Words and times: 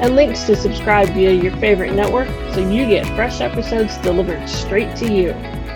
and 0.00 0.14
links 0.14 0.44
to 0.44 0.54
subscribe 0.54 1.08
via 1.08 1.32
your 1.32 1.56
favorite 1.56 1.92
network 1.92 2.28
so 2.54 2.60
you 2.60 2.86
get 2.86 3.04
fresh 3.16 3.40
episodes 3.40 3.96
delivered 3.98 4.48
straight 4.48 4.94
to 4.96 5.12
you. 5.12 5.30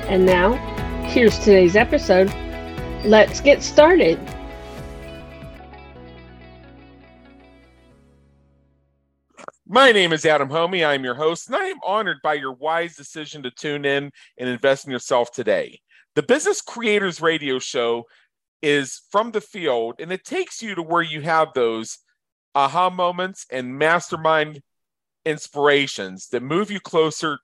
And 0.07 0.25
now, 0.25 0.55
here's 1.09 1.39
today's 1.39 1.75
episode. 1.75 2.33
Let's 3.05 3.41
get 3.41 3.63
started. 3.63 4.21
My 9.67 9.91
name 9.91 10.13
is 10.13 10.25
Adam 10.25 10.51
Hommey. 10.51 10.87
I'm 10.87 11.03
your 11.03 11.15
host, 11.15 11.49
and 11.49 11.57
I 11.57 11.65
am 11.65 11.79
honored 11.83 12.19
by 12.23 12.35
your 12.35 12.53
wise 12.53 12.95
decision 12.95 13.43
to 13.43 13.51
tune 13.51 13.85
in 13.85 14.13
and 14.39 14.49
invest 14.49 14.85
in 14.85 14.93
yourself 14.93 15.33
today. 15.33 15.81
The 16.15 16.23
Business 16.23 16.61
Creators 16.61 17.23
Radio 17.23 17.59
Show 17.59 18.05
is 18.61 19.01
from 19.11 19.33
the 19.33 19.41
field, 19.41 19.95
and 19.99 20.13
it 20.13 20.25
takes 20.25 20.63
you 20.63 20.75
to 20.75 20.83
where 20.83 21.03
you 21.03 21.23
have 21.23 21.49
those 21.55 21.99
aha 22.55 22.91
moments 22.91 23.47
and 23.51 23.79
mastermind 23.79 24.61
inspirations 25.25 26.29
that 26.29 26.43
move 26.43 26.71
you 26.71 26.81
closer 26.81 27.39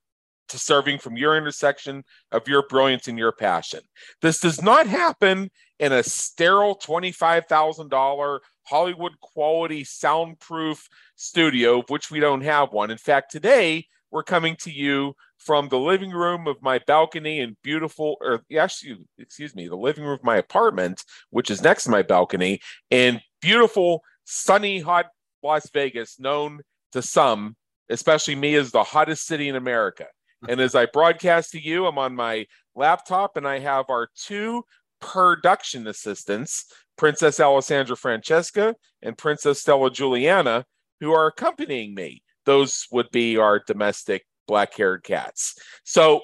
to 0.49 0.59
serving 0.59 0.99
from 0.99 1.17
your 1.17 1.37
intersection 1.37 2.03
of 2.33 2.49
your 2.49 2.67
brilliance 2.69 3.07
and 3.07 3.19
your 3.19 3.33
passion. 3.33 3.81
This 4.23 4.41
does 4.41 4.63
not 4.63 4.87
happen 4.87 5.51
in 5.79 5.93
a 5.93 6.03
sterile 6.03 6.77
$25,000 6.77 8.39
Hollywood 8.65 9.13
quality 9.21 9.85
soundproof 9.85 10.89
studio, 11.17 11.81
of 11.81 11.91
which 11.91 12.11
we 12.11 12.21
don't 12.21 12.43
have 12.43 12.73
one. 12.73 12.91
In 12.91 12.99
fact, 12.99 13.31
today 13.31 13.87
we're 14.11 14.23
coming 14.23 14.57
to 14.57 14.71
you 14.71 15.15
from 15.39 15.69
the 15.69 15.79
living 15.79 16.11
room 16.11 16.47
of 16.47 16.61
my 16.63 16.81
balcony 16.87 17.41
and 17.41 17.57
beautiful, 17.63 18.17
or 18.21 18.43
actually, 18.59 18.97
excuse 19.19 19.55
me, 19.55 19.69
the 19.69 19.77
living 19.77 20.05
room 20.05 20.15
of 20.15 20.25
my 20.25 20.37
apartment, 20.37 21.05
which 21.31 21.51
is 21.51 21.63
next 21.63 21.85
to 21.85 21.91
my 21.91 22.03
balcony, 22.03 22.61
and 22.91 23.21
beautiful 23.41 24.03
sunny, 24.29 24.79
hot 24.79 25.07
Las 25.43 25.71
Vegas, 25.71 26.21
known 26.21 26.61
to 26.93 27.03
some, 27.03 27.57
especially 27.89 28.35
me, 28.35 28.55
as 28.55 28.71
the 28.71 28.85
hottest 28.85 29.27
city 29.27 29.49
in 29.49 29.57
America. 29.57 30.07
And 30.49 30.61
as 30.61 30.75
I 30.75 30.87
broadcast 30.87 31.51
to 31.53 31.61
you, 31.61 31.87
I'm 31.87 31.99
on 31.99 32.15
my 32.15 32.47
laptop 32.77 33.37
and 33.37 33.49
I 33.49 33.59
have 33.59 33.87
our 33.89 34.09
two 34.15 34.63
production 35.01 35.87
assistants, 35.87 36.67
Princess 36.97 37.41
Alessandra 37.41 37.97
Francesca 37.97 38.75
and 39.03 39.19
Princess 39.19 39.61
Stella 39.61 39.91
Juliana, 39.91 40.65
who 41.01 41.13
are 41.13 41.27
accompanying 41.27 41.95
me. 41.95 42.23
Those 42.45 42.87
would 42.93 43.11
be 43.11 43.37
our 43.37 43.61
domestic 43.67 44.27
black 44.47 44.75
haired 44.75 45.03
cats. 45.03 45.57
So 45.85 46.21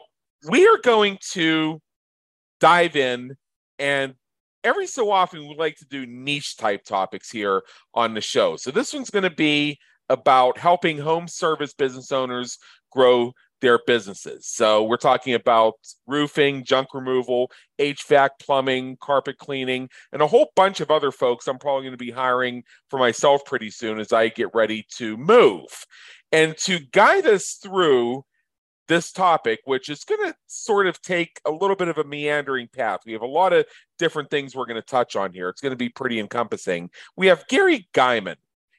we 0.49 0.67
are 0.67 0.79
going 0.79 1.19
to 1.33 1.81
dive 2.61 2.97
in 2.97 3.37
and 3.79 4.15
every 4.65 4.87
so 4.87 5.11
often 5.11 5.47
we 5.47 5.55
like 5.57 5.77
to 5.77 5.87
do 5.87 6.07
niche 6.07 6.57
type 6.57 6.85
topics 6.85 7.31
here 7.31 7.63
on 7.95 8.15
the 8.15 8.21
show. 8.21 8.57
So 8.57 8.71
this 8.71 8.93
one's 8.93 9.11
going 9.11 9.25
to 9.25 9.31
be 9.31 9.79
about 10.09 10.59
helping 10.59 10.99
home 10.99 11.29
service 11.29 11.73
business 11.73 12.11
owners 12.11 12.59
grow 12.91 13.33
their 13.61 13.79
businesses. 13.87 14.47
So 14.47 14.85
we're 14.85 14.97
talking 14.99 15.33
about 15.35 15.75
roofing, 16.07 16.65
junk 16.65 16.89
removal, 16.93 17.51
HVAC, 17.79 18.31
plumbing, 18.39 18.99
carpet 19.01 19.39
cleaning, 19.39 19.89
and 20.13 20.21
a 20.21 20.27
whole 20.27 20.51
bunch 20.55 20.81
of 20.81 20.91
other 20.91 21.11
folks 21.11 21.49
I'm 21.49 21.59
probably 21.59 21.85
going 21.85 21.99
to 21.99 22.05
be 22.05 22.11
hiring 22.11 22.65
for 22.91 22.99
myself 22.99 23.45
pretty 23.47 23.71
soon 23.71 23.99
as 23.99 24.13
I 24.13 24.29
get 24.29 24.55
ready 24.55 24.87
to 24.97 25.17
move. 25.17 25.87
And 26.31 26.57
to 26.59 26.81
guide 26.93 27.27
us 27.27 27.59
through 27.63 28.25
this 28.89 29.13
topic, 29.13 29.61
which 29.65 29.89
is 29.89 30.05
going 30.05 30.27
to 30.27 30.35
sort 30.47 30.87
of 30.87 31.01
take 31.01 31.41
a 31.45 31.51
little 31.51 31.77
bit 31.77 31.89
of 31.89 31.99
a 31.99 32.05
meandering 32.05 32.69
path. 32.69 33.01
We 33.07 33.13
have 33.13 33.23
a 33.23 33.27
lot 33.27 33.53
of 33.53 33.67
different 33.99 34.31
things 34.31 34.55
we're 34.55 34.67
going 34.67 34.81
to 34.81 34.87
touch 34.87 35.17
on 35.17 35.33
here. 35.33 35.49
It's 35.49 35.61
going 35.61 35.73
to 35.73 35.77
be 35.77 35.89
pretty 35.89 36.19
encompassing. 36.21 36.91
We 37.17 37.29
have 37.29 37.47
Gary 37.49 37.89
Guyman. 37.93 38.37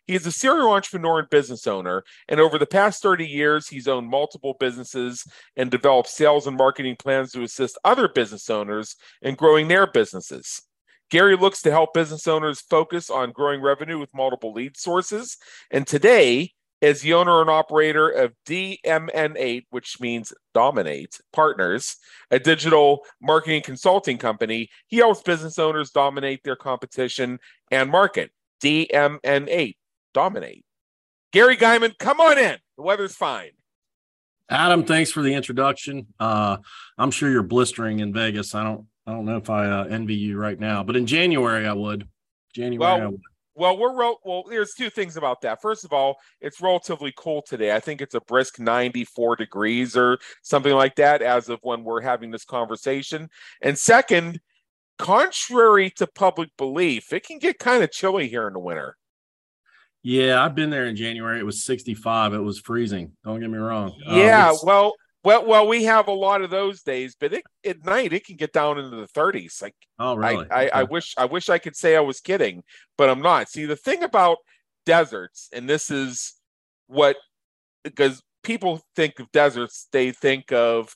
He 0.07 0.13
is 0.13 0.27
a 0.27 0.31
serial 0.31 0.71
entrepreneur 0.71 1.19
and 1.19 1.29
business 1.31 1.65
owner, 1.65 2.03
and 2.29 2.39
over 2.39 2.59
the 2.59 2.67
past 2.67 3.01
30 3.01 3.25
years, 3.25 3.67
he's 3.67 3.87
owned 3.87 4.07
multiple 4.07 4.55
businesses 4.59 5.25
and 5.55 5.71
developed 5.71 6.09
sales 6.09 6.45
and 6.45 6.55
marketing 6.55 6.95
plans 6.97 7.31
to 7.31 7.41
assist 7.41 7.79
other 7.83 8.07
business 8.07 8.47
owners 8.51 8.97
in 9.23 9.33
growing 9.33 9.67
their 9.67 9.87
businesses. 9.87 10.61
Gary 11.09 11.35
looks 11.35 11.61
to 11.63 11.71
help 11.71 11.93
business 11.93 12.27
owners 12.27 12.61
focus 12.61 13.09
on 13.09 13.31
growing 13.31 13.61
revenue 13.61 13.99
with 13.99 14.13
multiple 14.13 14.53
lead 14.53 14.77
sources. 14.77 15.37
And 15.71 15.85
today, 15.85 16.53
is 16.85 17.01
the 17.01 17.15
owner 17.15 17.41
and 17.41 17.49
operator 17.49 18.07
of 18.09 18.31
DMN8, 18.47 19.63
which 19.71 19.99
means 19.99 20.31
Dominate 20.53 21.19
Partners, 21.33 21.97
a 22.29 22.37
digital 22.37 22.99
marketing 23.19 23.63
consulting 23.63 24.19
company. 24.19 24.69
He 24.85 24.97
helps 24.97 25.23
business 25.23 25.57
owners 25.57 25.89
dominate 25.89 26.43
their 26.43 26.55
competition 26.55 27.39
and 27.71 27.89
market. 27.89 28.29
DMN8, 28.63 29.75
Dominate. 30.13 30.63
Gary 31.33 31.57
Guyman, 31.57 31.97
come 31.97 32.19
on 32.19 32.37
in. 32.37 32.57
The 32.77 32.83
weather's 32.83 33.15
fine. 33.15 33.51
Adam, 34.47 34.83
thanks 34.83 35.09
for 35.09 35.23
the 35.23 35.33
introduction. 35.33 36.05
Uh, 36.19 36.57
I'm 36.99 37.09
sure 37.09 37.31
you're 37.31 37.41
blistering 37.41 37.99
in 37.99 38.13
Vegas. 38.13 38.53
I 38.53 38.63
don't, 38.63 38.85
I 39.07 39.11
don't 39.11 39.25
know 39.25 39.37
if 39.37 39.49
I 39.49 39.67
uh, 39.67 39.85
envy 39.85 40.15
you 40.15 40.37
right 40.37 40.59
now, 40.59 40.83
but 40.83 40.95
in 40.95 41.07
January 41.07 41.65
I 41.65 41.73
would. 41.73 42.07
January 42.53 42.77
well, 42.77 43.01
I 43.01 43.07
would. 43.07 43.21
Well, 43.55 43.77
we're 43.77 43.95
well. 43.95 44.43
There's 44.49 44.73
two 44.73 44.89
things 44.89 45.15
about 45.15 45.41
that. 45.41 45.61
First 45.61 45.85
of 45.85 45.93
all, 45.93 46.17
it's 46.41 46.59
relatively 46.59 47.13
cool 47.15 47.41
today. 47.41 47.73
I 47.73 47.79
think 47.79 48.01
it's 48.01 48.15
a 48.15 48.21
brisk 48.21 48.59
94 48.59 49.37
degrees 49.37 49.95
or 49.95 50.19
something 50.43 50.73
like 50.73 50.95
that 50.97 51.21
as 51.21 51.47
of 51.47 51.59
when 51.63 51.83
we're 51.83 52.01
having 52.01 52.31
this 52.31 52.43
conversation. 52.43 53.29
And 53.61 53.77
second, 53.77 54.41
contrary 54.97 55.89
to 55.91 56.07
public 56.07 56.49
belief, 56.57 57.13
it 57.13 57.25
can 57.25 57.39
get 57.39 57.57
kind 57.59 57.81
of 57.81 57.91
chilly 57.91 58.27
here 58.27 58.47
in 58.47 58.53
the 58.53 58.59
winter. 58.59 58.97
Yeah, 60.03 60.43
I've 60.43 60.53
been 60.53 60.69
there 60.69 60.85
in 60.85 60.95
January. 60.95 61.39
It 61.39 61.45
was 61.45 61.63
65. 61.63 62.33
It 62.33 62.39
was 62.39 62.59
freezing. 62.59 63.13
Don't 63.23 63.39
get 63.39 63.49
me 63.49 63.57
wrong. 63.57 63.95
Um, 64.05 64.19
yeah, 64.19 64.49
um, 64.49 64.57
well, 64.63 64.93
well, 65.25 65.43
well, 65.43 65.67
we 65.67 65.85
have 65.85 66.07
a 66.07 66.13
lot 66.13 66.43
of 66.43 66.51
those 66.51 66.83
days, 66.83 67.15
but 67.19 67.33
it, 67.33 67.43
at 67.65 67.83
night 67.83 68.13
it 68.13 68.25
can 68.25 68.35
get 68.35 68.53
down 68.53 68.77
into 68.77 68.95
the 68.95 69.07
30s. 69.07 69.59
Like, 69.59 69.73
oh, 69.97 70.15
really? 70.15 70.45
I, 70.51 70.65
I, 70.65 70.69
I, 70.73 70.83
wish 70.83 71.15
I 71.17 71.25
wish 71.25 71.49
I 71.49 71.57
could 71.57 71.75
say 71.75 71.95
I 71.95 72.01
was 72.01 72.21
kidding, 72.21 72.63
but 72.95 73.09
I'm 73.09 73.23
not. 73.23 73.49
See, 73.49 73.65
the 73.65 73.75
thing 73.75 74.03
about 74.03 74.37
deserts, 74.85 75.49
and 75.51 75.67
this 75.67 75.89
is 75.89 76.35
what 76.85 77.17
because 77.83 78.21
people 78.43 78.81
think 78.95 79.19
of 79.19 79.31
deserts, 79.31 79.87
they 79.91 80.11
think 80.11 80.51
of 80.51 80.95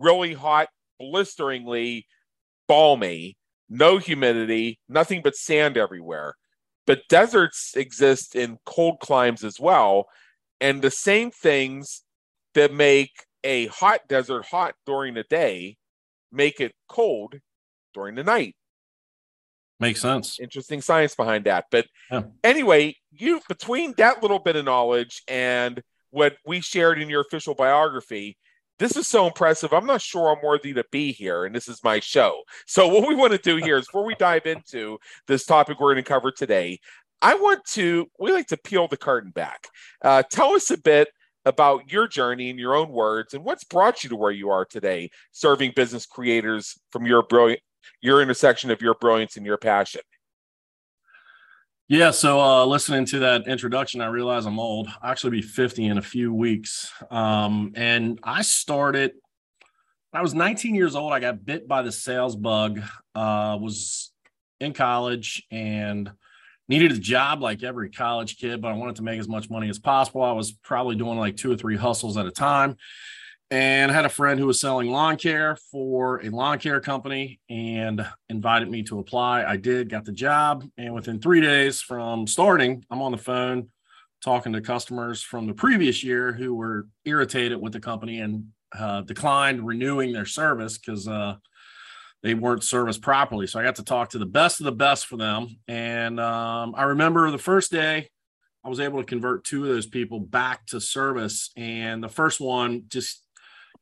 really 0.00 0.34
hot, 0.34 0.68
blisteringly 0.98 2.06
balmy, 2.66 3.36
no 3.68 3.98
humidity, 3.98 4.80
nothing 4.88 5.20
but 5.22 5.36
sand 5.36 5.76
everywhere. 5.76 6.34
But 6.88 7.02
deserts 7.08 7.74
exist 7.76 8.34
in 8.34 8.58
cold 8.66 8.98
climes 8.98 9.44
as 9.44 9.60
well, 9.60 10.08
and 10.60 10.82
the 10.82 10.90
same 10.90 11.30
things 11.30 12.02
that 12.54 12.74
make 12.74 13.12
a 13.44 13.66
hot 13.66 14.00
desert 14.08 14.44
hot 14.46 14.74
during 14.86 15.14
the 15.14 15.24
day, 15.24 15.76
make 16.32 16.60
it 16.60 16.72
cold 16.88 17.38
during 17.94 18.14
the 18.14 18.24
night. 18.24 18.54
Makes 19.78 20.02
sense. 20.02 20.38
Interesting 20.38 20.82
science 20.82 21.14
behind 21.14 21.44
that. 21.44 21.66
But 21.70 21.86
yeah. 22.10 22.24
anyway, 22.44 22.96
you 23.12 23.40
between 23.48 23.94
that 23.96 24.22
little 24.22 24.38
bit 24.38 24.56
of 24.56 24.66
knowledge 24.66 25.22
and 25.26 25.82
what 26.10 26.36
we 26.44 26.60
shared 26.60 27.00
in 27.00 27.08
your 27.08 27.22
official 27.22 27.54
biography, 27.54 28.36
this 28.78 28.96
is 28.96 29.06
so 29.06 29.26
impressive. 29.26 29.72
I'm 29.72 29.86
not 29.86 30.02
sure 30.02 30.28
I'm 30.28 30.42
worthy 30.44 30.74
to 30.74 30.84
be 30.90 31.12
here, 31.12 31.44
and 31.44 31.54
this 31.54 31.68
is 31.68 31.82
my 31.82 32.00
show. 32.00 32.42
So, 32.66 32.88
what 32.88 33.08
we 33.08 33.14
want 33.14 33.32
to 33.32 33.38
do 33.38 33.56
here 33.56 33.78
is 33.78 33.86
before 33.86 34.04
we 34.04 34.14
dive 34.14 34.46
into 34.46 34.98
this 35.26 35.46
topic 35.46 35.80
we're 35.80 35.94
going 35.94 36.04
to 36.04 36.08
cover 36.08 36.30
today, 36.30 36.78
I 37.22 37.34
want 37.34 37.64
to, 37.72 38.06
we 38.18 38.32
like 38.32 38.48
to 38.48 38.56
peel 38.56 38.88
the 38.88 38.96
curtain 38.96 39.30
back. 39.30 39.68
Uh, 40.02 40.22
tell 40.30 40.54
us 40.54 40.70
a 40.70 40.78
bit 40.78 41.08
about 41.44 41.90
your 41.90 42.06
journey 42.06 42.50
in 42.50 42.58
your 42.58 42.74
own 42.74 42.90
words 42.90 43.34
and 43.34 43.44
what's 43.44 43.64
brought 43.64 44.02
you 44.02 44.10
to 44.10 44.16
where 44.16 44.30
you 44.30 44.50
are 44.50 44.64
today, 44.64 45.10
serving 45.32 45.72
business 45.74 46.06
creators 46.06 46.78
from 46.90 47.06
your 47.06 47.22
brilliant, 47.22 47.60
your 48.00 48.20
intersection 48.20 48.70
of 48.70 48.82
your 48.82 48.94
brilliance 48.94 49.36
and 49.36 49.46
your 49.46 49.58
passion. 49.58 50.02
Yeah, 51.88 52.12
so 52.12 52.40
uh, 52.40 52.64
listening 52.66 53.04
to 53.06 53.18
that 53.20 53.48
introduction, 53.48 54.00
I 54.00 54.06
realize 54.06 54.46
I'm 54.46 54.60
old. 54.60 54.88
I 55.02 55.10
actually 55.10 55.30
be 55.30 55.42
50 55.42 55.86
in 55.86 55.98
a 55.98 56.02
few 56.02 56.32
weeks. 56.32 56.92
Um, 57.10 57.72
and 57.74 58.20
I 58.22 58.42
started 58.42 59.12
I 60.12 60.22
was 60.22 60.34
19 60.34 60.74
years 60.74 60.96
old. 60.96 61.12
I 61.12 61.20
got 61.20 61.44
bit 61.44 61.68
by 61.68 61.82
the 61.82 61.92
sales 61.92 62.34
bug. 62.34 62.80
Uh, 63.14 63.56
was 63.60 64.12
in 64.58 64.72
college 64.72 65.46
and 65.50 66.10
needed 66.70 66.92
a 66.92 66.98
job 66.98 67.42
like 67.42 67.64
every 67.64 67.90
college 67.90 68.38
kid, 68.38 68.62
but 68.62 68.68
I 68.68 68.74
wanted 68.74 68.96
to 68.96 69.02
make 69.02 69.18
as 69.18 69.28
much 69.28 69.50
money 69.50 69.68
as 69.68 69.80
possible. 69.80 70.22
I 70.22 70.30
was 70.30 70.52
probably 70.52 70.94
doing 70.94 71.18
like 71.18 71.36
two 71.36 71.50
or 71.50 71.56
three 71.56 71.76
hustles 71.76 72.16
at 72.16 72.26
a 72.26 72.30
time. 72.30 72.76
And 73.50 73.90
I 73.90 73.94
had 73.94 74.04
a 74.04 74.08
friend 74.10 74.38
who 74.38 74.46
was 74.46 74.60
selling 74.60 74.88
lawn 74.88 75.16
care 75.16 75.56
for 75.72 76.24
a 76.24 76.28
lawn 76.28 76.60
care 76.60 76.80
company 76.80 77.40
and 77.50 78.06
invited 78.28 78.70
me 78.70 78.84
to 78.84 79.00
apply. 79.00 79.44
I 79.44 79.56
did, 79.56 79.90
got 79.90 80.04
the 80.04 80.12
job. 80.12 80.64
And 80.78 80.94
within 80.94 81.20
three 81.20 81.40
days 81.40 81.80
from 81.80 82.28
starting, 82.28 82.84
I'm 82.88 83.02
on 83.02 83.10
the 83.10 83.18
phone 83.18 83.70
talking 84.22 84.52
to 84.52 84.60
customers 84.60 85.24
from 85.24 85.48
the 85.48 85.54
previous 85.54 86.04
year 86.04 86.32
who 86.32 86.54
were 86.54 86.86
irritated 87.04 87.60
with 87.60 87.72
the 87.72 87.80
company 87.80 88.20
and 88.20 88.44
uh, 88.78 89.00
declined 89.00 89.66
renewing 89.66 90.12
their 90.12 90.26
service 90.26 90.78
because 90.78 91.08
uh, 91.08 91.34
they 92.22 92.34
weren't 92.34 92.64
serviced 92.64 93.02
properly. 93.02 93.46
So 93.46 93.58
I 93.58 93.62
got 93.62 93.76
to 93.76 93.84
talk 93.84 94.10
to 94.10 94.18
the 94.18 94.26
best 94.26 94.60
of 94.60 94.64
the 94.64 94.72
best 94.72 95.06
for 95.06 95.16
them. 95.16 95.56
And 95.68 96.20
um, 96.20 96.74
I 96.76 96.84
remember 96.84 97.30
the 97.30 97.38
first 97.38 97.70
day 97.70 98.08
I 98.64 98.68
was 98.68 98.80
able 98.80 99.00
to 99.00 99.06
convert 99.06 99.44
two 99.44 99.62
of 99.62 99.70
those 99.70 99.86
people 99.86 100.20
back 100.20 100.66
to 100.66 100.80
service. 100.80 101.50
And 101.56 102.02
the 102.02 102.08
first 102.08 102.40
one 102.40 102.84
just 102.88 103.24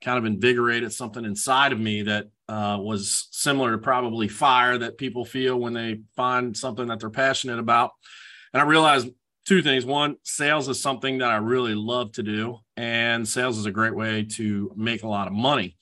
kind 0.01 0.19
of 0.19 0.25
invigorated 0.25 0.93
something 0.93 1.25
inside 1.25 1.73
of 1.73 1.81
me 1.81 2.03
that 2.03 2.27
uh, 2.49 2.79
was 2.81 3.29
similar 3.33 3.73
to 3.73 3.79
probably 3.79 4.29
fire 4.29 4.79
that 4.79 4.99
people 4.99 5.25
feel 5.25 5.57
when 5.57 5.73
they 5.73 6.01
find 6.15 6.57
something 6.57 6.87
that 6.87 7.01
they're 7.01 7.11
passionate 7.11 7.59
about. 7.59 7.91
And 8.53 8.63
I 8.63 8.65
realized 8.65 9.09
two 9.45 9.63
things. 9.63 9.85
One, 9.85 10.17
sales 10.23 10.69
is 10.69 10.81
something 10.81 11.19
that 11.19 11.31
I 11.31 11.37
really 11.37 11.75
love 11.75 12.13
to 12.13 12.23
do, 12.23 12.59
and 12.77 13.27
sales 13.27 13.59
is 13.59 13.67
a 13.67 13.71
great 13.71 13.97
way 13.97 14.25
to 14.37 14.73
make 14.77 15.03
a 15.03 15.09
lot 15.09 15.27
of 15.27 15.33
money. 15.33 15.78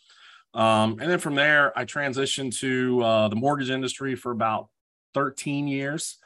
Um, 0.56 0.98
and 1.00 1.10
then 1.10 1.18
from 1.18 1.34
there, 1.34 1.78
I 1.78 1.84
transitioned 1.84 2.58
to 2.60 3.02
uh, 3.02 3.28
the 3.28 3.36
mortgage 3.36 3.70
industry 3.70 4.16
for 4.16 4.32
about 4.32 4.68
13 5.14 5.68
years. 5.68 6.16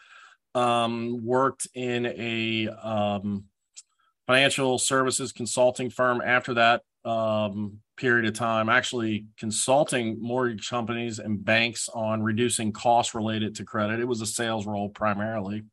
Um, 0.54 1.24
worked 1.24 1.68
in 1.74 2.06
a 2.06 2.68
um, 2.68 3.44
financial 4.26 4.78
services 4.78 5.32
consulting 5.32 5.90
firm 5.90 6.22
after 6.24 6.54
that 6.54 6.82
um, 7.04 7.78
period 7.96 8.26
of 8.26 8.34
time, 8.34 8.68
actually 8.68 9.26
consulting 9.36 10.20
mortgage 10.20 10.68
companies 10.68 11.18
and 11.18 11.44
banks 11.44 11.88
on 11.92 12.22
reducing 12.22 12.72
costs 12.72 13.14
related 13.14 13.56
to 13.56 13.64
credit. 13.64 14.00
It 14.00 14.08
was 14.08 14.20
a 14.20 14.26
sales 14.26 14.66
role 14.66 14.88
primarily. 14.88 15.64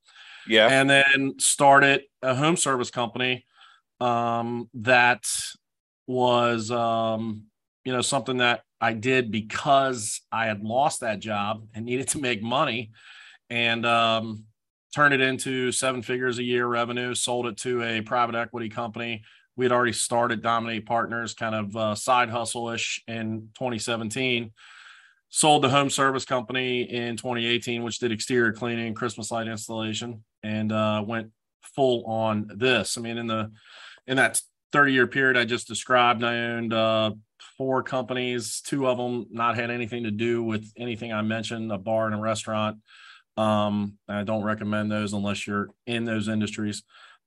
Yeah. 0.47 0.67
And 0.67 0.89
then 0.89 1.35
started 1.37 2.03
a 2.21 2.33
home 2.33 2.57
service 2.57 2.89
company 2.89 3.45
um, 3.99 4.69
that 4.75 5.25
was 6.07 6.71
um, 6.71 7.47
you 7.87 7.93
know, 7.93 8.01
something 8.01 8.39
that 8.39 8.63
I 8.81 8.91
did 8.91 9.31
because 9.31 10.19
I 10.29 10.47
had 10.47 10.61
lost 10.61 10.99
that 10.99 11.21
job 11.21 11.65
and 11.73 11.85
needed 11.85 12.09
to 12.09 12.19
make 12.19 12.43
money 12.43 12.91
and 13.49 13.85
um, 13.85 14.43
turned 14.93 15.13
it 15.13 15.21
into 15.21 15.71
seven 15.71 16.01
figures 16.01 16.37
a 16.37 16.43
year 16.43 16.67
revenue, 16.67 17.15
sold 17.15 17.47
it 17.47 17.55
to 17.59 17.81
a 17.83 18.01
private 18.01 18.35
equity 18.35 18.67
company. 18.67 19.23
We 19.55 19.63
had 19.63 19.71
already 19.71 19.93
started 19.93 20.41
Dominate 20.41 20.85
Partners, 20.85 21.33
kind 21.33 21.55
of 21.55 21.77
uh, 21.77 21.95
side 21.95 22.29
hustle 22.29 22.67
ish 22.71 23.01
in 23.07 23.51
2017. 23.57 24.51
Sold 25.29 25.63
the 25.63 25.69
home 25.69 25.89
service 25.89 26.25
company 26.25 26.81
in 26.81 27.15
2018, 27.15 27.83
which 27.83 27.99
did 27.99 28.11
exterior 28.11 28.51
cleaning, 28.51 28.95
Christmas 28.95 29.31
light 29.31 29.47
installation, 29.47 30.25
and 30.43 30.73
uh, 30.73 31.01
went 31.07 31.31
full 31.61 32.03
on 32.05 32.51
this. 32.53 32.97
I 32.97 33.01
mean, 33.01 33.17
in 33.17 33.27
the 33.27 33.49
in 34.07 34.17
that 34.17 34.41
30 34.73 34.91
year 34.91 35.07
period 35.07 35.37
I 35.37 35.45
just 35.45 35.69
described, 35.69 36.25
I 36.25 36.35
owned 36.35 36.73
uh, 36.73 37.11
four 37.57 37.83
companies, 37.83 38.61
two 38.61 38.87
of 38.87 38.97
them 38.97 39.27
not 39.31 39.55
had 39.55 39.71
anything 39.71 40.03
to 40.03 40.11
do 40.11 40.43
with 40.43 40.71
anything 40.77 41.13
I 41.13 41.21
mentioned, 41.21 41.71
a 41.71 41.77
bar 41.77 42.05
and 42.05 42.15
a 42.15 42.19
restaurant. 42.19 42.77
Um, 43.35 43.97
I 44.07 44.23
don't 44.23 44.43
recommend 44.43 44.91
those 44.91 45.13
unless 45.13 45.45
you're 45.45 45.69
in 45.85 46.05
those 46.05 46.27
industries. 46.27 46.83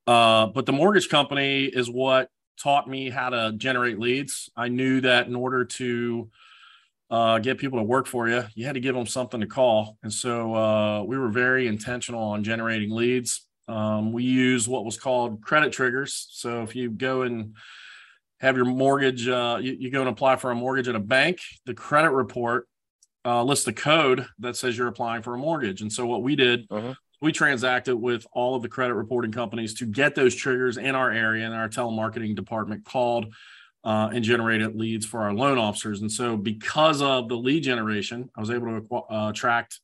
Uh, 0.06 0.46
but 0.46 0.66
the 0.66 0.72
mortgage 0.72 1.08
company 1.08 1.64
is 1.64 1.88
what 1.88 2.28
taught 2.60 2.88
me 2.88 3.10
how 3.10 3.30
to 3.30 3.52
generate 3.56 3.98
leads. 3.98 4.50
I 4.56 4.68
knew 4.68 5.00
that 5.02 5.26
in 5.26 5.36
order 5.36 5.64
to 5.64 6.30
uh, 7.10 7.38
get 7.38 7.58
people 7.58 7.78
to 7.78 7.84
work 7.84 8.06
for 8.06 8.28
you, 8.28 8.44
you 8.54 8.66
had 8.66 8.74
to 8.74 8.80
give 8.80 8.94
them 8.94 9.06
something 9.06 9.40
to 9.40 9.46
call. 9.46 9.98
And 10.02 10.12
so 10.12 10.54
uh, 10.54 11.02
we 11.04 11.18
were 11.18 11.28
very 11.28 11.66
intentional 11.66 12.22
on 12.22 12.44
generating 12.44 12.90
leads. 12.90 13.46
Um, 13.68 14.12
we 14.12 14.24
use 14.24 14.68
what 14.68 14.84
was 14.84 14.98
called 14.98 15.42
credit 15.42 15.72
triggers. 15.72 16.28
So 16.30 16.62
if 16.62 16.74
you 16.74 16.90
go 16.90 17.22
and 17.22 17.54
have 18.40 18.56
your 18.56 18.64
mortgage, 18.64 19.28
uh, 19.28 19.58
you, 19.60 19.76
you, 19.78 19.90
go 19.90 20.00
and 20.00 20.08
apply 20.08 20.36
for 20.36 20.50
a 20.50 20.54
mortgage 20.54 20.88
at 20.88 20.96
a 20.96 21.00
bank, 21.00 21.40
the 21.66 21.74
credit 21.74 22.10
report 22.10 22.66
uh, 23.24 23.42
lists 23.44 23.66
the 23.66 23.72
code 23.72 24.26
that 24.38 24.56
says 24.56 24.78
you're 24.78 24.88
applying 24.88 25.22
for 25.22 25.34
a 25.34 25.38
mortgage. 25.38 25.82
And 25.82 25.92
so 25.92 26.06
what 26.06 26.22
we 26.22 26.36
did, 26.36 26.66
uh-huh. 26.70 26.94
we 27.20 27.32
transacted 27.32 27.96
with 27.96 28.26
all 28.32 28.54
of 28.54 28.62
the 28.62 28.68
credit 28.68 28.94
reporting 28.94 29.30
companies 29.30 29.74
to 29.74 29.86
get 29.86 30.14
those 30.14 30.34
triggers 30.34 30.78
in 30.78 30.94
our 30.94 31.10
area, 31.10 31.44
and 31.44 31.54
our 31.54 31.68
telemarketing 31.68 32.34
department 32.34 32.84
called 32.84 33.34
uh, 33.84 34.10
and 34.12 34.24
generated 34.24 34.74
leads 34.74 35.06
for 35.06 35.20
our 35.22 35.32
loan 35.32 35.58
officers. 35.58 36.00
And 36.00 36.10
so 36.10 36.36
because 36.36 37.02
of 37.02 37.28
the 37.28 37.36
lead 37.36 37.62
generation, 37.62 38.30
I 38.36 38.40
was 38.40 38.50
able 38.50 38.80
to 38.80 38.96
uh, 39.10 39.30
attract 39.30 39.80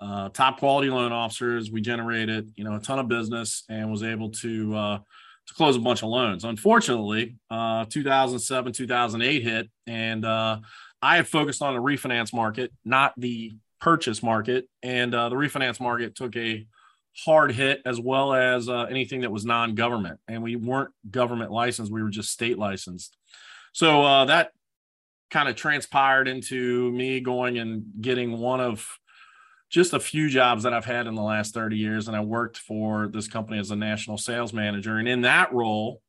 uh, 0.00 0.28
top 0.30 0.58
quality 0.58 0.90
loan 0.90 1.12
officers. 1.12 1.70
We 1.70 1.80
generated, 1.80 2.52
you 2.56 2.64
know, 2.64 2.74
a 2.74 2.80
ton 2.80 2.98
of 2.98 3.08
business 3.08 3.64
and 3.68 3.90
was 3.90 4.02
able 4.02 4.30
to 4.30 4.76
uh, 4.76 4.98
to 5.46 5.54
close 5.54 5.76
a 5.76 5.80
bunch 5.80 6.02
of 6.02 6.08
loans. 6.08 6.44
Unfortunately, 6.44 7.36
uh, 7.50 7.84
2007, 7.88 8.72
2008 8.72 9.42
hit, 9.42 9.70
and 9.86 10.24
uh, 10.24 10.58
I 11.02 11.16
had 11.16 11.28
focused 11.28 11.62
on 11.62 11.74
the 11.74 11.80
refinance 11.80 12.32
market, 12.32 12.72
not 12.84 13.12
the 13.16 13.52
purchase 13.84 14.22
market. 14.22 14.66
And 14.82 15.14
uh, 15.14 15.28
the 15.28 15.36
refinance 15.36 15.78
market 15.78 16.14
took 16.14 16.34
a 16.36 16.66
hard 17.24 17.52
hit 17.52 17.82
as 17.84 18.00
well 18.00 18.32
as 18.32 18.68
uh, 18.68 18.84
anything 18.84 19.20
that 19.20 19.30
was 19.30 19.44
non 19.44 19.74
government. 19.74 20.18
And 20.26 20.42
we 20.42 20.56
weren't 20.56 20.90
government 21.10 21.52
licensed, 21.52 21.92
we 21.92 22.02
were 22.02 22.08
just 22.08 22.30
state 22.30 22.58
licensed. 22.58 23.16
So 23.72 24.02
uh, 24.02 24.24
that 24.26 24.52
kind 25.30 25.48
of 25.48 25.56
transpired 25.56 26.28
into 26.28 26.90
me 26.92 27.20
going 27.20 27.58
and 27.58 27.84
getting 28.00 28.38
one 28.38 28.60
of 28.60 28.98
just 29.74 29.92
a 29.92 29.98
few 29.98 30.28
jobs 30.28 30.62
that 30.62 30.72
I've 30.72 30.84
had 30.84 31.08
in 31.08 31.16
the 31.16 31.22
last 31.22 31.52
30 31.52 31.76
years. 31.76 32.06
And 32.06 32.16
I 32.16 32.20
worked 32.20 32.58
for 32.58 33.08
this 33.08 33.26
company 33.26 33.58
as 33.58 33.72
a 33.72 33.76
national 33.76 34.18
sales 34.18 34.52
manager. 34.52 34.98
And 34.98 35.08
in 35.08 35.22
that 35.22 35.52
role, 35.52 36.00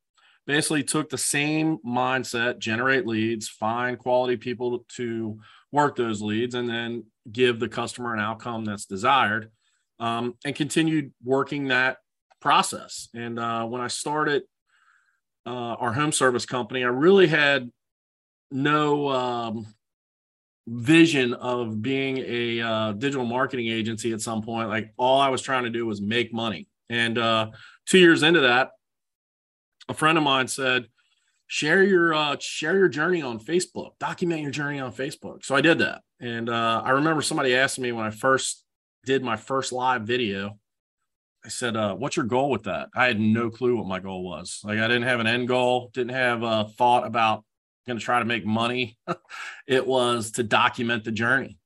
basically 0.46 0.84
took 0.84 1.10
the 1.10 1.18
same 1.18 1.80
mindset, 1.80 2.60
generate 2.60 3.08
leads, 3.08 3.50
find 3.50 3.98
quality 3.98 4.38
people 4.38 4.86
to 4.98 5.40
work 5.72 5.96
those 5.96 6.22
leads, 6.22 6.54
and 6.54 6.70
then 6.70 7.06
give 7.32 7.60
the 7.60 7.68
customer 7.68 8.14
an 8.14 8.20
outcome 8.20 8.66
that's 8.66 8.86
desired, 8.86 9.50
um, 10.00 10.36
and 10.46 10.56
continued 10.56 11.12
working 11.24 11.70
that 11.70 11.98
process. 12.40 13.10
And 13.16 13.40
uh, 13.40 13.66
when 13.66 13.82
I 13.82 13.88
started 13.88 14.44
uh, 15.48 15.50
our 15.80 15.92
home 15.92 16.12
service 16.12 16.46
company, 16.46 16.84
I 16.84 16.90
really 16.90 17.26
had 17.26 17.72
no 18.52 19.10
um, 19.10 19.75
vision 20.68 21.34
of 21.34 21.82
being 21.82 22.18
a 22.18 22.62
uh, 22.62 22.92
digital 22.94 23.26
marketing 23.26 23.68
agency 23.68 24.14
at 24.14 24.22
some 24.22 24.42
point. 24.42 24.70
Like 24.70 24.94
all 24.98 25.20
I 25.20 25.30
was 25.30 25.42
trying 25.42 25.64
to 25.64 25.70
do 25.70 25.86
was 25.86 26.02
make 26.02 26.34
money. 26.34 26.68
And 26.90 27.18
uh, 27.18 27.52
two 27.86 28.00
years 28.00 28.24
into 28.24 28.42
that, 28.42 28.72
a 29.88 29.94
friend 29.94 30.18
of 30.18 30.24
mine 30.24 30.48
said, 30.48 30.88
"Share 31.48 31.84
your 31.84 32.14
uh, 32.14 32.38
share 32.40 32.78
your 32.78 32.90
journey 32.90 33.22
on 33.22 33.40
Facebook. 33.40 33.92
Document 34.00 34.42
your 34.42 34.52
journey 34.52 34.80
on 34.80 34.92
Facebook." 34.92 35.46
So 35.46 35.56
I 35.56 35.62
did 35.62 35.80
that, 35.80 36.02
and 36.20 36.50
uh, 36.50 36.82
I 36.84 36.92
remember 36.92 37.22
somebody 37.22 37.56
asking 37.56 37.84
me 37.84 37.92
when 37.92 38.06
I 38.06 38.12
first 38.12 38.64
did 39.06 39.24
my 39.24 39.36
first 39.38 39.72
live 39.72 40.04
video. 40.04 40.58
I 41.44 41.50
said, 41.50 41.76
uh, 41.76 41.96
"What's 41.96 42.18
your 42.18 42.26
goal 42.26 42.50
with 42.50 42.64
that?" 42.64 42.90
I 42.96 43.06
had 43.06 43.20
no 43.20 43.50
clue 43.50 43.78
what 43.78 43.88
my 43.88 44.00
goal 44.00 44.24
was. 44.24 44.62
Like 44.64 44.80
I 44.80 44.88
didn't 44.88 45.04
have 45.04 45.20
an 45.20 45.28
end 45.28 45.48
goal, 45.48 45.92
didn't 45.94 46.16
have 46.16 46.44
a 46.44 46.66
thought 46.78 47.06
about 47.06 47.45
going 47.88 48.00
to 48.00 48.04
try 48.04 48.20
to 48.20 48.26
make 48.26 48.46
money. 48.46 48.98
it 49.68 49.86
was 49.86 50.32
to 50.32 50.44
document 50.44 51.04
the 51.04 51.12
journey. 51.12 51.58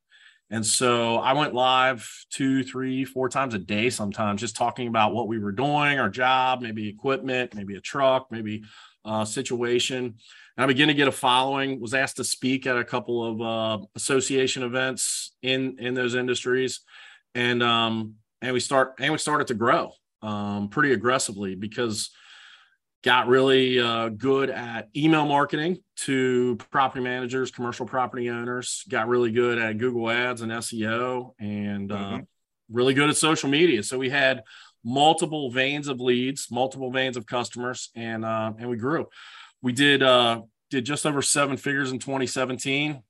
And 0.51 0.65
so 0.65 1.17
I 1.17 1.33
went 1.33 1.53
live 1.53 2.09
two, 2.31 2.63
three, 2.63 3.05
four 3.05 3.29
times 3.29 3.53
a 3.53 3.59
day 3.59 3.89
sometimes, 3.89 4.41
just 4.41 4.55
talking 4.55 4.87
about 4.87 5.13
what 5.13 5.27
we 5.27 5.37
were 5.37 5.51
doing, 5.51 5.99
our 5.99 6.09
job, 6.09 6.61
maybe 6.61 6.89
equipment, 6.89 7.53
maybe 7.53 7.75
a 7.75 7.81
truck, 7.81 8.27
maybe 8.31 8.63
a 9.05 9.25
situation. 9.25 10.15
And 10.57 10.63
I 10.63 10.65
began 10.65 10.87
to 10.87 10.95
get 10.95 11.07
a 11.07 11.11
following, 11.11 11.79
was 11.79 11.93
asked 11.93 12.17
to 12.17 12.23
speak 12.23 12.65
at 12.65 12.77
a 12.77 12.83
couple 12.83 13.23
of 13.23 13.41
uh, 13.41 13.85
association 13.95 14.63
events 14.63 15.35
in, 15.43 15.77
in 15.79 15.93
those 15.93 16.15
industries. 16.15 16.81
And, 17.35 17.61
um, 17.61 18.15
and 18.41 18.53
we 18.53 18.59
start, 18.59 18.95
and 18.99 19.11
we 19.11 19.19
started 19.19 19.47
to 19.47 19.53
grow 19.53 19.93
um, 20.23 20.69
pretty 20.69 20.93
aggressively 20.93 21.53
because 21.53 22.09
got 23.03 23.27
really 23.27 23.79
uh, 23.79 24.09
good 24.09 24.49
at 24.49 24.89
email 24.95 25.25
marketing 25.25 25.77
to 25.95 26.57
property 26.71 27.01
managers, 27.01 27.51
commercial 27.51 27.85
property 27.85 28.29
owners, 28.29 28.83
got 28.89 29.07
really 29.07 29.31
good 29.31 29.57
at 29.57 29.77
Google 29.77 30.09
Ads 30.09 30.41
and 30.41 30.51
SEO, 30.51 31.33
and 31.39 31.91
uh, 31.91 31.95
mm-hmm. 31.95 32.15
uh, 32.15 32.19
really 32.69 32.93
good 32.93 33.09
at 33.09 33.17
social 33.17 33.49
media. 33.49 33.83
So 33.83 33.97
we 33.97 34.09
had 34.09 34.43
multiple 34.83 35.49
veins 35.51 35.87
of 35.87 35.99
leads, 35.99 36.51
multiple 36.51 36.91
veins 36.91 37.17
of 37.17 37.25
customers, 37.25 37.89
and 37.95 38.25
uh, 38.25 38.53
and 38.57 38.69
we 38.69 38.77
grew. 38.77 39.07
We 39.61 39.71
did 39.71 40.03
uh, 40.03 40.41
did 40.69 40.85
just 40.85 41.05
over 41.05 41.21
seven 41.21 41.57
figures 41.57 41.91
in 41.91 41.99
2017. 41.99 43.01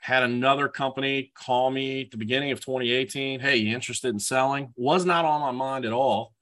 had 0.00 0.22
another 0.22 0.68
company 0.68 1.32
call 1.34 1.70
me 1.70 2.02
at 2.02 2.10
the 2.10 2.16
beginning 2.16 2.50
of 2.50 2.60
2018. 2.60 3.40
Hey, 3.40 3.56
you 3.56 3.74
interested 3.74 4.08
in 4.08 4.18
selling? 4.18 4.72
Was 4.76 5.04
not 5.04 5.24
on 5.24 5.40
my 5.40 5.52
mind 5.52 5.84
at 5.84 5.92
all. 5.92 6.32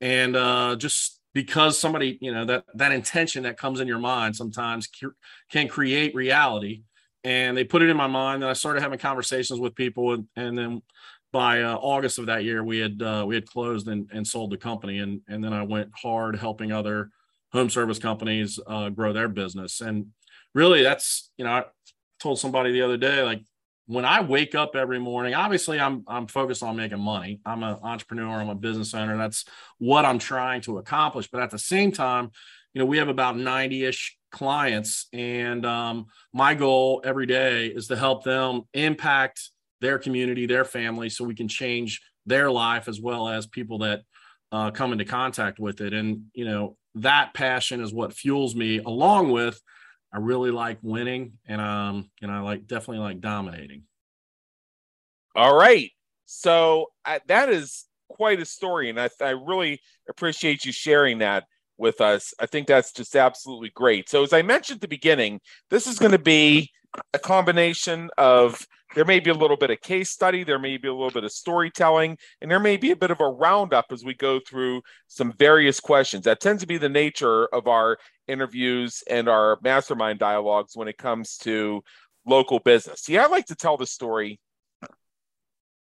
And 0.00 0.36
uh, 0.36 0.76
just 0.76 1.15
because 1.36 1.78
somebody, 1.78 2.16
you 2.22 2.32
know, 2.32 2.46
that 2.46 2.64
that 2.76 2.92
intention 2.92 3.42
that 3.42 3.58
comes 3.58 3.80
in 3.80 3.86
your 3.86 3.98
mind 3.98 4.34
sometimes 4.34 4.88
can 5.50 5.68
create 5.68 6.14
reality. 6.14 6.80
And 7.24 7.54
they 7.54 7.62
put 7.62 7.82
it 7.82 7.90
in 7.90 7.96
my 7.96 8.06
mind. 8.06 8.42
And 8.42 8.48
I 8.48 8.54
started 8.54 8.80
having 8.82 8.98
conversations 8.98 9.60
with 9.60 9.74
people, 9.74 10.14
and, 10.14 10.26
and 10.34 10.56
then 10.56 10.82
by 11.32 11.60
uh, 11.60 11.74
August 11.74 12.18
of 12.18 12.24
that 12.24 12.44
year, 12.44 12.64
we 12.64 12.78
had 12.78 13.02
uh, 13.02 13.24
we 13.26 13.34
had 13.34 13.44
closed 13.44 13.86
and, 13.88 14.08
and 14.14 14.26
sold 14.26 14.50
the 14.50 14.56
company, 14.56 15.00
and 15.00 15.20
and 15.28 15.44
then 15.44 15.52
I 15.52 15.62
went 15.62 15.90
hard 15.94 16.38
helping 16.38 16.72
other 16.72 17.10
home 17.52 17.68
service 17.68 17.98
companies 17.98 18.58
uh, 18.66 18.88
grow 18.88 19.12
their 19.12 19.28
business. 19.28 19.82
And 19.82 20.06
really, 20.54 20.82
that's 20.82 21.32
you 21.36 21.44
know, 21.44 21.50
I 21.50 21.64
told 22.18 22.38
somebody 22.38 22.72
the 22.72 22.80
other 22.80 22.96
day, 22.96 23.20
like 23.22 23.42
when 23.86 24.04
I 24.04 24.20
wake 24.20 24.54
up 24.54 24.74
every 24.74 24.98
morning, 24.98 25.34
obviously 25.34 25.78
I'm 25.80 26.04
I'm 26.06 26.26
focused 26.26 26.62
on 26.62 26.76
making 26.76 27.00
money. 27.00 27.40
I'm 27.46 27.62
an 27.62 27.78
entrepreneur, 27.82 28.40
I'm 28.40 28.48
a 28.48 28.54
business 28.54 28.94
owner. 28.94 29.16
That's 29.16 29.44
what 29.78 30.04
I'm 30.04 30.18
trying 30.18 30.60
to 30.62 30.78
accomplish. 30.78 31.28
But 31.28 31.42
at 31.42 31.50
the 31.50 31.58
same 31.58 31.92
time, 31.92 32.30
you 32.74 32.80
know, 32.80 32.86
we 32.86 32.98
have 32.98 33.08
about 33.08 33.36
90-ish 33.36 34.18
clients, 34.30 35.06
and 35.12 35.64
um, 35.64 36.06
my 36.32 36.54
goal 36.54 37.00
every 37.04 37.26
day 37.26 37.66
is 37.68 37.86
to 37.86 37.96
help 37.96 38.24
them 38.24 38.62
impact 38.74 39.50
their 39.80 39.98
community, 39.98 40.46
their 40.46 40.64
family, 40.64 41.08
so 41.08 41.24
we 41.24 41.34
can 41.34 41.48
change 41.48 42.02
their 42.26 42.50
life 42.50 42.88
as 42.88 43.00
well 43.00 43.28
as 43.28 43.46
people 43.46 43.78
that 43.78 44.02
uh, 44.52 44.70
come 44.72 44.92
into 44.92 45.04
contact 45.04 45.58
with 45.58 45.80
it. 45.80 45.94
And 45.94 46.24
you 46.34 46.44
know, 46.44 46.76
that 46.96 47.34
passion 47.34 47.80
is 47.80 47.94
what 47.94 48.12
fuels 48.12 48.56
me, 48.56 48.78
along 48.78 49.30
with 49.30 49.60
I 50.16 50.18
really 50.18 50.50
like 50.50 50.78
winning, 50.80 51.34
and 51.46 51.60
um, 51.60 52.10
and 52.22 52.32
I 52.32 52.40
like 52.40 52.66
definitely 52.66 53.00
like 53.00 53.20
dominating. 53.20 53.82
All 55.34 55.54
right, 55.54 55.90
so 56.24 56.86
uh, 57.04 57.18
that 57.28 57.50
is 57.50 57.84
quite 58.08 58.40
a 58.40 58.46
story, 58.46 58.88
and 58.88 58.98
I, 58.98 59.10
I 59.20 59.30
really 59.30 59.78
appreciate 60.08 60.64
you 60.64 60.72
sharing 60.72 61.18
that 61.18 61.44
with 61.76 62.00
us. 62.00 62.32
I 62.40 62.46
think 62.46 62.66
that's 62.66 62.92
just 62.92 63.14
absolutely 63.14 63.70
great. 63.74 64.08
So, 64.08 64.22
as 64.22 64.32
I 64.32 64.40
mentioned 64.40 64.78
at 64.78 64.80
the 64.80 64.88
beginning, 64.88 65.38
this 65.68 65.86
is 65.86 65.98
going 65.98 66.12
to 66.12 66.18
be 66.18 66.70
a 67.14 67.18
combination 67.18 68.10
of 68.18 68.66
there 68.94 69.04
may 69.04 69.20
be 69.20 69.30
a 69.30 69.34
little 69.34 69.56
bit 69.56 69.70
of 69.70 69.80
case 69.80 70.10
study, 70.10 70.44
there 70.44 70.58
may 70.58 70.76
be 70.76 70.88
a 70.88 70.94
little 70.94 71.10
bit 71.10 71.24
of 71.24 71.32
storytelling, 71.32 72.16
and 72.40 72.50
there 72.50 72.60
may 72.60 72.76
be 72.76 72.92
a 72.92 72.96
bit 72.96 73.10
of 73.10 73.20
a 73.20 73.28
roundup 73.28 73.86
as 73.90 74.04
we 74.04 74.14
go 74.14 74.40
through 74.40 74.80
some 75.08 75.32
various 75.32 75.80
questions. 75.80 76.24
That 76.24 76.40
tends 76.40 76.62
to 76.62 76.66
be 76.66 76.78
the 76.78 76.88
nature 76.88 77.46
of 77.46 77.66
our 77.66 77.98
interviews 78.28 79.02
and 79.08 79.28
our 79.28 79.58
mastermind 79.62 80.18
dialogues 80.18 80.76
when 80.76 80.88
it 80.88 80.98
comes 80.98 81.36
to 81.38 81.82
local 82.24 82.58
business. 82.58 83.02
See, 83.02 83.18
I 83.18 83.26
like 83.26 83.46
to 83.46 83.54
tell 83.54 83.76
the 83.76 83.86
story, 83.86 84.40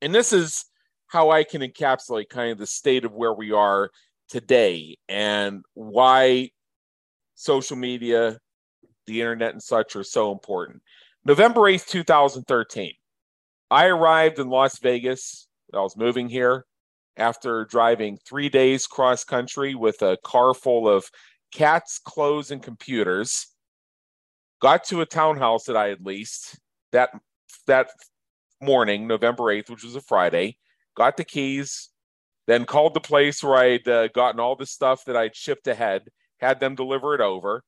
and 0.01 0.15
this 0.15 0.33
is 0.33 0.65
how 1.07 1.31
I 1.31 1.43
can 1.43 1.63
encapsulate 1.63 2.29
kind 2.29 2.53
of 2.53 2.59
the 2.59 2.67
state 2.67 3.05
of 3.05 3.13
where 3.13 3.35
we 3.35 3.51
are 3.51 3.91
today 4.29 4.97
and 5.09 5.65
why 5.75 6.51
social 7.35 7.77
media, 7.77 8.39
the 9.07 9.21
internet, 9.21 9.53
and 9.53 9.63
such 9.63 9.97
are 9.97 10.05
so 10.05 10.31
important. 10.31 10.83
November 11.25 11.61
8th, 11.61 11.87
2013. 11.87 12.95
I 13.71 13.87
arrived 13.87 14.39
in 14.39 14.49
Las 14.49 14.79
Vegas. 14.79 15.49
I 15.73 15.79
was 15.81 15.97
moving 15.97 16.31
here 16.31 16.65
after 17.17 17.67
driving 17.67 18.17
three 18.17 18.49
days 18.49 18.87
cross 18.87 19.23
country 19.23 19.75
with 19.75 20.01
a 20.01 20.17
car 20.25 20.55
full 20.55 20.89
of 20.89 21.11
cats, 21.53 22.01
clothes, 22.03 22.51
and 22.51 22.63
computers. 22.63 23.49
Got 24.63 24.85
to 24.85 25.03
a 25.03 25.07
townhouse 25.07 25.65
that 25.65 25.77
I 25.77 25.89
had 25.89 26.05
leased 26.07 26.59
that 26.93 27.11
that 27.67 27.91
morning, 28.63 29.07
November 29.07 29.45
8th, 29.45 29.69
which 29.69 29.85
was 29.85 29.97
a 29.97 30.01
Friday. 30.01 30.57
Got 30.97 31.19
the 31.19 31.25
keys, 31.25 31.91
then 32.47 32.65
called 32.65 32.95
the 32.95 33.01
place 33.01 33.45
where 33.45 33.57
I'd 33.57 33.87
uh, 33.87 34.09
gotten 34.09 34.41
all 34.41 34.57
the 34.57 34.67
stuff 34.67 35.05
that 35.05 35.17
I'd 35.17 35.37
shipped 35.37 35.67
ahead, 35.67 36.09
had 36.39 36.61
them 36.61 36.75
deliver 36.75 37.15
it 37.15 37.21
over. 37.21 37.63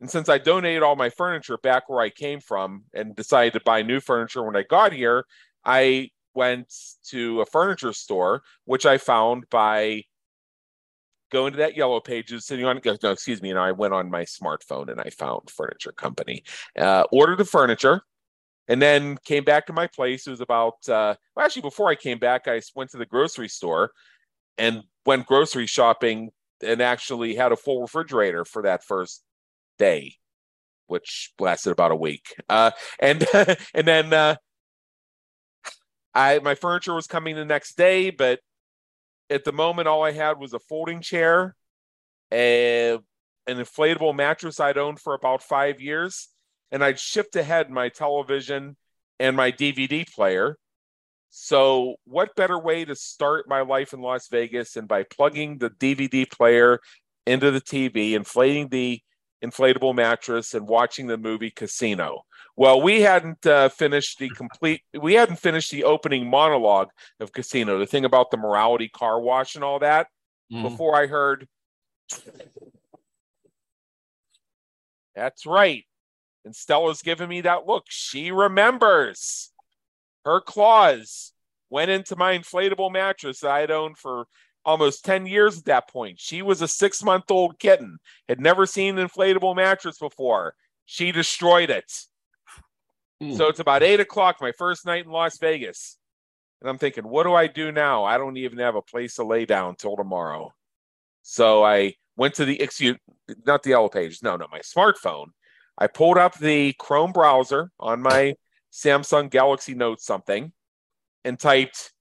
And 0.00 0.10
since 0.10 0.28
I 0.28 0.38
donated 0.38 0.82
all 0.82 0.96
my 0.96 1.10
furniture 1.10 1.56
back 1.56 1.88
where 1.88 2.00
I 2.00 2.10
came 2.10 2.40
from 2.40 2.84
and 2.92 3.16
decided 3.16 3.54
to 3.54 3.60
buy 3.64 3.82
new 3.82 4.00
furniture 4.00 4.42
when 4.42 4.56
I 4.56 4.62
got 4.62 4.92
here, 4.92 5.24
I 5.64 6.10
went 6.34 6.72
to 7.08 7.40
a 7.40 7.46
furniture 7.46 7.92
store, 7.92 8.42
which 8.66 8.84
I 8.84 8.98
found 8.98 9.48
by 9.50 10.02
going 11.32 11.52
to 11.52 11.58
that 11.58 11.76
yellow 11.76 11.98
pages, 11.98 12.46
sitting 12.46 12.66
on, 12.66 12.80
no, 13.02 13.10
excuse 13.10 13.42
me, 13.42 13.50
and 13.50 13.58
I 13.58 13.72
went 13.72 13.94
on 13.94 14.10
my 14.10 14.22
smartphone 14.24 14.90
and 14.90 15.00
I 15.00 15.10
found 15.10 15.50
furniture 15.50 15.92
company, 15.92 16.44
uh, 16.78 17.04
ordered 17.10 17.38
the 17.38 17.44
furniture, 17.44 18.02
and 18.68 18.80
then 18.80 19.16
came 19.24 19.44
back 19.44 19.66
to 19.66 19.72
my 19.72 19.86
place. 19.86 20.26
It 20.26 20.30
was 20.30 20.40
about, 20.40 20.74
uh, 20.88 21.14
well, 21.34 21.46
actually, 21.46 21.62
before 21.62 21.88
I 21.88 21.94
came 21.94 22.18
back, 22.18 22.46
I 22.46 22.60
went 22.74 22.90
to 22.90 22.98
the 22.98 23.06
grocery 23.06 23.48
store 23.48 23.92
and 24.58 24.82
went 25.04 25.26
grocery 25.26 25.66
shopping 25.66 26.30
and 26.62 26.80
actually 26.80 27.34
had 27.34 27.52
a 27.52 27.56
full 27.56 27.82
refrigerator 27.82 28.44
for 28.44 28.62
that 28.62 28.84
first 28.84 29.22
day, 29.78 30.14
which 30.86 31.32
lasted 31.38 31.70
about 31.70 31.92
a 31.92 31.96
week. 31.96 32.34
Uh, 32.48 32.70
and 32.98 33.26
and 33.74 33.86
then 33.86 34.12
uh, 34.12 34.36
I 36.14 36.38
my 36.40 36.54
furniture 36.54 36.94
was 36.94 37.06
coming 37.06 37.36
the 37.36 37.44
next 37.44 37.76
day, 37.76 38.10
but 38.10 38.40
at 39.30 39.44
the 39.44 39.52
moment, 39.52 39.88
all 39.88 40.04
I 40.04 40.12
had 40.12 40.38
was 40.38 40.52
a 40.52 40.58
folding 40.58 41.00
chair, 41.00 41.54
a, 42.32 42.92
an 42.92 43.02
inflatable 43.46 44.14
mattress 44.14 44.60
I'd 44.60 44.78
owned 44.78 45.00
for 45.00 45.14
about 45.14 45.42
five 45.42 45.80
years, 45.80 46.28
and 46.70 46.84
I'd 46.84 46.98
shipped 46.98 47.36
ahead 47.36 47.70
my 47.70 47.88
television 47.88 48.76
and 49.18 49.36
my 49.36 49.52
DVD 49.52 50.08
player. 50.10 50.56
So, 51.30 51.96
what 52.04 52.36
better 52.36 52.58
way 52.58 52.84
to 52.84 52.94
start 52.94 53.48
my 53.48 53.62
life 53.62 53.92
in 53.92 54.00
Las 54.00 54.28
Vegas 54.28 54.72
than 54.72 54.86
by 54.86 55.02
plugging 55.02 55.58
the 55.58 55.70
DVD 55.70 56.30
player 56.30 56.80
into 57.26 57.50
the 57.50 57.60
TV, 57.60 58.12
inflating 58.12 58.68
the 58.68 59.00
inflatable 59.44 59.94
mattress 59.94 60.54
and 60.54 60.66
watching 60.66 61.06
the 61.06 61.18
movie 61.18 61.50
Casino. 61.50 62.22
Well, 62.56 62.80
we 62.80 63.02
hadn't 63.02 63.46
uh, 63.46 63.68
finished 63.68 64.18
the 64.18 64.30
complete, 64.30 64.82
we 64.98 65.14
hadn't 65.14 65.36
finished 65.36 65.70
the 65.70 65.84
opening 65.84 66.28
monologue 66.28 66.88
of 67.20 67.32
Casino, 67.32 67.78
the 67.78 67.86
thing 67.86 68.04
about 68.04 68.30
the 68.30 68.38
morality 68.38 68.88
car 68.88 69.20
wash 69.20 69.54
and 69.54 69.64
all 69.64 69.78
that, 69.80 70.08
mm. 70.52 70.62
before 70.62 70.96
I 70.96 71.06
heard. 71.06 71.46
That's 75.14 75.44
right. 75.46 75.84
And 76.44 76.54
Stella's 76.54 77.02
giving 77.02 77.28
me 77.28 77.42
that 77.42 77.66
look. 77.66 77.84
She 77.88 78.30
remembers 78.30 79.50
her 80.24 80.40
claws 80.40 81.32
went 81.70 81.90
into 81.90 82.16
my 82.16 82.38
inflatable 82.38 82.92
mattress 82.92 83.40
that 83.40 83.50
I'd 83.50 83.70
owned 83.70 83.98
for 83.98 84.26
almost 84.66 85.04
10 85.04 85.26
years 85.26 85.58
at 85.58 85.64
that 85.66 85.88
point. 85.88 86.20
She 86.20 86.42
was 86.42 86.60
a 86.60 86.68
six 86.68 87.02
month 87.02 87.30
old 87.30 87.58
kitten, 87.58 87.98
had 88.28 88.40
never 88.40 88.66
seen 88.66 88.98
an 88.98 89.08
inflatable 89.08 89.56
mattress 89.56 89.98
before. 89.98 90.54
She 90.84 91.12
destroyed 91.12 91.70
it. 91.70 91.90
Mm. 93.22 93.36
So 93.36 93.48
it's 93.48 93.60
about 93.60 93.82
eight 93.82 94.00
o'clock, 94.00 94.36
my 94.40 94.52
first 94.52 94.84
night 94.84 95.06
in 95.06 95.10
Las 95.10 95.38
Vegas. 95.38 95.96
And 96.60 96.68
I'm 96.68 96.78
thinking, 96.78 97.08
what 97.08 97.22
do 97.22 97.32
I 97.32 97.46
do 97.46 97.72
now? 97.72 98.04
I 98.04 98.18
don't 98.18 98.36
even 98.36 98.58
have 98.58 98.74
a 98.74 98.82
place 98.82 99.14
to 99.14 99.24
lay 99.24 99.46
down 99.46 99.76
till 99.76 99.96
tomorrow. 99.96 100.52
So 101.22 101.64
I 101.64 101.94
went 102.16 102.34
to 102.34 102.44
the 102.44 102.60
excuse 102.60 102.96
not 103.46 103.62
the 103.62 103.70
yellow 103.70 103.88
pages, 103.88 104.22
no, 104.22 104.36
no, 104.36 104.46
my 104.50 104.60
smartphone. 104.60 105.26
I 105.78 105.86
pulled 105.86 106.18
up 106.18 106.38
the 106.38 106.74
Chrome 106.78 107.12
browser 107.12 107.70
on 107.78 108.00
my 108.00 108.34
Samsung 108.72 109.30
Galaxy 109.30 109.74
Note 109.74 110.00
something 110.00 110.52
and 111.24 111.38
typed 111.38 111.92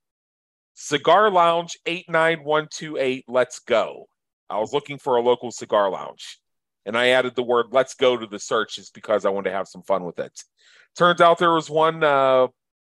Cigar 0.75 1.31
Lounge 1.31 1.77
89128, 1.85 3.25
let's 3.27 3.59
go. 3.59 4.07
I 4.49 4.59
was 4.59 4.73
looking 4.73 4.99
for 4.99 5.15
a 5.15 5.21
local 5.21 5.51
cigar 5.51 5.89
lounge 5.89 6.39
and 6.85 6.97
I 6.97 7.09
added 7.09 7.35
the 7.35 7.43
word 7.43 7.67
let's 7.71 7.95
go 7.95 8.15
to 8.15 8.27
the 8.27 8.39
search 8.39 8.75
just 8.75 8.93
because 8.93 9.25
I 9.25 9.29
wanted 9.29 9.49
to 9.49 9.55
have 9.55 9.67
some 9.67 9.81
fun 9.81 10.05
with 10.05 10.19
it. 10.19 10.39
Turns 10.95 11.21
out 11.21 11.39
there 11.39 11.51
was 11.51 11.69
one 11.69 12.03
uh, 12.03 12.47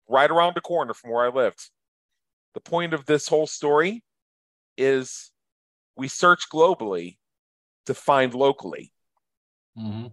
right 0.08 0.30
around 0.30 0.54
the 0.54 0.60
corner 0.60 0.94
from 0.94 1.10
where 1.10 1.24
I 1.24 1.28
lived. 1.28 1.68
The 2.54 2.60
point 2.60 2.94
of 2.94 3.04
this 3.06 3.28
whole 3.28 3.46
story 3.46 4.04
is 4.76 5.30
we 5.96 6.08
search 6.08 6.48
globally 6.52 7.18
to 7.86 7.94
find 7.94 8.34
locally. 8.34 8.92
Mm-hmm. 9.76 10.06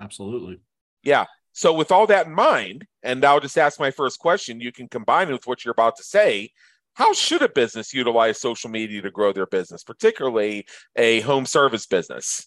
Absolutely. 0.00 0.60
Yeah. 1.02 1.26
So, 1.52 1.72
with 1.72 1.90
all 1.90 2.06
that 2.06 2.26
in 2.26 2.34
mind, 2.34 2.86
and 3.02 3.24
I'll 3.24 3.40
just 3.40 3.58
ask 3.58 3.80
my 3.80 3.90
first 3.90 4.18
question, 4.18 4.60
you 4.60 4.72
can 4.72 4.88
combine 4.88 5.28
it 5.28 5.32
with 5.32 5.46
what 5.46 5.64
you're 5.64 5.72
about 5.72 5.96
to 5.96 6.04
say. 6.04 6.50
How 6.94 7.12
should 7.12 7.42
a 7.42 7.48
business 7.48 7.94
utilize 7.94 8.40
social 8.40 8.70
media 8.70 9.02
to 9.02 9.10
grow 9.10 9.32
their 9.32 9.46
business, 9.46 9.82
particularly 9.82 10.66
a 10.96 11.20
home 11.20 11.46
service 11.46 11.86
business? 11.86 12.46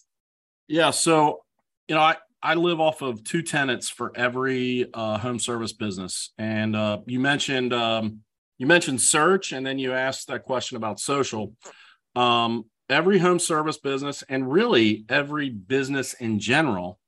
Yeah. 0.68 0.90
So, 0.90 1.42
you 1.88 1.94
know, 1.94 2.00
I, 2.00 2.16
I 2.42 2.54
live 2.54 2.80
off 2.80 3.02
of 3.02 3.24
two 3.24 3.42
tenants 3.42 3.88
for 3.88 4.12
every 4.14 4.86
uh, 4.92 5.18
home 5.18 5.38
service 5.38 5.72
business. 5.72 6.30
And 6.38 6.76
uh, 6.76 6.98
you 7.06 7.20
mentioned 7.20 7.72
um, 7.72 8.20
you 8.58 8.66
mentioned 8.66 9.00
search, 9.00 9.52
and 9.52 9.66
then 9.66 9.78
you 9.78 9.92
asked 9.92 10.28
that 10.28 10.44
question 10.44 10.76
about 10.76 11.00
social. 11.00 11.54
Um, 12.14 12.66
every 12.88 13.18
home 13.18 13.38
service 13.38 13.78
business, 13.78 14.22
and 14.28 14.50
really 14.50 15.04
every 15.08 15.50
business 15.50 16.14
in 16.14 16.38
general, 16.38 16.98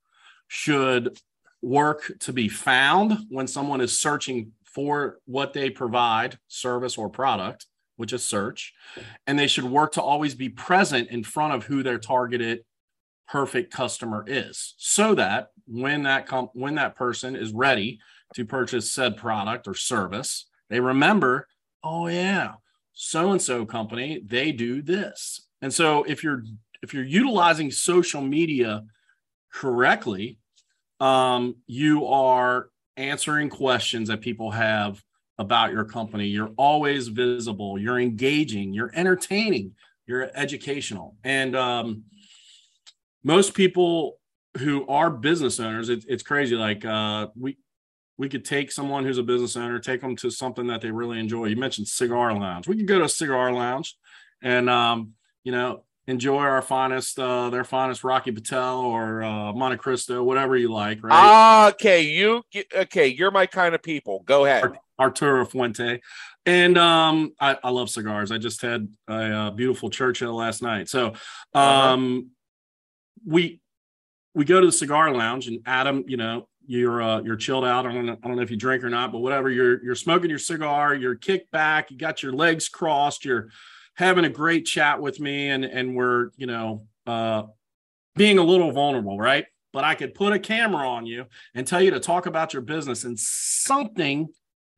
should 0.49 1.19
work 1.67 2.13
to 2.21 2.33
be 2.33 2.49
found 2.49 3.19
when 3.29 3.49
someone 3.49 3.81
is 3.81 3.99
searching 3.99 4.53
for 4.65 5.19
what 5.25 5.53
they 5.53 5.69
provide, 5.69 6.39
service 6.47 6.97
or 6.97 7.09
product, 7.09 7.67
which 7.97 8.13
is 8.13 8.23
search. 8.23 8.73
And 9.27 9.37
they 9.37 9.49
should 9.49 9.65
work 9.65 9.93
to 9.93 10.03
always 10.03 10.37
be 10.37 10.49
present 10.49 11.11
in 11.11 11.25
front 11.25 11.55
of 11.55 11.65
who 11.65 11.83
their 11.83 11.99
targeted 11.99 12.61
perfect 13.27 13.73
customer 13.73 14.23
is 14.29 14.75
so 14.77 15.13
that 15.17 15.49
when 15.67 16.05
that 16.05 16.29
com- 16.29 16.51
when 16.53 16.77
that 16.77 16.95
person 16.95 17.35
is 17.35 17.53
ready 17.53 17.99
to 18.35 18.45
purchase 18.45 18.93
said 18.93 19.17
product 19.17 19.67
or 19.67 19.75
service 19.75 20.47
they 20.71 20.79
remember 20.79 21.49
oh 21.83 22.07
yeah 22.07 22.53
so 22.93 23.33
and 23.33 23.43
so 23.43 23.67
company 23.67 24.23
they 24.25 24.53
do 24.53 24.81
this 24.81 25.41
and 25.61 25.75
so 25.75 26.05
if 26.05 26.23
you're 26.23 26.45
if 26.83 26.95
you're 26.95 27.03
utilizing 27.03 27.69
social 27.69 28.21
media 28.21 28.85
correctly 29.53 30.39
um, 31.01 31.57
you 31.67 32.07
are 32.07 32.71
answering 32.97 33.51
questions 33.51 34.09
that 34.09 34.21
people 34.21 34.51
have 34.51 35.03
about 35.39 35.71
your 35.71 35.85
company 35.85 36.27
you're 36.27 36.53
always 36.57 37.09
visible 37.09 37.79
you're 37.79 38.01
engaging 38.01 38.73
you're 38.73 38.91
entertaining 38.95 39.73
you're 40.07 40.31
educational 40.35 41.15
and 41.25 41.55
um, 41.55 42.05
most 43.27 43.55
people 43.55 44.19
who 44.59 44.87
are 44.87 45.11
business 45.11 45.61
owners, 45.61 45.89
it, 45.89 46.05
it's 46.09 46.23
crazy. 46.23 46.55
Like 46.55 46.85
uh, 46.85 47.29
we 47.37 47.59
we 48.19 48.29
could 48.29 48.45
take 48.45 48.73
someone 48.73 49.05
who's 49.05 49.19
a 49.19 49.23
business 49.23 49.57
owner, 49.57 49.79
take 49.79 50.01
them 50.01 50.17
to 50.17 50.31
something 50.31 50.69
that 50.69 50.81
they 50.81 50.91
really 50.91 51.19
enjoy. 51.19 51.47
You 51.47 51.57
mentioned 51.57 51.89
cigar 51.89 52.33
lounge. 52.33 52.67
We 52.67 52.77
could 52.77 52.87
go 52.87 53.01
to 53.01 53.05
a 53.05 53.09
cigar 53.09 53.53
lounge, 53.53 53.97
and 54.43 54.71
um, 54.71 55.13
you 55.45 55.53
know 55.53 55.85
enjoy 56.07 56.39
our 56.39 56.63
finest, 56.63 57.19
uh, 57.19 57.51
their 57.51 57.65
finest 57.65 58.05
Rocky 58.05 58.33
Patel 58.33 58.81
or 58.81 59.23
uh, 59.23 59.53
Montecristo, 59.53 60.25
whatever 60.25 60.57
you 60.57 60.73
like. 60.73 61.03
Right? 61.03 61.69
Okay, 61.71 62.03
you 62.03 62.43
okay? 62.75 63.09
You're 63.09 63.31
my 63.31 63.47
kind 63.47 63.75
of 63.75 63.83
people. 63.83 64.23
Go 64.27 64.45
ahead. 64.45 64.73
Arturo 64.99 65.45
Fuente, 65.45 66.01
and 66.47 66.79
um, 66.79 67.35
I, 67.39 67.59
I 67.63 67.71
love 67.71 67.91
cigars. 67.91 68.33
I 68.33 68.39
just 68.39 68.63
had 68.63 68.89
a, 69.09 69.13
a 69.13 69.33
uh, 69.33 69.51
beautiful 69.51 69.91
Churchill 69.91 70.35
last 70.35 70.63
night. 70.63 70.89
So, 70.89 71.09
uh-huh. 71.09 71.59
um, 71.59 72.17
uh-huh 72.17 72.29
we 73.27 73.61
we 74.35 74.45
go 74.45 74.61
to 74.61 74.67
the 74.67 74.73
cigar 74.73 75.13
lounge 75.13 75.49
and 75.49 75.61
Adam, 75.67 76.05
you 76.07 76.17
know, 76.17 76.49
you're 76.67 77.03
uh, 77.03 77.21
you're 77.23 77.37
chilled 77.37 77.65
out. 77.65 77.87
I 77.87 77.93
don't 77.93 78.07
know, 78.07 78.17
I 78.23 78.27
don't 78.27 78.37
know 78.37 78.43
if 78.43 78.51
you 78.51 78.57
drink 78.57 78.85
or 78.85 78.91
not, 78.91 79.13
but 79.13 79.19
whatever. 79.19 79.51
You're 79.51 79.83
you're 79.85 79.95
smoking 79.95 80.31
your 80.31 80.39
cigar. 80.39 80.95
You're 80.95 81.15
kicked 81.15 81.51
back. 81.51 81.91
You 81.91 81.99
got 81.99 82.23
your 82.23 82.33
legs 82.33 82.69
crossed. 82.69 83.25
You're 83.25 83.49
having 83.97 84.25
a 84.25 84.31
great 84.31 84.65
chat 84.65 85.01
with 85.01 85.21
me, 85.21 85.51
and 85.51 85.65
and 85.65 85.97
we're 85.97 86.31
you 86.37 86.47
know 86.47 86.87
uh, 87.07 87.45
being 88.15 88.39
a 88.39 88.45
little 88.45 88.73
vulnerable, 88.73 89.19
right? 89.19 89.47
But 89.73 89.85
I 89.85 89.95
could 89.95 90.15
put 90.15 90.33
a 90.33 90.39
camera 90.39 90.89
on 90.89 91.07
you 91.07 91.27
and 91.55 91.67
tell 91.67 91.83
you 91.83 91.91
to 91.91 92.01
talk 92.01 92.27
about 92.27 92.53
your 92.53 92.63
business, 92.63 93.05
and 93.05 93.19
something 93.19 94.29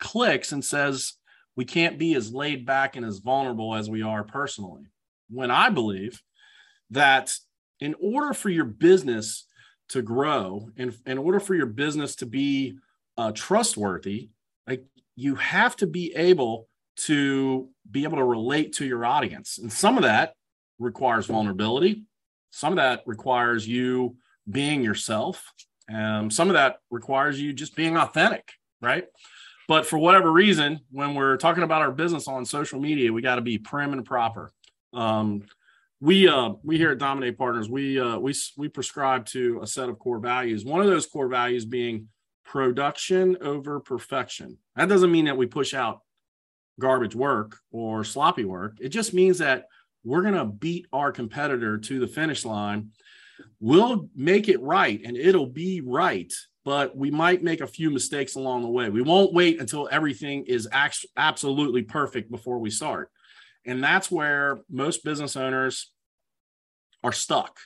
clicks 0.00 0.52
and 0.52 0.64
says 0.64 1.14
we 1.56 1.64
can't 1.64 1.98
be 1.98 2.14
as 2.14 2.32
laid 2.32 2.64
back 2.64 2.96
and 2.96 3.04
as 3.04 3.18
vulnerable 3.18 3.74
as 3.74 3.90
we 3.90 4.02
are 4.02 4.24
personally. 4.24 4.84
When 5.28 5.50
I 5.50 5.70
believe 5.70 6.22
that 6.90 7.34
in 7.80 7.94
order 8.00 8.32
for 8.32 8.48
your 8.48 8.64
business 8.64 9.44
to 9.90 10.02
grow 10.02 10.70
and 10.76 10.96
in 11.06 11.18
order 11.18 11.40
for 11.40 11.54
your 11.54 11.66
business 11.66 12.14
to 12.16 12.26
be 12.26 12.78
uh, 13.16 13.32
trustworthy 13.34 14.30
like 14.66 14.84
you 15.16 15.34
have 15.34 15.74
to 15.76 15.86
be 15.86 16.14
able 16.14 16.67
to 17.06 17.68
be 17.90 18.04
able 18.04 18.18
to 18.18 18.24
relate 18.24 18.74
to 18.74 18.86
your 18.86 19.04
audience. 19.04 19.58
And 19.58 19.72
some 19.72 19.96
of 19.96 20.02
that 20.02 20.34
requires 20.78 21.26
vulnerability. 21.26 22.04
Some 22.50 22.72
of 22.72 22.76
that 22.76 23.02
requires 23.06 23.66
you 23.66 24.16
being 24.50 24.82
yourself. 24.82 25.52
Um, 25.92 26.30
some 26.30 26.48
of 26.48 26.54
that 26.54 26.76
requires 26.90 27.40
you 27.40 27.52
just 27.52 27.74
being 27.76 27.96
authentic 27.96 28.52
right? 28.80 29.06
But 29.66 29.86
for 29.86 29.98
whatever 29.98 30.32
reason 30.32 30.80
when 30.90 31.14
we're 31.14 31.36
talking 31.36 31.62
about 31.62 31.82
our 31.82 31.92
business 31.92 32.28
on 32.28 32.44
social 32.44 32.80
media 32.80 33.12
we 33.12 33.22
got 33.22 33.36
to 33.36 33.42
be 33.42 33.58
prim 33.58 33.92
and 33.92 34.04
proper. 34.04 34.50
Um, 34.92 35.44
we 36.00 36.28
uh 36.28 36.50
we 36.62 36.76
here 36.78 36.92
at 36.92 36.98
dominate 36.98 37.36
partners 37.36 37.68
we 37.68 37.98
uh 37.98 38.18
we 38.18 38.32
we 38.56 38.68
prescribe 38.68 39.26
to 39.26 39.58
a 39.62 39.66
set 39.66 39.88
of 39.88 39.98
core 39.98 40.20
values. 40.20 40.64
One 40.64 40.80
of 40.80 40.86
those 40.86 41.06
core 41.06 41.28
values 41.28 41.64
being 41.64 42.08
production 42.44 43.36
over 43.40 43.80
perfection. 43.80 44.58
That 44.76 44.88
doesn't 44.88 45.10
mean 45.10 45.26
that 45.26 45.36
we 45.36 45.46
push 45.46 45.74
out 45.74 46.00
garbage 46.78 47.14
work 47.14 47.56
or 47.72 48.04
sloppy 48.04 48.44
work 48.44 48.78
it 48.80 48.90
just 48.90 49.12
means 49.12 49.38
that 49.38 49.64
we're 50.04 50.22
going 50.22 50.34
to 50.34 50.44
beat 50.44 50.86
our 50.92 51.12
competitor 51.12 51.76
to 51.76 51.98
the 51.98 52.06
finish 52.06 52.44
line. 52.44 52.90
We'll 53.60 54.08
make 54.14 54.48
it 54.48 54.60
right 54.62 55.00
and 55.04 55.16
it'll 55.16 55.46
be 55.46 55.80
right 55.80 56.32
but 56.64 56.94
we 56.94 57.10
might 57.10 57.42
make 57.42 57.62
a 57.62 57.66
few 57.66 57.90
mistakes 57.90 58.34
along 58.34 58.60
the 58.60 58.68
way. 58.68 58.90
We 58.90 59.00
won't 59.00 59.32
wait 59.32 59.58
until 59.58 59.88
everything 59.90 60.44
is 60.44 60.68
act- 60.70 61.06
absolutely 61.16 61.80
perfect 61.80 62.30
before 62.30 62.58
we 62.58 62.68
start. 62.68 63.10
And 63.64 63.82
that's 63.82 64.10
where 64.10 64.58
most 64.68 65.02
business 65.02 65.34
owners 65.34 65.90
are 67.02 67.12
stuck. 67.12 67.56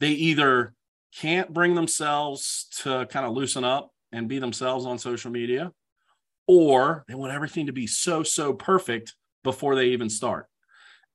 They 0.00 0.10
either 0.10 0.74
can't 1.16 1.52
bring 1.52 1.76
themselves 1.76 2.66
to 2.82 3.06
kind 3.06 3.24
of 3.24 3.32
loosen 3.32 3.62
up 3.62 3.92
and 4.10 4.28
be 4.28 4.40
themselves 4.40 4.86
on 4.86 4.98
social 4.98 5.30
media, 5.30 5.70
or 6.46 7.04
they 7.08 7.14
want 7.14 7.32
everything 7.32 7.66
to 7.66 7.72
be 7.72 7.86
so, 7.86 8.22
so 8.22 8.52
perfect 8.52 9.14
before 9.44 9.74
they 9.74 9.86
even 9.86 10.10
start. 10.10 10.46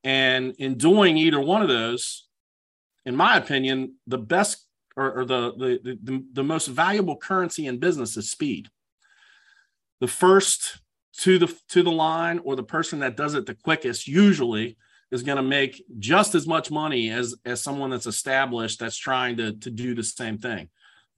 And 0.04 0.54
in 0.58 0.76
doing 0.76 1.16
either 1.16 1.40
one 1.40 1.62
of 1.62 1.68
those, 1.68 2.26
in 3.04 3.16
my 3.16 3.36
opinion, 3.36 3.94
the 4.06 4.18
best 4.18 4.64
or, 4.96 5.20
or 5.20 5.24
the, 5.24 5.52
the, 5.52 5.98
the, 6.02 6.24
the 6.32 6.44
most 6.44 6.66
valuable 6.66 7.16
currency 7.16 7.66
in 7.66 7.78
business 7.78 8.16
is 8.16 8.30
speed. 8.30 8.68
The 10.00 10.08
first 10.08 10.80
to 11.18 11.38
the 11.38 11.54
to 11.68 11.82
the 11.82 11.90
line 11.90 12.40
or 12.44 12.56
the 12.56 12.62
person 12.62 13.00
that 13.00 13.16
does 13.16 13.34
it 13.34 13.44
the 13.46 13.54
quickest 13.54 14.06
usually 14.06 14.76
is 15.10 15.22
going 15.22 15.36
to 15.36 15.42
make 15.42 15.82
just 15.98 16.34
as 16.34 16.46
much 16.46 16.70
money 16.70 17.10
as 17.10 17.34
as 17.44 17.60
someone 17.60 17.90
that's 17.90 18.06
established 18.06 18.78
that's 18.78 18.96
trying 18.96 19.36
to 19.36 19.52
to 19.54 19.70
do 19.70 19.94
the 19.94 20.02
same 20.02 20.38
thing 20.38 20.68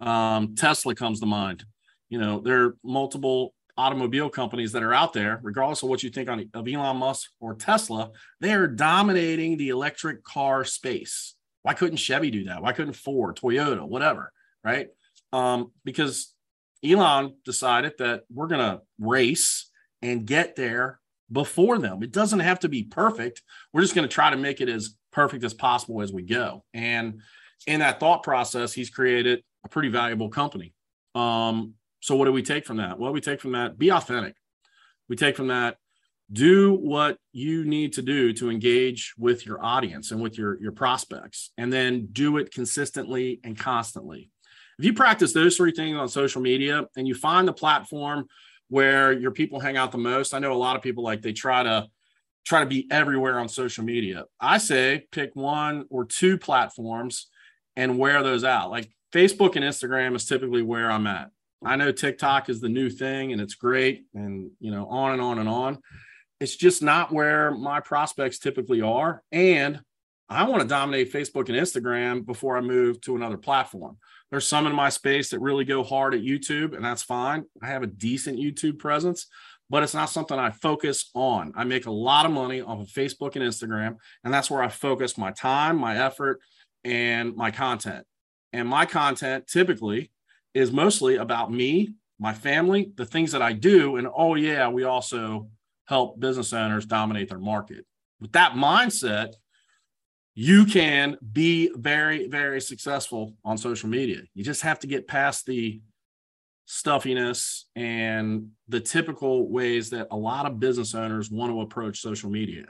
um, 0.00 0.54
tesla 0.54 0.94
comes 0.94 1.20
to 1.20 1.26
mind 1.26 1.64
you 2.08 2.18
know 2.18 2.40
there 2.40 2.64
are 2.64 2.76
multiple 2.82 3.52
automobile 3.80 4.28
companies 4.28 4.72
that 4.72 4.82
are 4.82 4.94
out 4.94 5.12
there 5.12 5.40
regardless 5.42 5.82
of 5.82 5.88
what 5.88 6.02
you 6.02 6.10
think 6.10 6.28
on, 6.28 6.48
of 6.54 6.68
elon 6.68 6.96
musk 6.96 7.30
or 7.40 7.54
tesla 7.54 8.10
they 8.40 8.52
are 8.52 8.66
dominating 8.66 9.56
the 9.56 9.70
electric 9.70 10.22
car 10.22 10.64
space 10.64 11.34
why 11.62 11.72
couldn't 11.74 11.96
chevy 11.96 12.30
do 12.30 12.44
that 12.44 12.62
why 12.62 12.72
couldn't 12.72 12.92
ford 12.92 13.36
toyota 13.36 13.86
whatever 13.86 14.32
right 14.62 14.88
um, 15.32 15.70
because 15.84 16.34
elon 16.84 17.34
decided 17.44 17.92
that 17.98 18.24
we're 18.32 18.48
going 18.48 18.60
to 18.60 18.82
race 18.98 19.70
and 20.02 20.26
get 20.26 20.56
there 20.56 21.00
before 21.30 21.78
them. 21.78 22.02
It 22.02 22.12
doesn't 22.12 22.40
have 22.40 22.60
to 22.60 22.68
be 22.68 22.84
perfect. 22.84 23.42
We're 23.72 23.82
just 23.82 23.94
going 23.94 24.08
to 24.08 24.12
try 24.12 24.30
to 24.30 24.36
make 24.36 24.60
it 24.60 24.68
as 24.68 24.94
perfect 25.12 25.44
as 25.44 25.54
possible 25.54 26.02
as 26.02 26.12
we 26.12 26.22
go. 26.22 26.64
And 26.74 27.20
in 27.66 27.80
that 27.80 28.00
thought 28.00 28.22
process, 28.22 28.72
he's 28.72 28.90
created 28.90 29.42
a 29.64 29.68
pretty 29.68 29.88
valuable 29.88 30.28
company. 30.28 30.74
Um, 31.14 31.74
so 32.00 32.16
what 32.16 32.24
do 32.24 32.32
we 32.32 32.42
take 32.42 32.66
from 32.66 32.78
that? 32.78 32.98
Well, 32.98 33.12
we 33.12 33.20
take 33.20 33.40
from 33.40 33.52
that 33.52 33.78
be 33.78 33.90
authentic. 33.90 34.34
We 35.08 35.16
take 35.16 35.36
from 35.36 35.48
that 35.48 35.76
do 36.32 36.74
what 36.74 37.18
you 37.32 37.64
need 37.64 37.92
to 37.94 38.02
do 38.02 38.32
to 38.32 38.50
engage 38.50 39.14
with 39.18 39.44
your 39.44 39.64
audience 39.64 40.12
and 40.12 40.22
with 40.22 40.38
your 40.38 40.60
your 40.60 40.72
prospects 40.72 41.50
and 41.58 41.72
then 41.72 42.08
do 42.12 42.36
it 42.36 42.52
consistently 42.52 43.40
and 43.44 43.58
constantly. 43.58 44.30
If 44.78 44.84
you 44.84 44.94
practice 44.94 45.32
those 45.32 45.56
three 45.56 45.72
things 45.72 45.98
on 45.98 46.08
social 46.08 46.40
media 46.40 46.86
and 46.96 47.06
you 47.06 47.14
find 47.14 47.46
the 47.46 47.52
platform 47.52 48.26
where 48.70 49.12
your 49.12 49.32
people 49.32 49.60
hang 49.60 49.76
out 49.76 49.92
the 49.92 49.98
most. 49.98 50.32
I 50.32 50.38
know 50.38 50.52
a 50.52 50.54
lot 50.54 50.76
of 50.76 50.82
people 50.82 51.04
like 51.04 51.20
they 51.20 51.32
try 51.32 51.62
to 51.64 51.88
try 52.46 52.60
to 52.60 52.66
be 52.66 52.86
everywhere 52.90 53.38
on 53.38 53.48
social 53.48 53.84
media. 53.84 54.24
I 54.40 54.58
say 54.58 55.06
pick 55.12 55.34
one 55.34 55.84
or 55.90 56.06
two 56.06 56.38
platforms 56.38 57.26
and 57.76 57.98
wear 57.98 58.22
those 58.22 58.44
out. 58.44 58.70
Like 58.70 58.90
Facebook 59.12 59.56
and 59.56 59.64
Instagram 59.64 60.16
is 60.16 60.24
typically 60.24 60.62
where 60.62 60.90
I'm 60.90 61.06
at. 61.06 61.30
I 61.64 61.76
know 61.76 61.92
TikTok 61.92 62.48
is 62.48 62.60
the 62.60 62.68
new 62.68 62.90
thing 62.90 63.32
and 63.32 63.40
it's 63.40 63.54
great 63.54 64.04
and 64.14 64.50
you 64.60 64.70
know 64.70 64.86
on 64.86 65.12
and 65.12 65.20
on 65.20 65.38
and 65.38 65.48
on. 65.48 65.78
It's 66.40 66.56
just 66.56 66.82
not 66.82 67.12
where 67.12 67.50
my 67.50 67.80
prospects 67.80 68.38
typically 68.38 68.80
are 68.80 69.22
and 69.30 69.80
I 70.30 70.44
want 70.44 70.62
to 70.62 70.68
dominate 70.68 71.12
Facebook 71.12 71.48
and 71.48 71.58
Instagram 71.58 72.24
before 72.24 72.56
I 72.56 72.60
move 72.60 73.00
to 73.00 73.16
another 73.16 73.36
platform. 73.36 73.98
There's 74.30 74.46
some 74.46 74.68
in 74.68 74.74
my 74.74 74.88
space 74.88 75.30
that 75.30 75.40
really 75.40 75.64
go 75.64 75.82
hard 75.82 76.14
at 76.14 76.20
YouTube, 76.20 76.76
and 76.76 76.84
that's 76.84 77.02
fine. 77.02 77.46
I 77.60 77.66
have 77.66 77.82
a 77.82 77.88
decent 77.88 78.38
YouTube 78.38 78.78
presence, 78.78 79.26
but 79.68 79.82
it's 79.82 79.92
not 79.92 80.08
something 80.08 80.38
I 80.38 80.50
focus 80.50 81.10
on. 81.14 81.52
I 81.56 81.64
make 81.64 81.86
a 81.86 81.90
lot 81.90 82.26
of 82.26 82.32
money 82.32 82.60
off 82.60 82.78
of 82.78 82.86
Facebook 82.86 83.34
and 83.34 83.44
Instagram, 83.44 83.96
and 84.22 84.32
that's 84.32 84.48
where 84.48 84.62
I 84.62 84.68
focus 84.68 85.18
my 85.18 85.32
time, 85.32 85.76
my 85.76 85.98
effort, 85.98 86.38
and 86.84 87.34
my 87.34 87.50
content. 87.50 88.06
And 88.52 88.68
my 88.68 88.86
content 88.86 89.48
typically 89.48 90.12
is 90.54 90.72
mostly 90.72 91.16
about 91.16 91.52
me, 91.52 91.94
my 92.18 92.34
family, 92.34 92.92
the 92.96 93.06
things 93.06 93.32
that 93.32 93.42
I 93.42 93.52
do. 93.52 93.96
And 93.96 94.08
oh, 94.14 94.34
yeah, 94.34 94.68
we 94.68 94.84
also 94.84 95.48
help 95.86 96.20
business 96.20 96.52
owners 96.52 96.86
dominate 96.86 97.28
their 97.28 97.38
market. 97.38 97.84
With 98.20 98.32
that 98.32 98.52
mindset, 98.52 99.34
you 100.34 100.64
can 100.64 101.16
be 101.32 101.70
very, 101.74 102.28
very 102.28 102.60
successful 102.60 103.34
on 103.44 103.58
social 103.58 103.88
media. 103.88 104.22
You 104.34 104.44
just 104.44 104.62
have 104.62 104.78
to 104.80 104.86
get 104.86 105.08
past 105.08 105.46
the 105.46 105.80
stuffiness 106.66 107.66
and 107.74 108.50
the 108.68 108.80
typical 108.80 109.50
ways 109.50 109.90
that 109.90 110.06
a 110.12 110.16
lot 110.16 110.46
of 110.46 110.60
business 110.60 110.94
owners 110.94 111.30
want 111.30 111.52
to 111.52 111.60
approach 111.62 112.00
social 112.00 112.30
media. 112.30 112.66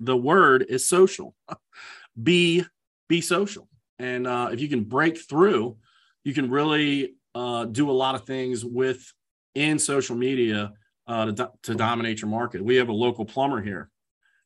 The 0.00 0.16
word 0.16 0.66
is 0.68 0.86
social. 0.86 1.34
be 2.22 2.64
be 3.08 3.20
social, 3.20 3.68
and 3.98 4.26
uh, 4.26 4.50
if 4.52 4.60
you 4.60 4.68
can 4.68 4.84
break 4.84 5.18
through, 5.18 5.76
you 6.24 6.34
can 6.34 6.50
really 6.50 7.14
uh, 7.34 7.64
do 7.64 7.90
a 7.90 7.92
lot 7.92 8.14
of 8.14 8.24
things 8.24 8.64
with 8.64 9.12
in 9.54 9.78
social 9.78 10.16
media 10.16 10.72
uh, 11.06 11.32
to, 11.32 11.50
to 11.62 11.74
dominate 11.74 12.20
your 12.20 12.30
market. 12.30 12.64
We 12.64 12.76
have 12.76 12.88
a 12.88 12.94
local 12.94 13.24
plumber 13.24 13.60
here. 13.60 13.90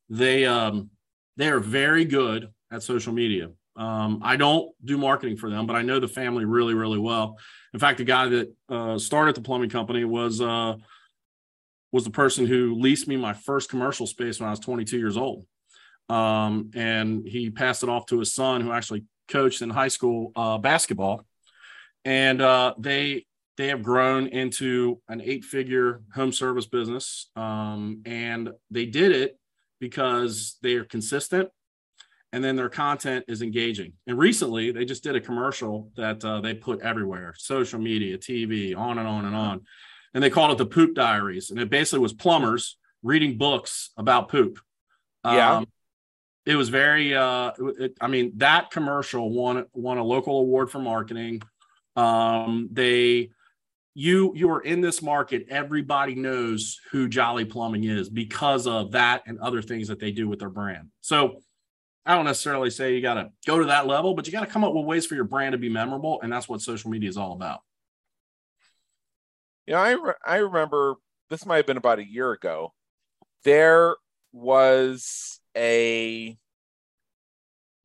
They 0.08 0.46
um, 0.46 0.90
they 1.36 1.48
are 1.48 1.60
very 1.60 2.04
good 2.04 2.48
at 2.70 2.82
social 2.82 3.12
media. 3.12 3.50
Um, 3.76 4.20
I 4.22 4.36
don't 4.36 4.70
do 4.84 4.96
marketing 4.96 5.36
for 5.36 5.50
them, 5.50 5.66
but 5.66 5.76
I 5.76 5.82
know 5.82 6.00
the 6.00 6.08
family 6.08 6.46
really, 6.46 6.72
really 6.72 6.98
well. 6.98 7.36
In 7.74 7.80
fact, 7.80 7.98
the 7.98 8.04
guy 8.04 8.28
that 8.28 8.54
uh, 8.70 8.98
started 8.98 9.34
the 9.34 9.42
plumbing 9.42 9.68
company 9.68 10.04
was 10.04 10.40
uh, 10.40 10.76
was 11.92 12.04
the 12.04 12.10
person 12.10 12.46
who 12.46 12.74
leased 12.74 13.06
me 13.06 13.16
my 13.16 13.32
first 13.32 13.68
commercial 13.68 14.06
space 14.06 14.40
when 14.40 14.48
I 14.48 14.50
was 14.50 14.60
22 14.60 14.98
years 14.98 15.16
old, 15.16 15.46
um, 16.08 16.70
and 16.74 17.26
he 17.26 17.50
passed 17.50 17.82
it 17.82 17.88
off 17.88 18.06
to 18.06 18.18
his 18.18 18.32
son, 18.32 18.60
who 18.60 18.72
actually 18.72 19.04
coached 19.28 19.60
in 19.60 19.70
high 19.70 19.88
school 19.88 20.32
uh, 20.36 20.56
basketball, 20.56 21.26
and 22.07 22.40
uh, 22.40 22.73
they 22.79 23.27
they 23.59 23.69
have 23.69 23.83
grown 23.83 24.29
into 24.29 25.01
an 25.09 25.21
eight 25.21 25.45
figure 25.45 26.01
home 26.14 26.33
service 26.33 26.66
business, 26.66 27.29
um, 27.37 28.01
and 28.07 28.51
they 28.71 28.87
did 28.87 29.12
it 29.12 29.38
because 29.79 30.57
they 30.62 30.75
are 30.77 30.85
consistent 30.85 31.51
and 32.33 32.45
then 32.45 32.57
their 32.57 32.69
content 32.69 33.25
is 33.29 33.40
engaging. 33.40 33.95
And 34.07 34.19
recently, 34.19 34.73
they 34.73 34.85
just 34.85 35.03
did 35.03 35.16
a 35.16 35.21
commercial 35.21 35.90
that 35.97 36.23
uh, 36.25 36.40
they 36.40 36.53
put 36.53 36.81
everywhere 36.81 37.35
social 37.37 37.81
media, 37.81 38.19
TV, 38.19 38.77
on 38.77 38.99
and 38.99 39.09
on 39.09 39.25
and 39.25 39.35
on. 39.35 39.62
And 40.12 40.23
they 40.23 40.31
called 40.31 40.51
it 40.51 40.59
the 40.59 40.66
Poop 40.66 40.95
Diaries. 40.95 41.51
And 41.51 41.59
it 41.59 41.71
basically 41.71 42.01
was 42.01 42.12
plumbers 42.12 42.77
reading 43.03 43.38
books 43.38 43.90
about 43.97 44.29
poop. 44.29 44.59
Yeah. 45.25 45.57
Um, 45.57 45.66
it 46.45 46.57
was 46.57 46.69
very, 46.69 47.14
uh, 47.14 47.53
it, 47.79 47.97
I 48.01 48.07
mean, 48.07 48.33
that 48.37 48.71
commercial 48.71 49.31
won, 49.31 49.64
won 49.73 49.99
a 49.99 50.05
local 50.05 50.38
award 50.38 50.71
for 50.71 50.79
marketing. 50.79 51.42
Um, 51.96 52.68
they, 52.72 53.30
you 53.94 54.32
you 54.37 54.50
are 54.50 54.61
in 54.61 54.82
this 54.82 55.00
market 55.00 55.46
everybody 55.48 56.14
knows 56.14 56.78
who 56.90 57.09
jolly 57.09 57.46
plumbing 57.46 57.85
is 57.85 58.11
because 58.11 58.66
of 58.66 58.92
that 58.92 59.22
and 59.26 59.38
other 59.38 59.62
things 59.62 59.88
that 59.88 59.98
they 59.98 60.11
do 60.11 60.28
with 60.28 60.38
their 60.38 60.50
brand 60.50 60.88
so 61.00 61.40
I 62.06 62.14
don't 62.14 62.24
necessarily 62.24 62.70
say 62.70 62.94
you 62.94 63.02
got 63.02 63.14
to 63.14 63.30
go 63.46 63.59
to 63.59 63.64
that 63.64 63.88
level, 63.88 64.14
but 64.14 64.26
you 64.26 64.32
got 64.32 64.40
to 64.40 64.46
come 64.46 64.62
up 64.62 64.72
with 64.72 64.85
ways 64.85 65.04
for 65.04 65.16
your 65.16 65.24
brand 65.24 65.52
to 65.52 65.59
be 65.59 65.68
memorable. 65.68 66.20
And 66.22 66.32
that's 66.32 66.48
what 66.48 66.62
social 66.62 66.88
media 66.88 67.09
is 67.09 67.16
all 67.16 67.32
about. 67.32 67.61
Yeah, 69.66 69.80
I, 69.80 69.90
re- 69.90 70.12
I 70.24 70.37
remember 70.37 70.94
this 71.30 71.44
might 71.44 71.56
have 71.56 71.66
been 71.66 71.76
about 71.76 71.98
a 71.98 72.09
year 72.09 72.30
ago. 72.30 72.72
There 73.42 73.96
was 74.32 75.40
a, 75.56 76.38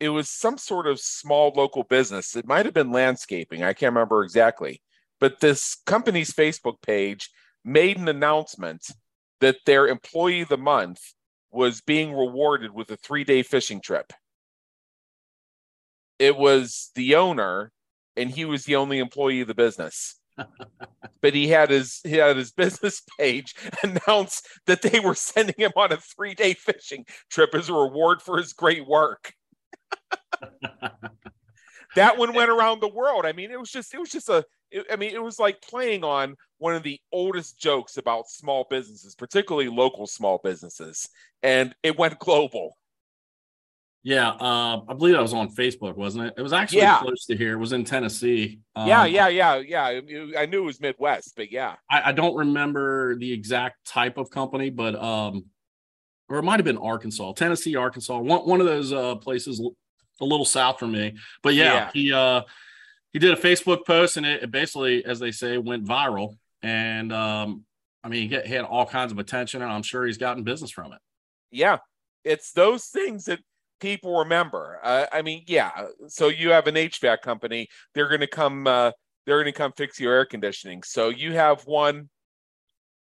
it 0.02 0.10
was 0.10 0.30
some 0.30 0.58
sort 0.58 0.88
of 0.88 1.00
small 1.00 1.54
local 1.56 1.84
business. 1.84 2.36
It 2.36 2.48
might 2.48 2.66
have 2.66 2.74
been 2.74 2.92
landscaping. 2.92 3.62
I 3.62 3.74
can't 3.74 3.94
remember 3.94 4.24
exactly. 4.24 4.82
But 5.20 5.40
this 5.40 5.78
company's 5.86 6.32
Facebook 6.32 6.82
page 6.82 7.30
made 7.64 8.00
an 8.00 8.08
announcement 8.08 8.88
that 9.42 9.58
their 9.68 9.88
employee 9.88 10.42
of 10.42 10.50
the 10.50 10.58
month 10.58 11.14
was 11.52 11.82
being 11.82 12.14
rewarded 12.14 12.74
with 12.74 12.90
a 12.90 12.98
three 12.98 13.24
day 13.24 13.44
fishing 13.44 13.80
trip. 13.80 14.12
It 16.18 16.36
was 16.36 16.90
the 16.96 17.14
owner, 17.16 17.72
and 18.18 18.32
he 18.32 18.44
was 18.44 18.66
the 18.66 18.78
only 18.78 18.98
employee 18.98 19.42
of 19.42 19.48
the 19.48 19.54
business. 19.54 20.20
but 21.22 21.36
he 21.36 21.50
had 21.50 21.70
his 21.70 22.00
he 22.04 22.14
had 22.14 22.38
his 22.38 22.52
business 22.64 23.04
page 23.20 23.54
announce 23.84 24.42
that 24.66 24.82
they 24.82 25.00
were 25.00 25.14
sending 25.14 25.56
him 25.60 25.74
on 25.76 25.92
a 25.92 25.98
three 25.98 26.34
day 26.34 26.56
fishing 26.56 27.06
trip 27.30 27.54
as 27.54 27.70
a 27.70 27.74
reward 27.74 28.20
for 28.20 28.40
his 28.40 28.54
great 28.54 28.88
work. 28.88 29.36
that 31.95 32.17
one 32.17 32.34
went 32.34 32.49
around 32.49 32.82
the 32.82 32.88
world. 32.88 33.25
I 33.25 33.34
mean, 33.34 33.51
it 33.51 33.60
was 33.60 33.71
just 33.71 33.93
it 33.93 33.99
was 33.99 34.10
just 34.10 34.30
a 34.30 34.45
it, 34.71 34.86
I 34.91 34.95
mean, 34.95 35.12
it 35.13 35.21
was 35.21 35.39
like 35.39 35.62
playing 35.62 36.04
on 36.04 36.36
one 36.58 36.75
of 36.75 36.84
the 36.84 36.99
oldest 37.12 37.60
jokes 37.60 37.97
about 37.97 38.30
small 38.30 38.65
businesses, 38.69 39.15
particularly 39.15 39.69
local 39.69 40.08
small 40.08 40.39
businesses, 40.43 41.10
and 41.43 41.75
it 41.84 41.97
went 41.97 42.19
global. 42.19 42.77
Yeah, 44.04 44.30
uh, 44.30 44.82
I 44.89 44.93
believe 44.93 45.13
that 45.13 45.21
was 45.21 45.34
on 45.34 45.49
Facebook, 45.54 45.95
wasn't 45.95 46.25
it? 46.25 46.34
It 46.36 46.41
was 46.41 46.54
actually 46.54 46.80
yeah. 46.80 46.99
close 46.99 47.25
to 47.27 47.38
here. 47.38 47.54
It 47.54 47.60
was 47.60 47.71
in 47.71 47.84
Tennessee. 47.84 48.60
Um, 48.75 48.88
yeah, 48.88 49.06
yeah, 49.06 49.27
yeah, 49.27 49.58
yeah. 49.58 49.99
I 50.39 50.47
knew 50.47 50.63
it 50.63 50.65
was 50.65 50.82
Midwest, 50.82 51.34
but 51.36 51.51
yeah. 51.51 51.75
I, 51.89 52.10
I, 52.10 52.12
don't 52.12 52.36
remember 52.36 53.15
the 53.17 53.32
exact 53.32 53.86
type 53.86 54.17
of 54.17 54.32
company, 54.32 54.71
but 54.71 54.95
um, 54.95 55.45
or 56.30 56.39
it 56.39 56.43
might 56.43 56.58
have 56.58 56.65
been 56.65 56.80
Arkansas, 56.80 57.34
Tennessee, 57.34 57.75
Arkansas, 57.75 58.17
one 58.17 58.41
one 58.41 58.60
of 58.60 58.65
those 58.65 58.91
uh, 58.91 59.15
places 59.15 59.62
a 60.22 60.26
little 60.26 60.46
south 60.46 60.80
from 60.80 60.94
me. 60.94 61.16
But 61.44 61.56
yeah, 61.56 61.74
yeah. 61.74 61.90
he 61.94 62.14
uh, 62.14 62.42
he 63.12 63.20
did 63.20 63.32
a 63.32 63.42
Facebook 63.42 63.86
post, 63.86 64.18
and 64.18 64.26
it, 64.26 64.44
it, 64.44 64.52
basically, 64.52 65.04
as 65.04 65.20
they 65.20 65.32
say, 65.32 65.58
went 65.58 65.86
viral. 65.86 66.38
And 66.64 67.12
um, 67.12 67.66
I 68.04 68.08
mean, 68.08 68.22
he, 68.22 68.28
get, 68.28 68.48
he 68.48 68.54
had 68.54 68.66
all 68.66 68.86
kinds 68.86 69.12
of 69.12 69.20
attention, 69.20 69.62
and 69.62 69.72
I'm 69.72 69.84
sure 69.84 70.06
he's 70.06 70.18
gotten 70.18 70.44
business 70.44 70.72
from 70.72 70.94
it. 70.94 71.00
Yeah, 71.52 71.78
it's 72.24 72.52
those 72.54 72.86
things 72.86 73.26
that 73.26 73.40
people 73.80 74.20
remember. 74.20 74.80
Uh, 74.82 75.08
I 75.12 75.22
mean, 75.24 75.44
yeah. 75.48 75.88
So 76.08 76.28
you 76.30 76.52
have 76.52 76.68
an 76.68 76.76
HVAC 76.76 77.22
company; 77.22 77.68
they're 77.94 78.08
going 78.08 78.22
to 78.22 78.28
come. 78.28 78.68
Uh, 78.68 78.92
they're 79.26 79.42
going 79.42 79.54
to 79.54 79.58
come 79.58 79.74
fix 79.76 80.00
your 80.00 80.14
air 80.14 80.26
conditioning. 80.26 80.84
So 80.84 81.10
you 81.10 81.34
have 81.34 81.64
one. 81.66 82.10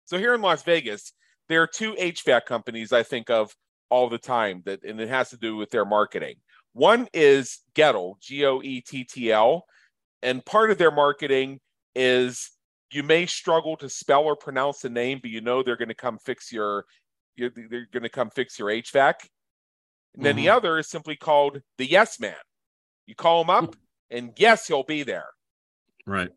So 0.05 0.17
here 0.17 0.33
in 0.33 0.41
Las 0.41 0.63
Vegas, 0.63 1.13
there 1.47 1.61
are 1.61 1.67
two 1.67 1.93
HVAC 1.93 2.45
companies 2.45 2.91
I 2.91 3.03
think 3.03 3.29
of 3.29 3.55
all 3.89 4.09
the 4.09 4.17
time 4.17 4.63
that, 4.65 4.83
and 4.83 4.99
it 4.99 5.07
has 5.09 5.29
to 5.29 5.37
do 5.37 5.55
with 5.55 5.69
their 5.69 5.85
marketing. 5.85 6.35
One 6.73 7.07
is 7.13 7.59
Goettl, 7.75 8.19
G 8.19 8.45
O 8.45 8.61
E 8.61 8.81
T 8.81 9.03
T 9.03 9.31
L, 9.31 9.65
and 10.21 10.43
part 10.43 10.71
of 10.71 10.77
their 10.77 10.91
marketing 10.91 11.59
is 11.95 12.51
you 12.91 13.03
may 13.03 13.25
struggle 13.25 13.75
to 13.77 13.89
spell 13.89 14.23
or 14.23 14.35
pronounce 14.35 14.79
the 14.79 14.89
name, 14.89 15.19
but 15.21 15.31
you 15.31 15.41
know 15.41 15.63
they're 15.63 15.77
going 15.77 15.89
to 15.89 15.95
come 15.95 16.17
fix 16.17 16.51
your, 16.51 16.85
they're 17.37 17.49
going 17.91 18.03
to 18.03 18.09
come 18.09 18.29
fix 18.29 18.57
your 18.59 18.69
HVAC. 18.69 19.13
And 20.15 20.23
then 20.23 20.35
mm-hmm. 20.35 20.45
the 20.45 20.49
other 20.49 20.77
is 20.77 20.89
simply 20.89 21.15
called 21.15 21.61
the 21.77 21.85
Yes 21.85 22.19
Man. 22.19 22.35
You 23.07 23.15
call 23.15 23.41
him 23.41 23.49
up, 23.49 23.75
and 24.09 24.31
yes, 24.37 24.67
he'll 24.67 24.83
be 24.83 25.03
there. 25.03 25.29
Right. 26.05 26.29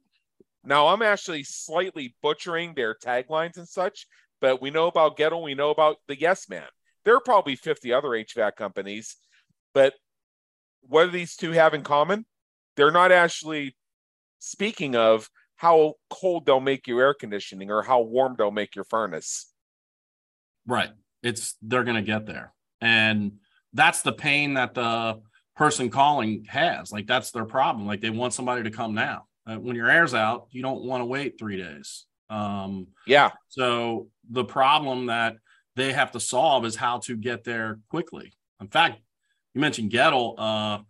Now 0.65 0.89
I'm 0.89 1.03
actually 1.03 1.45
slightly 1.45 2.17
butchering 2.23 2.75
their 2.75 2.95
taglines 2.95 3.57
and 3.57 3.69
such, 3.69 4.07
but 4.41 4.61
we 4.61 4.71
know 4.71 4.87
about 4.89 5.17
Goettl, 5.17 5.43
we 5.43 5.55
know 5.55 5.71
about 5.71 5.99
the 6.09 6.19
Yes 6.19 6.49
Man. 6.49 6.67
There 7.05 7.15
are 7.15 7.21
probably 7.21 7.55
50 7.55 7.93
other 7.93 8.09
HVAC 8.09 8.57
companies, 8.57 9.17
but 9.75 9.95
what 10.89 11.07
do 11.07 11.11
these 11.11 11.37
two 11.37 11.53
have 11.53 11.75
in 11.75 11.83
common? 11.83 12.27
They're 12.77 12.91
not 12.91 13.13
actually 13.13 13.77
speaking 14.39 14.95
of 14.97 15.29
how 15.57 15.95
cold 16.11 16.47
they'll 16.47 16.61
make 16.61 16.87
your 16.87 17.01
air 17.01 17.15
conditioning 17.15 17.71
or 17.71 17.83
how 17.83 18.03
warm 18.03 18.35
they'll 18.37 18.51
make 18.51 18.75
your 18.75 18.85
furnace. 18.85 19.51
Right. 20.67 20.91
It's 21.23 21.57
they're 21.63 21.85
going 21.85 21.97
to 21.97 22.03
get 22.03 22.27
there. 22.27 22.53
And 22.81 23.33
that's 23.73 24.03
the 24.03 24.13
pain 24.13 24.55
that 24.55 24.75
the 24.75 25.21
person 25.57 25.89
calling 25.91 26.45
has. 26.49 26.93
Like 26.93 27.07
that's 27.07 27.31
their 27.31 27.47
problem. 27.47 27.87
Like 27.87 28.01
they 28.01 28.11
want 28.11 28.35
somebody 28.35 28.63
to 28.65 28.71
come 28.71 28.95
now. 28.95 29.25
Uh, 29.47 29.57
when 29.57 29.77
your 29.77 29.91
air's 29.91 30.13
out, 30.13 30.49
you 30.51 30.63
don't 30.63 30.85
want 30.85 31.01
to 31.01 31.07
wait 31.07 31.39
3 31.39 31.57
days. 31.57 32.07
Um 32.29 32.89
yeah. 33.07 33.31
So 33.49 34.09
the 34.29 34.45
problem 34.45 35.07
that 35.07 35.37
they 35.77 35.93
have 35.93 36.13
to 36.13 36.21
solve 36.21 36.65
is 36.65 36.75
how 36.75 36.99
to 37.01 37.17
get 37.17 37.45
there 37.45 37.79
quickly. 37.89 38.33
In 38.61 38.69
fact, 38.69 39.01
you 39.57 39.61
mentioned 39.63 39.91
Goettl. 39.91 40.35
Uh, 40.37 40.83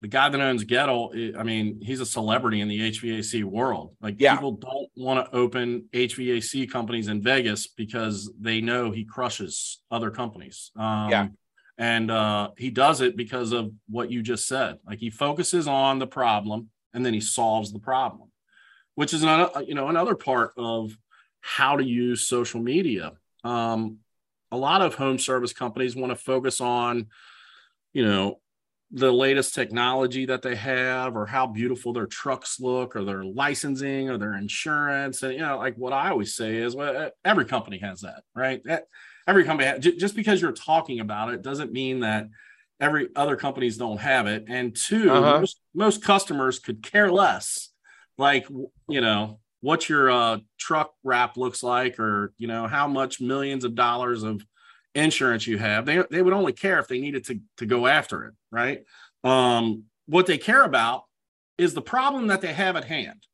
the 0.00 0.08
guy 0.08 0.30
that 0.30 0.40
owns 0.40 0.64
Goettl, 0.64 1.38
I 1.38 1.42
mean, 1.42 1.82
he's 1.82 2.00
a 2.00 2.06
celebrity 2.06 2.62
in 2.62 2.68
the 2.68 2.90
HVAC 2.90 3.44
world. 3.44 3.94
Like 4.00 4.16
yeah. 4.18 4.34
people 4.34 4.52
don't 4.52 4.88
want 4.96 5.26
to 5.26 5.36
open 5.36 5.84
HVAC 5.92 6.70
companies 6.70 7.08
in 7.08 7.20
Vegas 7.20 7.66
because 7.66 8.32
they 8.40 8.62
know 8.62 8.90
he 8.90 9.04
crushes 9.04 9.82
other 9.90 10.10
companies. 10.10 10.70
Um, 10.76 11.10
yeah. 11.10 11.28
And 11.76 12.10
uh, 12.10 12.50
he 12.56 12.70
does 12.70 13.02
it 13.02 13.18
because 13.18 13.52
of 13.52 13.70
what 13.90 14.10
you 14.10 14.22
just 14.22 14.46
said. 14.46 14.78
Like 14.86 14.98
he 14.98 15.10
focuses 15.10 15.68
on 15.68 15.98
the 15.98 16.06
problem 16.06 16.70
and 16.94 17.04
then 17.04 17.12
he 17.12 17.20
solves 17.20 17.70
the 17.70 17.80
problem, 17.80 18.30
which 18.94 19.12
is 19.12 19.22
another, 19.22 19.62
you 19.62 19.74
know, 19.74 19.88
another 19.88 20.14
part 20.14 20.52
of 20.56 20.96
how 21.42 21.76
to 21.76 21.84
use 21.84 22.26
social 22.26 22.62
media. 22.62 23.12
Um, 23.44 23.98
a 24.50 24.56
lot 24.56 24.80
of 24.80 24.94
home 24.94 25.18
service 25.18 25.52
companies 25.52 25.94
want 25.94 26.12
to 26.12 26.16
focus 26.16 26.62
on 26.62 27.08
you 27.92 28.04
know 28.04 28.40
the 28.92 29.12
latest 29.12 29.54
technology 29.54 30.26
that 30.26 30.42
they 30.42 30.56
have 30.56 31.16
or 31.16 31.24
how 31.24 31.46
beautiful 31.46 31.92
their 31.92 32.06
trucks 32.06 32.58
look 32.58 32.96
or 32.96 33.04
their 33.04 33.22
licensing 33.22 34.10
or 34.10 34.18
their 34.18 34.34
insurance. 34.34 35.22
And 35.22 35.34
you 35.34 35.40
know 35.40 35.58
like 35.58 35.76
what 35.76 35.92
i 35.92 36.10
always 36.10 36.34
say 36.34 36.56
is 36.56 36.74
well 36.74 37.10
every 37.24 37.44
company 37.44 37.78
has 37.78 38.00
that 38.00 38.22
right? 38.34 38.62
Every 39.26 39.44
company 39.44 39.68
has, 39.68 39.84
just 39.84 40.16
because 40.16 40.42
you're 40.42 40.50
talking 40.50 40.98
about 40.98 41.32
it 41.32 41.42
doesn't 41.42 41.72
mean 41.72 42.00
that 42.00 42.28
every 42.80 43.08
other 43.14 43.36
companies 43.36 43.76
don't 43.76 44.00
have 44.00 44.26
it. 44.26 44.46
And 44.48 44.74
2 44.74 45.10
uh-huh. 45.10 45.40
most, 45.40 45.60
most 45.74 46.02
customers 46.02 46.58
could 46.58 46.82
care 46.82 47.12
less 47.12 47.70
like 48.20 48.46
you 48.88 49.00
know 49.00 49.40
what 49.62 49.88
your 49.88 50.10
uh, 50.10 50.38
truck 50.58 50.92
wrap 51.02 51.36
looks 51.36 51.62
like 51.62 51.98
or 51.98 52.32
you 52.38 52.46
know 52.46 52.66
how 52.66 52.86
much 52.86 53.20
millions 53.20 53.64
of 53.64 53.74
dollars 53.74 54.22
of 54.22 54.44
insurance 54.94 55.46
you 55.46 55.56
have 55.56 55.86
they, 55.86 56.02
they 56.10 56.20
would 56.20 56.32
only 56.32 56.52
care 56.52 56.78
if 56.80 56.88
they 56.88 57.00
needed 57.00 57.24
to, 57.24 57.38
to 57.56 57.66
go 57.66 57.86
after 57.86 58.24
it 58.24 58.34
right? 58.50 58.84
Um, 59.24 59.84
what 60.06 60.26
they 60.26 60.38
care 60.38 60.64
about 60.64 61.04
is 61.58 61.74
the 61.74 61.82
problem 61.82 62.28
that 62.28 62.40
they 62.40 62.52
have 62.52 62.76
at 62.76 62.84
hand. 62.84 63.26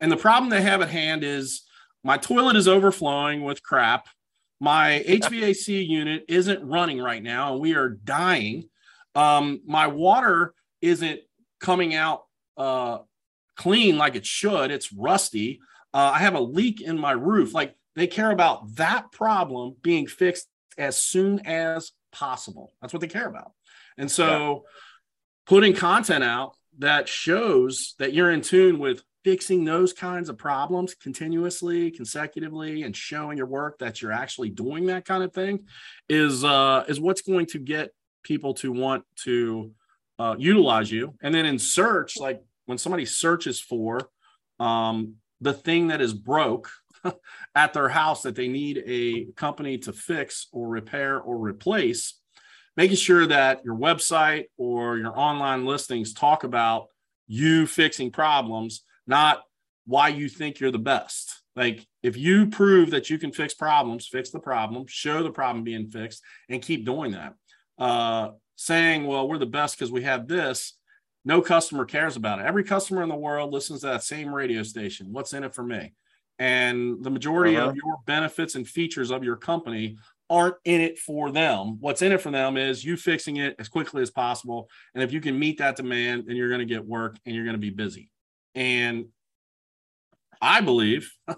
And 0.00 0.10
the 0.10 0.16
problem 0.16 0.50
they 0.50 0.62
have 0.62 0.82
at 0.82 0.90
hand 0.90 1.24
is 1.24 1.62
my 2.04 2.16
toilet 2.16 2.56
is 2.56 2.68
overflowing 2.68 3.42
with 3.42 3.62
crap. 3.62 4.08
My 4.60 5.04
hvac 5.06 5.88
unit 5.88 6.24
isn't 6.28 6.66
running 6.66 7.00
right 7.00 7.22
now 7.22 7.52
and 7.52 7.60
we 7.60 7.74
are 7.74 7.90
dying. 7.90 8.68
Um, 9.14 9.60
my 9.66 9.88
water 9.88 10.54
isn't 10.80 11.20
coming 11.60 11.94
out 11.94 12.24
uh, 12.56 12.98
clean 13.56 13.98
like 13.98 14.14
it 14.14 14.26
should. 14.26 14.70
It's 14.70 14.92
rusty. 14.92 15.60
Uh, 15.92 16.12
I 16.14 16.18
have 16.18 16.34
a 16.34 16.40
leak 16.40 16.80
in 16.80 16.98
my 16.98 17.12
roof. 17.12 17.52
Like 17.52 17.76
they 17.94 18.06
care 18.06 18.30
about 18.30 18.76
that 18.76 19.12
problem 19.12 19.76
being 19.82 20.06
fixed 20.06 20.46
as 20.78 20.96
soon 20.98 21.46
as 21.46 21.92
possible. 22.12 22.72
That's 22.80 22.92
what 22.92 23.00
they 23.00 23.08
care 23.08 23.26
about. 23.26 23.52
And 23.98 24.10
so 24.10 24.64
yeah. 24.64 24.70
putting 25.46 25.74
content 25.74 26.24
out 26.24 26.56
that 26.78 27.08
shows 27.08 27.94
that 27.98 28.12
you're 28.12 28.30
in 28.30 28.40
tune 28.40 28.78
with 28.78 29.02
fixing 29.24 29.64
those 29.64 29.92
kinds 29.92 30.28
of 30.28 30.36
problems 30.36 30.94
continuously, 30.94 31.90
consecutively, 31.90 32.82
and 32.82 32.96
showing 32.96 33.38
your 33.38 33.46
work 33.46 33.78
that 33.78 34.02
you're 34.02 34.12
actually 34.12 34.50
doing 34.50 34.86
that 34.86 35.04
kind 35.04 35.22
of 35.22 35.32
thing 35.32 35.64
is 36.08 36.44
uh, 36.44 36.84
is 36.88 37.00
what's 37.00 37.22
going 37.22 37.46
to 37.46 37.58
get 37.58 37.90
people 38.22 38.54
to 38.54 38.72
want 38.72 39.04
to 39.16 39.72
uh, 40.18 40.34
utilize 40.38 40.90
you. 40.90 41.14
And 41.22 41.34
then 41.34 41.46
in 41.46 41.58
search, 41.58 42.16
like 42.18 42.42
when 42.66 42.78
somebody 42.78 43.04
searches 43.04 43.60
for 43.60 44.08
um, 44.58 45.16
the 45.40 45.52
thing 45.52 45.88
that 45.88 46.00
is 46.00 46.14
broke 46.14 46.70
at 47.54 47.72
their 47.72 47.88
house 47.88 48.22
that 48.22 48.34
they 48.34 48.48
need 48.48 48.82
a 48.86 49.26
company 49.36 49.78
to 49.78 49.92
fix 49.92 50.48
or 50.52 50.68
repair 50.68 51.20
or 51.20 51.36
replace, 51.36 52.18
making 52.76 52.96
sure 52.96 53.26
that 53.26 53.64
your 53.64 53.76
website 53.76 54.44
or 54.56 54.98
your 54.98 55.18
online 55.18 55.64
listings 55.64 56.12
talk 56.12 56.44
about 56.44 56.86
you 57.26 57.66
fixing 57.66 58.10
problems, 58.10 58.84
not 59.06 59.42
why 59.86 60.08
you 60.08 60.28
think 60.28 60.60
you're 60.60 60.70
the 60.70 60.78
best. 60.78 61.42
Like 61.54 61.86
if 62.02 62.16
you 62.16 62.46
prove 62.46 62.90
that 62.90 63.10
you 63.10 63.18
can 63.18 63.32
fix 63.32 63.54
problems, 63.54 64.06
fix 64.06 64.30
the 64.30 64.40
problem, 64.40 64.86
show 64.86 65.22
the 65.22 65.30
problem 65.30 65.64
being 65.64 65.88
fixed, 65.88 66.22
and 66.48 66.62
keep 66.62 66.86
doing 66.86 67.12
that. 67.12 67.34
Uh, 67.78 68.30
saying, 68.56 69.06
well, 69.06 69.26
we're 69.26 69.38
the 69.38 69.46
best 69.46 69.76
because 69.76 69.90
we 69.90 70.02
have 70.02 70.28
this 70.28 70.76
no 71.24 71.40
customer 71.40 71.84
cares 71.84 72.16
about 72.16 72.40
it. 72.40 72.46
Every 72.46 72.64
customer 72.64 73.02
in 73.02 73.08
the 73.08 73.14
world 73.14 73.52
listens 73.52 73.80
to 73.80 73.86
that 73.86 74.02
same 74.02 74.34
radio 74.34 74.62
station. 74.62 75.12
What's 75.12 75.32
in 75.32 75.44
it 75.44 75.54
for 75.54 75.62
me? 75.62 75.94
And 76.42 77.04
the 77.04 77.10
majority 77.10 77.56
uh-huh. 77.56 77.68
of 77.68 77.76
your 77.76 77.98
benefits 78.04 78.56
and 78.56 78.66
features 78.66 79.12
of 79.12 79.22
your 79.22 79.36
company 79.36 79.96
aren't 80.28 80.56
in 80.64 80.80
it 80.80 80.98
for 80.98 81.30
them. 81.30 81.76
What's 81.78 82.02
in 82.02 82.10
it 82.10 82.20
for 82.20 82.32
them 82.32 82.56
is 82.56 82.84
you 82.84 82.96
fixing 82.96 83.36
it 83.36 83.54
as 83.60 83.68
quickly 83.68 84.02
as 84.02 84.10
possible. 84.10 84.68
And 84.92 85.04
if 85.04 85.12
you 85.12 85.20
can 85.20 85.38
meet 85.38 85.58
that 85.58 85.76
demand, 85.76 86.24
then 86.26 86.34
you're 86.34 86.48
going 86.48 86.58
to 86.58 86.74
get 86.74 86.84
work 86.84 87.16
and 87.24 87.32
you're 87.32 87.44
going 87.44 87.54
to 87.54 87.60
be 87.60 87.70
busy. 87.70 88.10
And 88.56 89.04
I 90.40 90.62
believe 90.62 91.12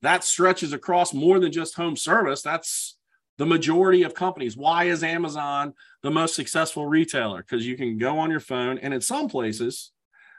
that 0.00 0.24
stretches 0.24 0.72
across 0.72 1.12
more 1.12 1.38
than 1.38 1.52
just 1.52 1.74
home 1.74 1.94
service. 1.94 2.40
That's 2.40 2.96
the 3.36 3.44
majority 3.44 4.04
of 4.04 4.14
companies. 4.14 4.56
Why 4.56 4.84
is 4.84 5.04
Amazon 5.04 5.74
the 6.02 6.10
most 6.10 6.34
successful 6.34 6.86
retailer? 6.86 7.42
Because 7.42 7.66
you 7.66 7.76
can 7.76 7.98
go 7.98 8.18
on 8.18 8.30
your 8.30 8.40
phone, 8.40 8.78
and 8.78 8.94
in 8.94 9.02
some 9.02 9.28
places, 9.28 9.92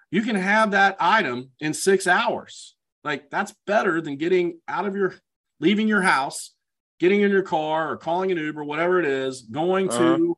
you 0.10 0.24
can 0.24 0.36
have 0.36 0.72
that 0.72 0.98
item 1.00 1.52
in 1.60 1.76
six 1.76 2.08
hours. 2.08 2.74
Like 3.04 3.30
that's 3.30 3.54
better 3.66 4.02
than 4.02 4.18
getting 4.18 4.60
out 4.68 4.86
of 4.86 4.96
your, 4.96 5.16
leaving 5.60 5.88
your 5.88 6.02
house, 6.02 6.54
getting 7.00 7.22
in 7.22 7.32
your 7.32 7.44
car, 7.44 7.92
or 7.92 7.98
calling 7.98 8.32
an 8.32 8.38
Uber, 8.38 8.64
whatever 8.64 9.00
it 9.00 9.06
is, 9.06 9.42
going 9.42 9.90
uh-huh. 9.90 10.18
to 10.18 10.38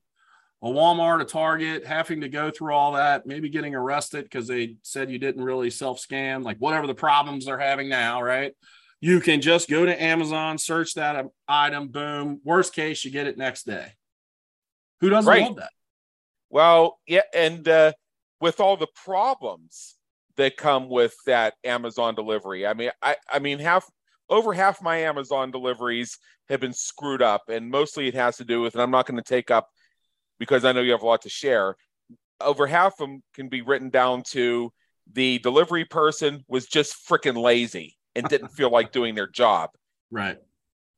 a 0.61 0.67
Walmart, 0.67 1.21
a 1.21 1.25
Target, 1.25 1.85
having 1.85 2.21
to 2.21 2.29
go 2.29 2.51
through 2.51 2.73
all 2.73 2.93
that, 2.93 3.25
maybe 3.25 3.49
getting 3.49 3.75
arrested 3.75 4.23
because 4.23 4.47
they 4.47 4.75
said 4.83 5.09
you 5.09 5.17
didn't 5.17 5.43
really 5.43 5.69
self 5.69 5.99
scan, 5.99 6.43
like 6.43 6.57
whatever 6.57 6.85
the 6.85 6.93
problems 6.93 7.45
they're 7.45 7.57
having 7.57 7.87
now, 7.89 8.21
right? 8.21 8.53
You 9.01 9.21
can 9.21 9.39
just 9.39 9.69
go 9.69 9.85
to 9.85 10.01
Amazon, 10.01 10.57
search 10.57 10.95
that 10.95 11.25
item, 11.47 11.87
boom. 11.87 12.41
Worst 12.43 12.73
case, 12.73 13.05
you 13.05 13.11
get 13.11 13.27
it 13.27 13.37
next 13.37 13.65
day. 13.65 13.93
Who 14.99 15.09
doesn't 15.09 15.29
right. 15.29 15.43
love 15.43 15.55
that? 15.55 15.71
Well, 16.49 16.99
yeah, 17.07 17.21
and 17.33 17.65
uh, 17.67 17.93
with 18.41 18.59
all 18.59 18.75
the 18.75 18.89
problems 19.05 19.95
that 20.39 20.57
come 20.57 20.89
with 20.89 21.15
that 21.25 21.53
Amazon 21.63 22.15
delivery, 22.15 22.65
I 22.65 22.73
mean, 22.73 22.91
I, 23.01 23.15
I 23.31 23.39
mean, 23.39 23.59
half 23.59 23.89
over 24.29 24.53
half 24.53 24.81
my 24.81 24.97
Amazon 24.97 25.51
deliveries 25.51 26.17
have 26.49 26.59
been 26.59 26.73
screwed 26.73 27.21
up, 27.21 27.43
and 27.49 27.69
mostly 27.69 28.07
it 28.07 28.13
has 28.15 28.37
to 28.37 28.45
do 28.45 28.61
with, 28.61 28.73
and 28.73 28.81
I'm 28.81 28.91
not 28.91 29.05
going 29.05 29.17
to 29.17 29.23
take 29.23 29.51
up 29.51 29.69
because 30.39 30.65
I 30.65 30.71
know 30.71 30.81
you 30.81 30.91
have 30.91 31.01
a 31.01 31.05
lot 31.05 31.21
to 31.23 31.29
share. 31.29 31.75
Over 32.41 32.67
half 32.67 32.93
of 32.93 33.09
them 33.09 33.23
can 33.33 33.49
be 33.49 33.61
written 33.61 33.89
down 33.89 34.23
to 34.29 34.71
the 35.11 35.39
delivery 35.39 35.85
person 35.85 36.43
was 36.47 36.67
just 36.67 37.07
freaking 37.07 37.41
lazy 37.41 37.97
and 38.15 38.27
didn't 38.27 38.47
feel 38.55 38.69
like 38.69 38.91
doing 38.91 39.15
their 39.15 39.27
job. 39.27 39.71
Right. 40.11 40.37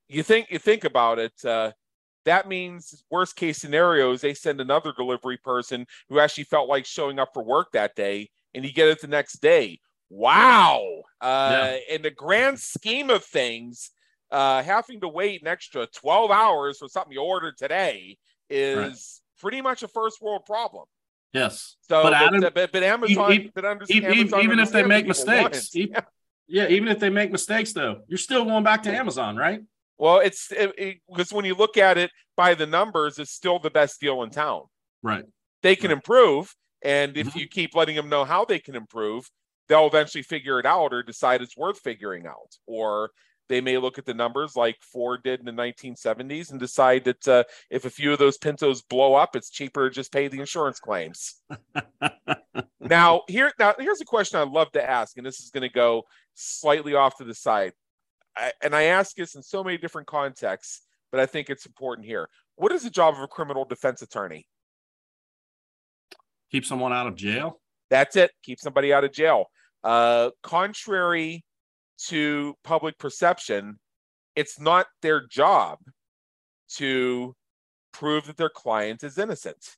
You 0.07 0.23
think 0.23 0.51
you 0.51 0.59
think 0.59 0.83
about 0.83 1.19
it. 1.19 1.33
Uh, 1.43 1.71
that 2.25 2.47
means 2.47 3.03
worst 3.09 3.35
case 3.35 3.57
scenarios 3.57 4.21
they 4.21 4.33
send 4.33 4.61
another 4.61 4.93
delivery 4.95 5.37
person 5.37 5.87
who 6.09 6.19
actually 6.19 6.43
felt 6.43 6.69
like 6.69 6.85
showing 6.85 7.17
up 7.17 7.29
for 7.33 7.43
work 7.43 7.71
that 7.71 7.95
day, 7.95 8.29
and 8.53 8.65
you 8.65 8.73
get 8.73 8.87
it 8.87 9.01
the 9.01 9.07
next 9.07 9.41
day. 9.41 9.79
Wow. 10.09 11.03
Uh, 11.19 11.73
yeah. 11.73 11.95
In 11.95 12.01
the 12.01 12.11
grand 12.11 12.59
scheme 12.59 13.09
of 13.09 13.23
things, 13.23 13.91
uh, 14.31 14.63
having 14.63 15.01
to 15.01 15.07
wait 15.07 15.41
an 15.41 15.47
extra 15.47 15.87
12 15.87 16.31
hours 16.31 16.77
for 16.79 16.87
something 16.87 17.13
you 17.13 17.21
ordered 17.21 17.57
today 17.57 18.17
is 18.49 18.77
right. 18.77 18.95
pretty 19.39 19.61
much 19.61 19.83
a 19.83 19.87
first 19.87 20.21
world 20.21 20.45
problem. 20.45 20.85
Yes. 21.33 21.75
So, 21.81 22.03
but, 22.03 22.13
Adam, 22.13 22.41
but, 22.41 22.53
but, 22.53 22.71
but 22.71 22.83
Amazon, 22.83 23.31
even, 23.31 23.51
but 23.55 23.65
Amazon 23.65 23.97
even 23.97 24.59
if 24.59 24.71
they 24.71 24.83
make 24.83 25.07
mistakes, 25.07 25.73
even, 25.75 25.95
yeah, 26.47 26.67
even 26.67 26.89
if 26.89 26.99
they 26.99 27.09
make 27.09 27.31
mistakes, 27.31 27.71
though, 27.71 28.01
you're 28.07 28.17
still 28.17 28.43
going 28.43 28.63
back 28.63 28.83
to 28.83 28.93
Amazon, 28.93 29.37
right? 29.37 29.61
Well, 29.97 30.19
it's 30.19 30.49
because 30.49 30.73
it, 30.77 31.31
when 31.31 31.45
you 31.45 31.55
look 31.55 31.77
at 31.77 31.97
it 31.97 32.11
by 32.35 32.53
the 32.53 32.65
numbers, 32.65 33.19
it's 33.19 33.31
still 33.31 33.59
the 33.59 33.69
best 33.69 34.01
deal 34.01 34.23
in 34.23 34.29
town. 34.29 34.63
Right. 35.03 35.23
They 35.61 35.75
can 35.75 35.89
right. 35.89 35.95
improve, 35.95 36.53
and 36.83 37.17
if 37.17 37.27
mm-hmm. 37.27 37.39
you 37.39 37.47
keep 37.47 37.75
letting 37.75 37.95
them 37.95 38.09
know 38.09 38.23
how 38.23 38.45
they 38.45 38.59
can 38.59 38.75
improve, 38.75 39.29
they'll 39.67 39.87
eventually 39.87 40.23
figure 40.23 40.59
it 40.59 40.65
out 40.65 40.93
or 40.93 41.03
decide 41.03 41.41
it's 41.41 41.57
worth 41.57 41.79
figuring 41.79 42.25
out. 42.25 42.57
Or 42.65 43.11
they 43.51 43.61
may 43.61 43.77
look 43.77 43.97
at 43.97 44.05
the 44.05 44.13
numbers 44.13 44.55
like 44.55 44.77
Ford 44.81 45.23
did 45.23 45.41
in 45.41 45.45
the 45.45 45.51
1970s 45.51 46.51
and 46.51 46.59
decide 46.59 47.03
that 47.03 47.27
uh, 47.27 47.43
if 47.69 47.85
a 47.85 47.89
few 47.89 48.13
of 48.13 48.19
those 48.19 48.37
Pintos 48.37 48.81
blow 48.81 49.13
up, 49.13 49.35
it's 49.35 49.49
cheaper 49.49 49.89
to 49.89 49.93
just 49.93 50.11
pay 50.11 50.27
the 50.27 50.39
insurance 50.39 50.79
claims. 50.79 51.35
now, 52.79 53.21
here, 53.27 53.51
now 53.59 53.75
here's 53.77 54.01
a 54.01 54.05
question 54.05 54.39
I 54.39 54.43
love 54.43 54.71
to 54.71 54.89
ask, 54.89 55.17
and 55.17 55.25
this 55.25 55.39
is 55.41 55.49
going 55.49 55.67
to 55.67 55.73
go 55.73 56.03
slightly 56.33 56.95
off 56.95 57.17
to 57.17 57.25
the 57.25 57.35
side. 57.35 57.73
I, 58.37 58.53
and 58.63 58.73
I 58.73 58.83
ask 58.83 59.15
this 59.15 59.35
in 59.35 59.43
so 59.43 59.63
many 59.63 59.77
different 59.77 60.07
contexts, 60.07 60.81
but 61.11 61.19
I 61.19 61.25
think 61.25 61.49
it's 61.49 61.65
important 61.65 62.07
here. 62.07 62.29
What 62.55 62.71
is 62.71 62.83
the 62.83 62.89
job 62.89 63.15
of 63.15 63.21
a 63.21 63.27
criminal 63.27 63.65
defense 63.65 64.01
attorney? 64.01 64.47
Keep 66.51 66.65
someone 66.65 66.93
out 66.93 67.07
of 67.07 67.15
jail. 67.15 67.59
That's 67.89 68.15
it. 68.15 68.31
Keep 68.43 68.59
somebody 68.59 68.93
out 68.93 69.03
of 69.03 69.11
jail. 69.11 69.45
Uh, 69.83 70.31
contrary 70.43 71.43
to 72.07 72.55
public 72.63 72.97
perception, 72.97 73.79
it's 74.35 74.59
not 74.59 74.87
their 75.01 75.25
job 75.27 75.79
to 76.75 77.35
prove 77.93 78.27
that 78.27 78.37
their 78.37 78.49
client 78.49 79.03
is 79.03 79.17
innocent. 79.17 79.75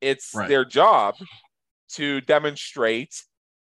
It's 0.00 0.34
right. 0.34 0.48
their 0.48 0.64
job 0.64 1.14
to 1.94 2.20
demonstrate 2.20 3.14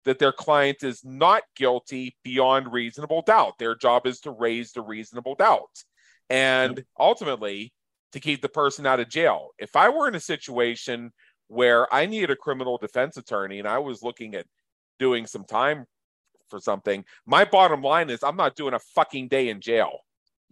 that 0.05 0.19
their 0.19 0.31
client 0.31 0.83
is 0.83 1.03
not 1.03 1.43
guilty 1.55 2.15
beyond 2.23 2.71
reasonable 2.71 3.21
doubt. 3.21 3.53
Their 3.59 3.75
job 3.75 4.07
is 4.07 4.21
to 4.21 4.31
raise 4.31 4.71
the 4.71 4.81
reasonable 4.81 5.35
doubt 5.35 5.83
and 6.29 6.77
yep. 6.77 6.85
ultimately 6.99 7.73
to 8.13 8.19
keep 8.19 8.41
the 8.41 8.49
person 8.49 8.85
out 8.85 8.99
of 8.99 9.09
jail. 9.09 9.49
If 9.59 9.75
I 9.75 9.89
were 9.89 10.07
in 10.07 10.15
a 10.15 10.19
situation 10.19 11.11
where 11.47 11.93
I 11.93 12.05
needed 12.05 12.31
a 12.31 12.35
criminal 12.35 12.77
defense 12.77 13.17
attorney 13.17 13.59
and 13.59 13.67
I 13.67 13.79
was 13.79 14.03
looking 14.03 14.35
at 14.35 14.45
doing 14.99 15.25
some 15.25 15.45
time 15.45 15.85
for 16.49 16.59
something, 16.59 17.03
my 17.25 17.45
bottom 17.45 17.81
line 17.81 18.09
is 18.09 18.23
I'm 18.23 18.35
not 18.35 18.55
doing 18.55 18.73
a 18.73 18.79
fucking 18.79 19.27
day 19.27 19.49
in 19.49 19.61
jail. 19.61 19.99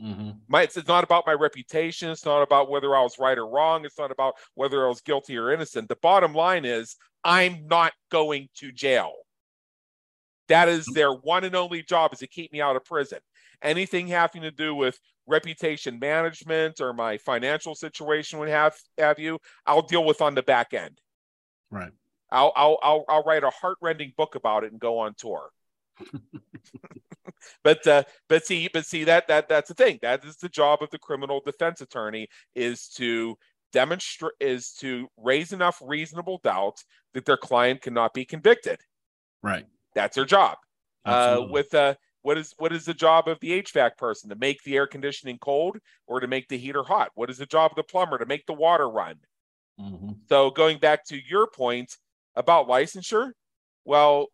Mm-hmm. 0.02 0.32
My, 0.48 0.64
it's, 0.64 0.76
it's 0.76 0.88
not 0.88 1.04
about 1.04 1.26
my 1.26 1.34
reputation. 1.34 2.10
It's 2.10 2.26
not 2.26 2.42
about 2.42 2.70
whether 2.70 2.96
I 2.96 3.02
was 3.02 3.18
right 3.18 3.38
or 3.38 3.48
wrong. 3.48 3.86
It's 3.86 3.98
not 3.98 4.12
about 4.12 4.36
whether 4.56 4.86
I 4.86 4.90
was 4.90 5.02
guilty 5.02 5.38
or 5.38 5.52
innocent. 5.52 5.88
The 5.88 5.96
bottom 6.02 6.34
line 6.34 6.66
is 6.66 6.98
I'm 7.24 7.68
not 7.68 7.94
going 8.12 8.50
to 8.58 8.72
jail. 8.72 9.14
That 10.48 10.70
is 10.70 10.86
their 10.86 11.12
one 11.12 11.44
and 11.44 11.56
only 11.56 11.82
job 11.82 12.14
is 12.14 12.20
to 12.20 12.28
keep 12.28 12.52
me 12.52 12.62
out 12.62 12.76
of 12.76 12.86
prison. 12.86 13.20
Anything 13.62 14.08
having 14.08 14.42
to 14.44 14.52
do 14.52 14.76
with 14.76 15.00
reputation 15.28 16.00
management 16.00 16.80
or 16.80 16.94
my 16.94 17.18
financial 17.18 17.76
situation 17.76 18.40
would 18.40 18.50
have 18.50 18.76
have 18.98 19.20
you, 19.20 19.40
I'll 19.66 19.82
deal 19.82 20.04
with 20.04 20.22
on 20.22 20.36
the 20.36 20.44
back 20.44 20.74
end. 20.74 21.00
Right. 21.72 21.92
I'll 22.32 22.54
I'll 22.56 22.80
I'll, 22.82 23.06
I'll 23.08 23.24
write 23.24 23.44
a 23.44 23.50
heartrending 23.50 24.14
book 24.18 24.36
about 24.36 24.64
it 24.64 24.72
and 24.72 24.80
go 24.80 25.00
on 25.00 25.14
tour. 25.18 25.50
but 27.64 27.86
uh, 27.88 28.04
but 28.28 28.46
see 28.46 28.70
but 28.72 28.86
see 28.86 29.04
that 29.06 29.28
that 29.28 29.48
that's 29.48 29.70
the 29.70 29.74
thing 29.74 30.00
that 30.02 30.24
is 30.26 30.38
the 30.38 30.50
job 30.50 30.82
of 30.82 30.90
the 30.90 31.00
criminal 31.00 31.42
defense 31.46 31.82
attorney 31.82 32.28
is 32.54 32.88
to 32.90 33.38
demonstrate 33.72 34.34
is 34.40 34.72
to 34.74 35.08
raise 35.18 35.54
enough 35.54 35.82
reasonable 35.84 36.40
doubt 36.44 36.78
that 37.14 37.26
their 37.26 37.38
client 37.38 37.82
cannot 37.82 38.14
be 38.14 38.26
convicted 38.26 38.80
right 39.42 39.66
that's 39.94 40.16
their 40.16 40.26
job 40.26 40.58
uh, 41.06 41.10
uh, 41.40 41.48
with 41.50 41.74
uh, 41.74 41.94
what 42.26 42.40
is 42.40 42.56
what 42.58 42.74
is 42.74 42.86
the 42.86 42.94
job 42.96 43.28
of 43.28 43.40
the 43.40 43.62
HVAC 43.62 43.98
person 43.98 44.32
to 44.32 44.36
make 44.36 44.64
the 44.64 44.76
air 44.76 44.88
conditioning 44.88 45.38
cold 45.38 45.78
or 46.08 46.20
to 46.20 46.26
make 46.26 46.48
the 46.48 46.58
heater 46.58 46.82
hot? 46.82 47.12
What 47.14 47.30
is 47.30 47.38
the 47.38 47.46
job 47.46 47.72
of 47.72 47.76
the 47.76 47.84
plumber 47.84 48.18
to 48.18 48.26
make 48.26 48.48
the 48.48 48.54
water 48.54 48.90
run? 48.90 49.18
Mm-hmm. 49.80 50.14
So 50.28 50.50
going 50.50 50.80
back 50.80 51.06
to 51.10 51.20
your 51.24 51.46
point 51.46 51.96
about 52.36 52.68
licensure, 52.68 53.30
well, 53.86 54.30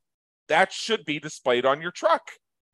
that 0.47 0.71
should 0.71 1.04
be 1.04 1.19
displayed 1.19 1.65
on 1.65 1.82
your 1.82 1.91
truck. 1.91 2.21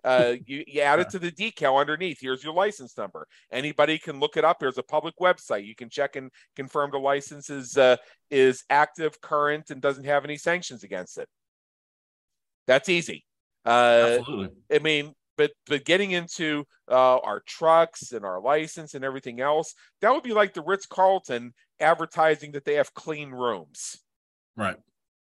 Uh, 0.03 0.35
you, 0.45 0.63
you 0.67 0.81
add 0.81 0.99
it 0.99 1.09
to 1.09 1.17
the 1.17 1.31
decal 1.31 1.81
underneath. 1.81 2.19
Here's 2.21 2.43
your 2.43 2.53
license 2.53 2.95
number. 2.95 3.25
Anybody 3.51 3.97
can 3.97 4.19
look 4.19 4.37
it 4.37 4.45
up. 4.45 4.59
There's 4.59 4.77
a 4.77 4.83
public 4.83 5.15
website. 5.19 5.65
You 5.65 5.73
can 5.73 5.89
check 5.89 6.15
and 6.15 6.29
confirm 6.55 6.91
the 6.91 6.99
license 6.99 7.49
is 7.49 7.75
uh, 7.75 7.97
is 8.29 8.63
active, 8.69 9.19
current, 9.19 9.71
and 9.71 9.81
doesn't 9.81 10.05
have 10.05 10.25
any 10.25 10.37
sanctions 10.37 10.83
against 10.83 11.17
it. 11.17 11.27
That's 12.67 12.87
easy. 12.87 13.23
Uh, 13.67 14.17
Absolutely. 14.19 14.49
I 14.73 14.79
mean, 14.79 15.13
but 15.37 15.51
but 15.67 15.85
getting 15.85 16.11
into 16.11 16.65
uh, 16.89 17.17
our 17.17 17.41
trucks 17.45 18.13
and 18.13 18.25
our 18.25 18.41
license 18.41 18.93
and 18.93 19.03
everything 19.03 19.41
else, 19.41 19.73
that 20.01 20.13
would 20.13 20.23
be 20.23 20.33
like 20.33 20.53
the 20.53 20.63
Ritz 20.63 20.85
Carlton 20.85 21.53
advertising 21.79 22.53
that 22.53 22.65
they 22.65 22.75
have 22.75 22.93
clean 22.93 23.31
rooms. 23.31 23.97
Right. 24.55 24.77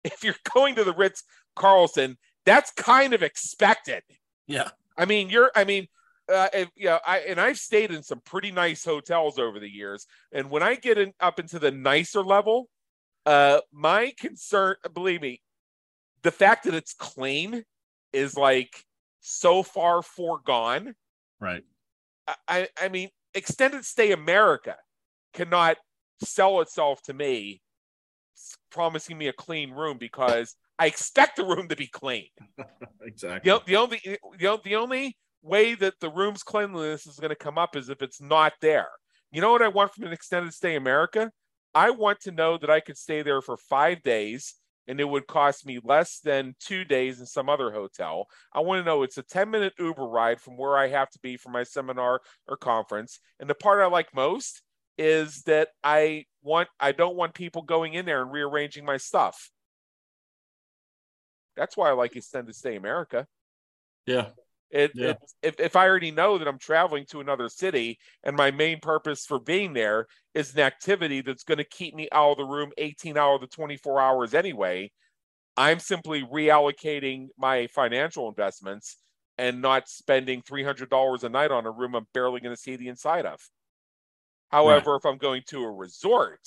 If 0.04 0.24
you're 0.24 0.34
going 0.52 0.74
to 0.74 0.84
the 0.84 0.92
Ritz 0.92 1.22
Carlton, 1.54 2.18
that's 2.44 2.72
kind 2.72 3.14
of 3.14 3.22
expected. 3.22 4.02
Yeah. 4.48 4.70
I 4.98 5.04
mean, 5.04 5.30
you're. 5.30 5.52
I 5.54 5.64
mean, 5.64 5.86
uh, 6.30 6.48
if, 6.52 6.68
I 7.06 7.24
and 7.28 7.40
I've 7.40 7.58
stayed 7.58 7.92
in 7.92 8.02
some 8.02 8.20
pretty 8.24 8.50
nice 8.50 8.84
hotels 8.84 9.38
over 9.38 9.60
the 9.60 9.70
years, 9.70 10.06
and 10.32 10.50
when 10.50 10.62
I 10.62 10.74
get 10.74 10.98
in, 10.98 11.12
up 11.20 11.38
into 11.38 11.60
the 11.60 11.70
nicer 11.70 12.22
level, 12.22 12.68
uh, 13.24 13.60
my 13.72 14.12
concern, 14.18 14.74
believe 14.92 15.22
me, 15.22 15.40
the 16.22 16.32
fact 16.32 16.64
that 16.64 16.74
it's 16.74 16.92
clean 16.92 17.64
is 18.12 18.36
like 18.36 18.84
so 19.20 19.62
far 19.62 20.02
foregone. 20.02 20.94
Right. 21.40 21.62
I, 22.48 22.68
I 22.80 22.88
mean, 22.88 23.08
extended 23.34 23.84
stay 23.84 24.12
America 24.12 24.76
cannot 25.32 25.76
sell 26.22 26.60
itself 26.60 27.02
to 27.02 27.14
me 27.14 27.60
promising 28.70 29.18
me 29.18 29.28
a 29.28 29.32
clean 29.32 29.70
room 29.70 29.98
because 29.98 30.54
I 30.78 30.86
expect 30.86 31.36
the 31.36 31.44
room 31.44 31.68
to 31.68 31.76
be 31.76 31.86
clean. 31.86 32.28
exactly. 33.02 33.50
The, 33.50 33.62
the 33.66 33.76
only 33.76 34.00
the, 34.38 34.58
the 34.64 34.76
only 34.76 35.16
way 35.42 35.74
that 35.74 35.94
the 36.00 36.10
room's 36.10 36.42
cleanliness 36.42 37.06
is 37.06 37.18
going 37.18 37.30
to 37.30 37.36
come 37.36 37.58
up 37.58 37.76
is 37.76 37.88
if 37.88 38.02
it's 38.02 38.20
not 38.20 38.52
there. 38.60 38.88
You 39.30 39.40
know 39.40 39.50
what 39.50 39.62
I 39.62 39.68
want 39.68 39.92
from 39.92 40.04
an 40.04 40.12
extended 40.12 40.52
stay 40.54 40.76
America? 40.76 41.30
I 41.74 41.90
want 41.90 42.20
to 42.20 42.32
know 42.32 42.58
that 42.58 42.70
I 42.70 42.80
could 42.80 42.98
stay 42.98 43.22
there 43.22 43.40
for 43.40 43.56
five 43.56 44.02
days 44.02 44.54
and 44.88 45.00
it 45.00 45.08
would 45.08 45.26
cost 45.26 45.66
me 45.66 45.78
less 45.82 46.18
than 46.20 46.54
two 46.58 46.84
days 46.84 47.20
in 47.20 47.26
some 47.26 47.48
other 47.48 47.70
hotel. 47.70 48.26
I 48.52 48.60
want 48.60 48.80
to 48.80 48.84
know 48.84 49.02
it's 49.02 49.18
a 49.18 49.22
10 49.22 49.50
minute 49.50 49.74
Uber 49.78 50.06
ride 50.06 50.40
from 50.40 50.56
where 50.56 50.76
I 50.76 50.88
have 50.88 51.10
to 51.10 51.18
be 51.22 51.36
for 51.36 51.50
my 51.50 51.62
seminar 51.62 52.20
or 52.48 52.56
conference. 52.56 53.20
And 53.40 53.48
the 53.48 53.54
part 53.54 53.80
I 53.80 53.86
like 53.86 54.14
most 54.14 54.62
is 54.98 55.42
that 55.42 55.68
I 55.82 56.26
want 56.42 56.68
I 56.78 56.92
don't 56.92 57.16
want 57.16 57.34
people 57.34 57.62
going 57.62 57.94
in 57.94 58.04
there 58.04 58.22
and 58.22 58.32
rearranging 58.32 58.84
my 58.84 58.96
stuff. 58.96 59.50
That's 61.56 61.76
why 61.76 61.90
I 61.90 61.92
like 61.92 62.16
extended 62.16 62.54
stay 62.54 62.76
America. 62.76 63.26
Yeah. 64.06 64.28
It, 64.72 64.92
yeah. 64.94 65.10
it, 65.10 65.18
if, 65.42 65.60
if 65.60 65.76
I 65.76 65.86
already 65.86 66.10
know 66.10 66.38
that 66.38 66.48
I'm 66.48 66.58
traveling 66.58 67.04
to 67.10 67.20
another 67.20 67.50
city 67.50 67.98
and 68.24 68.34
my 68.34 68.50
main 68.50 68.80
purpose 68.80 69.26
for 69.26 69.38
being 69.38 69.74
there 69.74 70.06
is 70.34 70.54
an 70.54 70.60
activity 70.60 71.20
that's 71.20 71.44
going 71.44 71.58
to 71.58 71.64
keep 71.64 71.94
me 71.94 72.08
out 72.10 72.32
of 72.32 72.36
the 72.38 72.44
room 72.44 72.72
18 72.78 73.18
out 73.18 73.34
of 73.34 73.40
the 73.42 73.46
24 73.48 74.00
hours 74.00 74.34
anyway, 74.34 74.90
I'm 75.58 75.78
simply 75.78 76.22
reallocating 76.22 77.28
my 77.36 77.66
financial 77.66 78.28
investments 78.28 78.96
and 79.36 79.60
not 79.60 79.88
spending 79.88 80.40
$300 80.40 81.22
a 81.22 81.28
night 81.28 81.50
on 81.50 81.66
a 81.66 81.70
room 81.70 81.94
I'm 81.94 82.06
barely 82.14 82.40
going 82.40 82.54
to 82.54 82.60
see 82.60 82.76
the 82.76 82.88
inside 82.88 83.26
of. 83.26 83.40
However, 84.50 84.92
right. 84.92 84.96
if 84.96 85.04
I'm 85.04 85.18
going 85.18 85.42
to 85.48 85.64
a 85.64 85.70
resort 85.70 86.40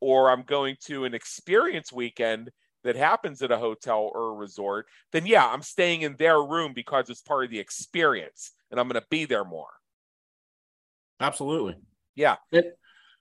or 0.00 0.30
I'm 0.30 0.42
going 0.42 0.76
to 0.86 1.04
an 1.04 1.14
experience 1.14 1.92
weekend 1.92 2.50
that 2.84 2.96
happens 2.96 3.42
at 3.42 3.50
a 3.50 3.58
hotel 3.58 4.10
or 4.14 4.30
a 4.30 4.34
resort, 4.34 4.86
then 5.12 5.26
yeah, 5.26 5.46
I'm 5.46 5.62
staying 5.62 6.02
in 6.02 6.16
their 6.16 6.42
room 6.42 6.72
because 6.74 7.08
it's 7.10 7.20
part 7.20 7.44
of 7.44 7.50
the 7.50 7.58
experience 7.58 8.52
and 8.70 8.80
I'm 8.80 8.88
going 8.88 9.00
to 9.00 9.06
be 9.08 9.24
there 9.24 9.44
more. 9.44 9.68
Absolutely. 11.20 11.76
Yeah. 12.14 12.36
It, 12.50 12.76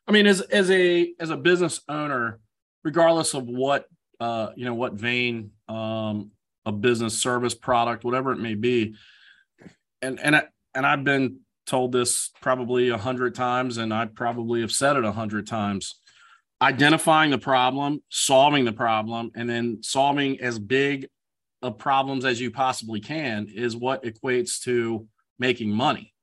I 0.07 0.11
mean, 0.11 0.25
as 0.25 0.41
as 0.41 0.71
a 0.71 1.13
as 1.19 1.29
a 1.29 1.37
business 1.37 1.81
owner, 1.87 2.39
regardless 2.83 3.33
of 3.33 3.45
what 3.45 3.85
uh, 4.19 4.51
you 4.55 4.65
know, 4.65 4.73
what 4.73 4.93
vein 4.93 5.51
um, 5.67 6.31
a 6.65 6.71
business 6.71 7.19
service 7.19 7.55
product, 7.55 8.03
whatever 8.03 8.31
it 8.31 8.39
may 8.39 8.55
be, 8.55 8.95
and 10.01 10.19
and 10.19 10.35
I, 10.35 10.43
and 10.75 10.85
I've 10.85 11.03
been 11.03 11.39
told 11.65 11.91
this 11.91 12.31
probably 12.41 12.89
a 12.89 12.97
hundred 12.97 13.35
times, 13.35 13.77
and 13.77 13.93
I 13.93 14.05
probably 14.05 14.61
have 14.61 14.71
said 14.71 14.95
it 14.95 15.05
a 15.05 15.11
hundred 15.11 15.47
times 15.47 15.95
identifying 16.61 17.31
the 17.31 17.37
problem, 17.37 18.03
solving 18.09 18.65
the 18.65 18.71
problem, 18.71 19.31
and 19.35 19.49
then 19.49 19.79
solving 19.81 20.39
as 20.41 20.59
big 20.59 21.09
of 21.61 21.77
problems 21.77 22.25
as 22.25 22.39
you 22.39 22.51
possibly 22.51 22.99
can 22.99 23.47
is 23.53 23.75
what 23.75 24.03
equates 24.03 24.61
to 24.61 25.07
making 25.39 25.71
money. 25.71 26.13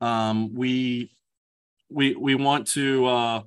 Um, 0.00 0.54
we 0.54 1.12
we 1.90 2.14
we 2.14 2.34
want 2.34 2.68
to 2.68 3.06
uh, 3.06 3.42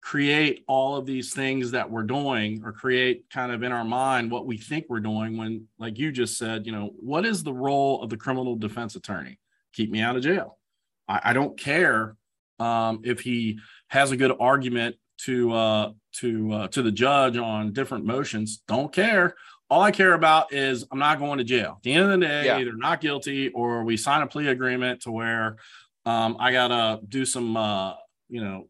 create 0.00 0.64
all 0.66 0.96
of 0.96 1.06
these 1.06 1.32
things 1.32 1.70
that 1.72 1.90
we're 1.90 2.02
doing, 2.02 2.62
or 2.64 2.72
create 2.72 3.24
kind 3.30 3.52
of 3.52 3.62
in 3.62 3.70
our 3.72 3.84
mind 3.84 4.30
what 4.30 4.46
we 4.46 4.56
think 4.56 4.86
we're 4.88 5.00
doing. 5.00 5.36
When, 5.36 5.68
like 5.78 5.98
you 5.98 6.10
just 6.10 6.38
said, 6.38 6.66
you 6.66 6.72
know, 6.72 6.90
what 6.98 7.26
is 7.26 7.42
the 7.42 7.52
role 7.52 8.02
of 8.02 8.10
the 8.10 8.16
criminal 8.16 8.56
defense 8.56 8.96
attorney? 8.96 9.38
Keep 9.74 9.90
me 9.90 10.00
out 10.00 10.16
of 10.16 10.22
jail. 10.22 10.58
I, 11.06 11.20
I 11.24 11.32
don't 11.32 11.58
care 11.58 12.16
um, 12.58 13.02
if 13.04 13.20
he 13.20 13.58
has 13.88 14.10
a 14.10 14.16
good 14.16 14.32
argument 14.40 14.96
to 15.24 15.52
uh, 15.52 15.92
to 16.16 16.52
uh, 16.52 16.68
to 16.68 16.82
the 16.82 16.92
judge 16.92 17.36
on 17.36 17.72
different 17.72 18.04
motions. 18.04 18.62
Don't 18.66 18.92
care. 18.92 19.34
All 19.70 19.80
I 19.80 19.90
care 19.90 20.12
about 20.12 20.52
is 20.52 20.84
I'm 20.92 20.98
not 20.98 21.18
going 21.18 21.38
to 21.38 21.44
jail. 21.44 21.74
At 21.78 21.82
the 21.82 21.94
end 21.94 22.12
of 22.12 22.20
the 22.20 22.26
day, 22.26 22.46
yeah. 22.46 22.58
either 22.58 22.76
not 22.76 23.00
guilty 23.00 23.48
or 23.48 23.84
we 23.84 23.96
sign 23.96 24.22
a 24.22 24.26
plea 24.26 24.48
agreement 24.48 25.02
to 25.02 25.10
where 25.10 25.56
um, 26.04 26.36
I 26.38 26.52
gotta 26.52 27.00
do 27.06 27.24
some 27.24 27.56
uh, 27.56 27.94
you 28.28 28.42
know 28.42 28.68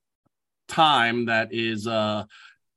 time 0.69 1.27
that 1.27 1.53
is 1.53 1.87
uh, 1.87 2.25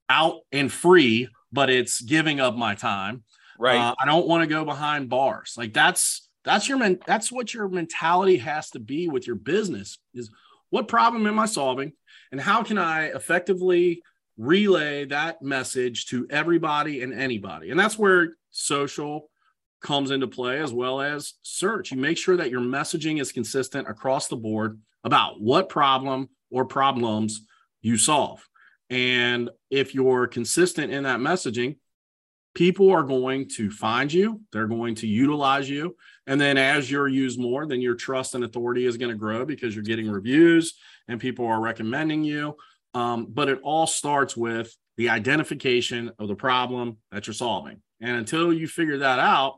out 0.09 0.39
and 0.51 0.71
free, 0.71 1.29
but 1.51 1.69
it's 1.69 2.01
giving 2.01 2.39
up 2.39 2.55
my 2.55 2.75
time. 2.75 3.23
Right. 3.59 3.77
Uh, 3.77 3.95
I 3.99 4.05
don't 4.05 4.27
want 4.27 4.41
to 4.41 4.47
go 4.47 4.65
behind 4.65 5.09
bars. 5.09 5.53
Like 5.57 5.73
that's 5.73 6.27
that's 6.43 6.69
your 6.69 6.77
men- 6.77 6.99
that's 7.05 7.31
what 7.31 7.53
your 7.53 7.67
mentality 7.67 8.37
has 8.37 8.69
to 8.71 8.79
be 8.79 9.07
with 9.07 9.27
your 9.27 9.35
business 9.35 9.97
is 10.13 10.29
what 10.69 10.87
problem 10.87 11.27
am 11.27 11.39
I 11.39 11.45
solving? 11.45 11.93
And 12.31 12.41
how 12.41 12.63
can 12.63 12.77
I 12.77 13.05
effectively 13.07 14.01
relay 14.37 15.05
that 15.05 15.41
message 15.41 16.07
to 16.07 16.27
everybody 16.29 17.01
and 17.01 17.13
anybody? 17.13 17.71
And 17.71 17.79
that's 17.79 17.97
where 17.97 18.35
social 18.51 19.29
comes 19.81 20.11
into 20.11 20.27
play 20.27 20.59
as 20.59 20.73
well 20.73 20.99
as 21.01 21.33
search. 21.43 21.91
You 21.91 21.97
make 21.97 22.17
sure 22.17 22.37
that 22.37 22.49
your 22.49 22.61
messaging 22.61 23.21
is 23.21 23.31
consistent 23.31 23.87
across 23.87 24.27
the 24.27 24.35
board 24.35 24.79
about 25.03 25.39
what 25.39 25.69
problem 25.69 26.29
or 26.49 26.65
problems 26.65 27.41
you 27.81 27.97
solve. 27.97 28.47
And 28.89 29.49
if 29.69 29.93
you're 29.93 30.27
consistent 30.27 30.91
in 30.91 31.03
that 31.03 31.19
messaging, 31.19 31.77
people 32.55 32.89
are 32.89 33.03
going 33.03 33.47
to 33.57 33.69
find 33.69 34.11
you, 34.11 34.41
they're 34.51 34.67
going 34.67 34.95
to 34.95 35.07
utilize 35.07 35.69
you. 35.69 35.95
And 36.25 36.39
then 36.39 36.57
as 36.57 36.89
you're 36.89 37.07
used 37.07 37.39
more, 37.39 37.67
then 37.67 37.81
your 37.81 37.95
trust 37.95 38.33
and 38.33 38.43
authority 38.43 38.85
is 38.85 38.97
going 38.97 39.11
to 39.11 39.17
grow 39.17 39.45
because 39.45 39.75
you're 39.75 39.83
getting 39.83 40.09
reviews 40.09 40.73
and 41.07 41.19
people 41.19 41.45
are 41.45 41.59
recommending 41.59 42.23
you. 42.23 42.55
Um, 42.93 43.27
but 43.29 43.49
it 43.49 43.59
all 43.63 43.87
starts 43.87 44.37
with 44.37 44.73
the 44.97 45.09
identification 45.09 46.11
of 46.17 46.27
the 46.27 46.35
problem 46.35 46.97
that 47.11 47.27
you're 47.27 47.33
solving. 47.33 47.81
And 47.99 48.17
until 48.17 48.53
you 48.53 48.67
figure 48.67 48.99
that 48.99 49.19
out, 49.19 49.55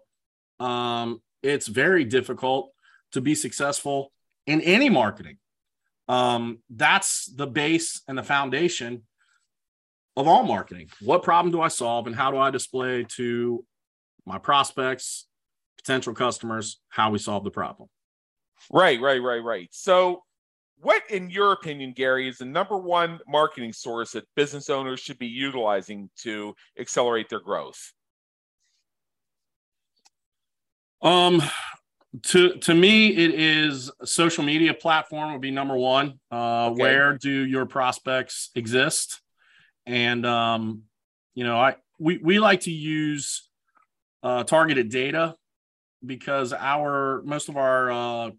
um, 0.59 1.21
it's 1.43 1.67
very 1.67 2.03
difficult 2.03 2.71
to 3.11 3.21
be 3.21 3.35
successful 3.35 4.11
in 4.47 4.61
any 4.61 4.89
marketing. 4.89 5.37
Um, 6.07 6.59
that's 6.69 7.25
the 7.25 7.47
base 7.47 8.01
and 8.07 8.17
the 8.17 8.23
foundation 8.23 9.03
of 10.15 10.27
all 10.27 10.43
marketing. 10.43 10.89
What 11.01 11.23
problem 11.23 11.51
do 11.51 11.61
I 11.61 11.67
solve 11.67 12.07
and 12.07 12.15
how 12.15 12.31
do 12.31 12.37
I 12.37 12.49
display 12.49 13.05
to 13.15 13.63
my 14.25 14.39
prospects, 14.39 15.27
potential 15.77 16.13
customers, 16.13 16.79
how 16.89 17.11
we 17.11 17.19
solve 17.19 17.43
the 17.43 17.51
problem? 17.51 17.89
Right, 18.71 18.99
right, 18.99 19.21
right, 19.21 19.43
right. 19.43 19.69
So, 19.71 20.23
what, 20.79 21.03
in 21.09 21.29
your 21.29 21.53
opinion, 21.53 21.93
Gary, 21.95 22.27
is 22.27 22.37
the 22.37 22.45
number 22.45 22.77
one 22.77 23.19
marketing 23.27 23.73
source 23.73 24.11
that 24.11 24.25
business 24.35 24.69
owners 24.69 24.99
should 24.99 25.17
be 25.17 25.27
utilizing 25.27 26.09
to 26.17 26.55
accelerate 26.79 27.29
their 27.29 27.39
growth? 27.39 27.93
Um, 31.01 31.41
to 32.23 32.57
to 32.57 32.73
me, 32.73 33.09
it 33.09 33.33
is 33.33 33.91
social 34.03 34.43
media 34.43 34.73
platform 34.73 35.31
would 35.33 35.41
be 35.41 35.51
number 35.51 35.75
one. 35.75 36.19
Uh, 36.31 36.67
okay. 36.67 36.81
Where 36.81 37.17
do 37.17 37.29
your 37.29 37.65
prospects 37.65 38.49
exist? 38.55 39.21
And 39.85 40.25
um, 40.25 40.83
you 41.35 41.43
know, 41.43 41.57
I 41.57 41.75
we 41.99 42.17
we 42.17 42.39
like 42.39 42.61
to 42.61 42.71
use 42.71 43.47
uh, 44.23 44.43
targeted 44.43 44.89
data 44.89 45.35
because 46.05 46.53
our 46.53 47.21
most 47.23 47.49
of 47.49 47.57
our 47.57 47.91
uh, 47.91 48.31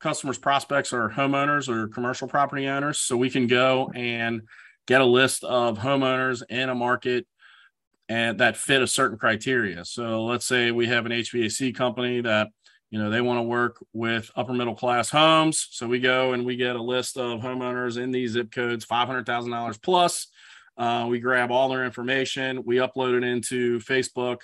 customers 0.00 0.38
prospects 0.38 0.92
are 0.92 1.10
homeowners 1.10 1.68
or 1.68 1.88
commercial 1.88 2.28
property 2.28 2.66
owners. 2.68 2.98
So 2.98 3.16
we 3.16 3.30
can 3.30 3.46
go 3.46 3.90
and 3.94 4.42
get 4.86 5.00
a 5.00 5.06
list 5.06 5.44
of 5.44 5.78
homeowners 5.78 6.42
in 6.48 6.68
a 6.68 6.74
market 6.74 7.26
and 8.08 8.38
that 8.38 8.56
fit 8.56 8.82
a 8.82 8.86
certain 8.86 9.18
criteria. 9.18 9.84
So 9.84 10.24
let's 10.24 10.46
say 10.46 10.70
we 10.70 10.86
have 10.86 11.04
an 11.06 11.12
hvac 11.12 11.74
company 11.74 12.22
that 12.22 12.48
you 12.90 12.98
know 12.98 13.10
they 13.10 13.20
want 13.20 13.38
to 13.38 13.42
work 13.42 13.84
with 13.92 14.30
upper 14.34 14.54
middle 14.54 14.74
class 14.74 15.10
homes. 15.10 15.68
So 15.72 15.86
we 15.86 16.00
go 16.00 16.32
and 16.32 16.46
we 16.46 16.56
get 16.56 16.76
a 16.76 16.82
list 16.82 17.18
of 17.18 17.40
homeowners 17.40 18.02
in 18.02 18.10
these 18.10 18.32
zip 18.32 18.50
codes 18.50 18.86
$500000 18.86 19.82
plus. 19.82 20.28
Uh, 20.76 21.06
we 21.08 21.18
grab 21.18 21.50
all 21.50 21.68
their 21.68 21.84
information 21.84 22.62
we 22.64 22.76
upload 22.76 23.16
it 23.18 23.24
into 23.24 23.80
facebook 23.80 24.38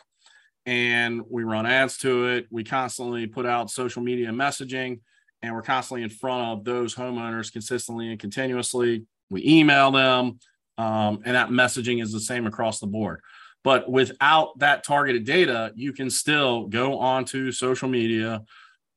and 0.66 1.22
we 1.28 1.44
run 1.44 1.66
ads 1.66 1.98
to 1.98 2.26
it. 2.26 2.46
We 2.50 2.64
constantly 2.64 3.26
put 3.26 3.46
out 3.46 3.70
social 3.70 4.02
media 4.02 4.30
messaging 4.30 5.00
and 5.44 5.54
we're 5.54 5.62
constantly 5.62 6.02
in 6.02 6.10
front 6.10 6.58
of 6.58 6.64
those 6.64 6.94
homeowners 6.94 7.52
consistently 7.52 8.10
and 8.10 8.18
continuously. 8.18 9.04
We 9.30 9.44
email 9.44 9.90
them, 9.90 10.38
um, 10.78 11.20
and 11.24 11.36
that 11.36 11.50
messaging 11.50 12.02
is 12.02 12.12
the 12.12 12.20
same 12.20 12.46
across 12.46 12.80
the 12.80 12.86
board. 12.86 13.20
But 13.62 13.90
without 13.90 14.58
that 14.58 14.84
targeted 14.84 15.24
data, 15.24 15.72
you 15.74 15.92
can 15.92 16.10
still 16.10 16.66
go 16.66 16.98
onto 16.98 17.52
social 17.52 17.88
media, 17.88 18.42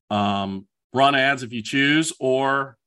um, 0.10 0.68
run 0.93 1.16
ads 1.16 1.43
if 1.43 1.54
you 1.54 1.62
choose, 1.62 2.14
or 2.20 2.78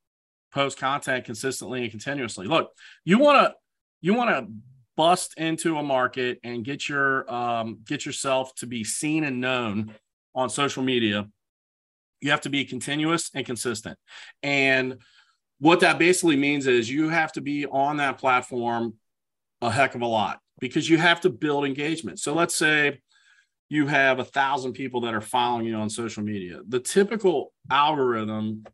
post 0.53 0.79
content 0.79 1.25
consistently 1.25 1.83
and 1.83 1.91
continuously. 1.91 2.47
Look, 2.47 2.71
you 3.05 3.19
want 3.19 3.47
to 3.47 3.55
you 4.01 4.15
want 4.15 4.31
to 4.31 4.53
bust 4.97 5.35
into 5.39 5.79
a 5.79 5.83
market 5.83 6.39
and 6.45 6.65
get 6.65 6.89
your 6.89 7.31
um, 7.33 7.81
get 7.87 8.05
yourself 8.05 8.55
to 8.57 8.67
be 8.67 8.85
seen 8.85 9.25
and 9.25 9.41
known 9.41 9.95
on 10.35 10.51
social 10.51 10.83
media 10.83 11.27
you 12.21 12.31
have 12.31 12.43
to 12.43 12.51
be 12.51 12.65
continuous 12.65 13.31
and 13.35 13.47
consistent. 13.47 13.99
And 14.43 14.99
what 15.59 15.81
that 15.81 15.99
basically 15.99 16.37
means 16.37 16.67
is 16.67 16.91
you 16.91 17.09
have 17.09 17.33
to 17.33 17.41
be 17.41 17.67
on 17.67 17.99
that 17.99 18.19
platform 18.19 18.95
a 19.61 19.71
heck 19.71 19.95
of 19.95 20.01
a 20.01 20.07
lot 20.07 20.41
because 20.59 20.89
you 20.89 20.99
have 20.99 21.21
to 21.23 21.31
build 21.31 21.65
engagement. 21.65 22.19
So 22.19 22.35
let's 22.35 22.55
say 22.55 23.01
you 23.69 23.87
have 23.87 24.19
a 24.19 24.25
thousand 24.25 24.73
people 24.73 25.03
that 25.03 25.15
are 25.15 25.21
following 25.21 25.67
you 25.67 25.77
on 25.77 25.89
social 25.91 26.23
media. 26.23 26.61
The 26.67 26.81
typical 26.81 27.53
algorithm, 27.71 28.65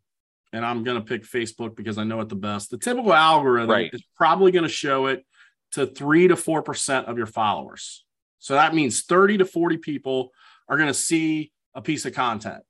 and 0.53 0.65
I'm 0.65 0.83
going 0.83 0.97
to 0.97 1.05
pick 1.05 1.23
Facebook 1.23 1.75
because 1.75 1.97
I 1.97 2.03
know 2.03 2.19
it 2.21 2.29
the 2.29 2.35
best. 2.35 2.71
The 2.71 2.77
typical 2.77 3.13
algorithm 3.13 3.69
right. 3.69 3.93
is 3.93 4.03
probably 4.15 4.51
going 4.51 4.63
to 4.63 4.69
show 4.69 5.07
it 5.07 5.25
to 5.73 5.85
three 5.85 6.27
to 6.27 6.35
four 6.35 6.61
percent 6.61 7.07
of 7.07 7.17
your 7.17 7.27
followers. 7.27 8.05
So 8.39 8.53
that 8.53 8.73
means 8.73 9.03
30 9.03 9.39
to 9.39 9.45
40 9.45 9.77
people 9.77 10.31
are 10.69 10.77
going 10.77 10.87
to 10.87 10.93
see 10.93 11.51
a 11.73 11.81
piece 11.81 12.05
of 12.05 12.13
content. 12.13 12.63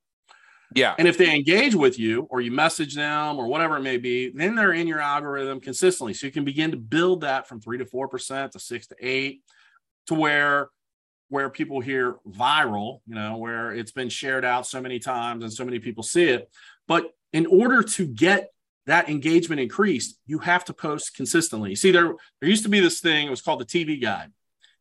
Yeah. 0.74 0.94
And 0.98 1.08
if 1.08 1.16
they 1.16 1.34
engage 1.34 1.74
with 1.74 1.98
you 1.98 2.26
or 2.30 2.40
you 2.40 2.50
message 2.50 2.94
them 2.94 3.38
or 3.38 3.46
whatever 3.46 3.76
it 3.76 3.82
may 3.82 3.96
be, 3.96 4.30
then 4.30 4.54
they're 4.54 4.72
in 4.72 4.86
your 4.86 5.00
algorithm 5.00 5.60
consistently. 5.60 6.14
So 6.14 6.26
you 6.26 6.32
can 6.32 6.44
begin 6.44 6.70
to 6.72 6.76
build 6.76 7.22
that 7.22 7.48
from 7.48 7.60
three 7.60 7.78
to 7.78 7.86
four 7.86 8.08
percent 8.08 8.52
to 8.52 8.60
six 8.60 8.86
to 8.88 8.96
eight 9.00 9.42
to 10.06 10.14
where 10.14 10.68
where 11.30 11.50
people 11.50 11.80
hear 11.80 12.16
viral, 12.26 13.00
you 13.06 13.14
know, 13.14 13.36
where 13.36 13.72
it's 13.72 13.92
been 13.92 14.08
shared 14.08 14.44
out 14.44 14.66
so 14.66 14.80
many 14.80 14.98
times 14.98 15.44
and 15.44 15.52
so 15.52 15.64
many 15.64 15.78
people 15.78 16.02
see 16.02 16.24
it. 16.24 16.50
But 16.86 17.12
in 17.32 17.46
order 17.46 17.82
to 17.82 18.06
get 18.06 18.50
that 18.86 19.10
engagement 19.10 19.60
increased, 19.60 20.18
you 20.26 20.38
have 20.38 20.64
to 20.64 20.72
post 20.72 21.14
consistently. 21.14 21.74
See, 21.74 21.90
there 21.90 22.14
there 22.40 22.48
used 22.48 22.62
to 22.64 22.70
be 22.70 22.80
this 22.80 23.00
thing, 23.00 23.26
it 23.26 23.30
was 23.30 23.42
called 23.42 23.60
the 23.60 23.66
TV 23.66 24.00
guide. 24.00 24.32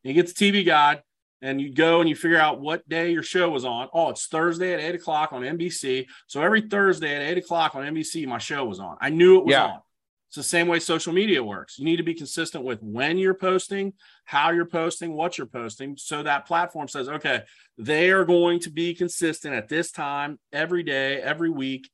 You 0.03 0.13
get 0.13 0.27
the 0.27 0.33
TV 0.33 0.65
guide, 0.65 1.01
and 1.41 1.61
you 1.61 1.73
go 1.73 1.99
and 1.99 2.09
you 2.09 2.15
figure 2.15 2.39
out 2.39 2.59
what 2.59 2.87
day 2.89 3.11
your 3.11 3.23
show 3.23 3.49
was 3.49 3.65
on. 3.65 3.89
Oh, 3.93 4.09
it's 4.09 4.27
Thursday 4.27 4.73
at 4.73 4.79
eight 4.79 4.95
o'clock 4.95 5.33
on 5.33 5.41
NBC. 5.43 6.07
So 6.27 6.41
every 6.41 6.61
Thursday 6.61 7.15
at 7.15 7.21
eight 7.21 7.37
o'clock 7.37 7.75
on 7.75 7.83
NBC, 7.83 8.27
my 8.27 8.37
show 8.37 8.65
was 8.65 8.79
on. 8.79 8.97
I 8.99 9.09
knew 9.09 9.37
it 9.37 9.45
was 9.45 9.51
yeah. 9.51 9.65
on. 9.65 9.79
It's 10.29 10.35
the 10.35 10.43
same 10.43 10.67
way 10.67 10.79
social 10.79 11.13
media 11.13 11.41
works. 11.41 11.79
You 11.79 11.85
need 11.85 11.97
to 11.97 12.03
be 12.03 12.13
consistent 12.13 12.65
with 12.65 12.83
when 12.83 13.17
you're 13.17 13.33
posting, 13.33 13.93
how 14.25 14.49
you're 14.51 14.65
posting, 14.65 15.13
what 15.13 15.37
you're 15.37 15.47
posting. 15.47 15.95
So 15.95 16.21
that 16.23 16.45
platform 16.45 16.89
says, 16.89 17.07
okay, 17.07 17.43
they 17.77 18.09
are 18.09 18.25
going 18.25 18.59
to 18.61 18.69
be 18.69 18.93
consistent 18.93 19.53
at 19.53 19.69
this 19.69 19.89
time 19.89 20.37
every 20.51 20.83
day, 20.83 21.21
every 21.21 21.49
week 21.49 21.89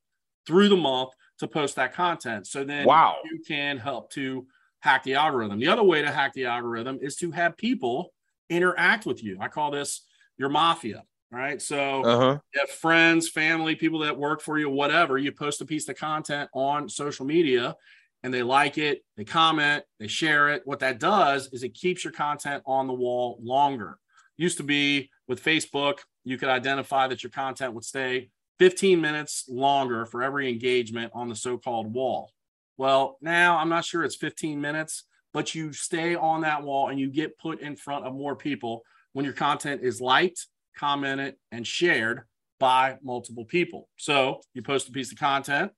through 0.47 0.69
the 0.69 0.77
month 0.77 1.11
to 1.39 1.47
post 1.47 1.75
that 1.75 1.93
content. 1.93 2.47
So 2.47 2.63
then 2.63 2.87
wow. 2.87 3.17
you 3.23 3.39
can 3.47 3.77
help 3.77 4.09
to 4.13 4.47
hack 4.79 5.03
the 5.03 5.15
algorithm. 5.15 5.59
The 5.59 5.67
other 5.67 5.83
way 5.83 6.01
to 6.01 6.11
hack 6.11 6.33
the 6.33 6.45
algorithm 6.45 6.99
is 7.01 7.15
to 7.17 7.31
have 7.31 7.55
people 7.55 8.13
interact 8.55 9.05
with 9.05 9.23
you. 9.23 9.37
I 9.39 9.47
call 9.47 9.71
this 9.71 10.01
your 10.37 10.49
mafia. 10.49 11.03
Right. 11.31 11.59
So 11.59 12.03
uh-huh. 12.03 12.39
you 12.53 12.59
have 12.59 12.69
friends, 12.69 13.27
family, 13.27 13.75
people 13.75 13.99
that 13.99 14.15
work 14.15 14.39
for 14.39 14.59
you, 14.59 14.69
whatever. 14.69 15.17
You 15.17 15.31
post 15.31 15.61
a 15.61 15.65
piece 15.65 15.89
of 15.89 15.97
content 15.97 16.47
on 16.53 16.87
social 16.87 17.25
media 17.25 17.75
and 18.21 18.31
they 18.33 18.43
like 18.43 18.77
it, 18.77 19.03
they 19.17 19.25
comment, 19.25 19.83
they 19.99 20.07
share 20.07 20.49
it. 20.49 20.61
What 20.65 20.79
that 20.79 20.99
does 20.99 21.49
is 21.51 21.63
it 21.63 21.73
keeps 21.73 22.03
your 22.03 22.13
content 22.13 22.61
on 22.67 22.85
the 22.85 22.93
wall 22.93 23.39
longer. 23.41 23.97
Used 24.37 24.57
to 24.57 24.63
be 24.63 25.09
with 25.27 25.43
Facebook, 25.43 25.99
you 26.23 26.37
could 26.37 26.49
identify 26.49 27.07
that 27.07 27.23
your 27.23 27.31
content 27.31 27.73
would 27.73 27.83
stay 27.83 28.29
15 28.59 29.01
minutes 29.01 29.45
longer 29.49 30.05
for 30.05 30.23
every 30.23 30.49
engagement 30.49 31.11
on 31.13 31.27
the 31.27 31.35
so 31.35 31.57
called 31.57 31.93
wall. 31.93 32.31
Well, 32.77 33.17
now 33.21 33.57
I'm 33.57 33.69
not 33.69 33.85
sure 33.85 34.03
it's 34.03 34.15
15 34.15 34.59
minutes 34.59 35.03
but 35.33 35.55
you 35.55 35.73
stay 35.73 36.15
on 36.15 36.41
that 36.41 36.63
wall 36.63 36.89
and 36.89 36.99
you 36.99 37.09
get 37.09 37.37
put 37.37 37.59
in 37.59 37.75
front 37.75 38.05
of 38.05 38.13
more 38.13 38.35
people 38.35 38.83
when 39.13 39.25
your 39.25 39.33
content 39.33 39.81
is 39.83 39.99
liked, 39.99 40.47
commented, 40.77 41.35
and 41.51 41.65
shared 41.65 42.21
by 42.59 42.97
multiple 43.03 43.45
people. 43.45 43.89
So 43.97 44.41
you 44.53 44.61
post 44.61 44.87
a 44.87 44.91
piece 44.91 45.11
of 45.11 45.17
content, 45.17 45.71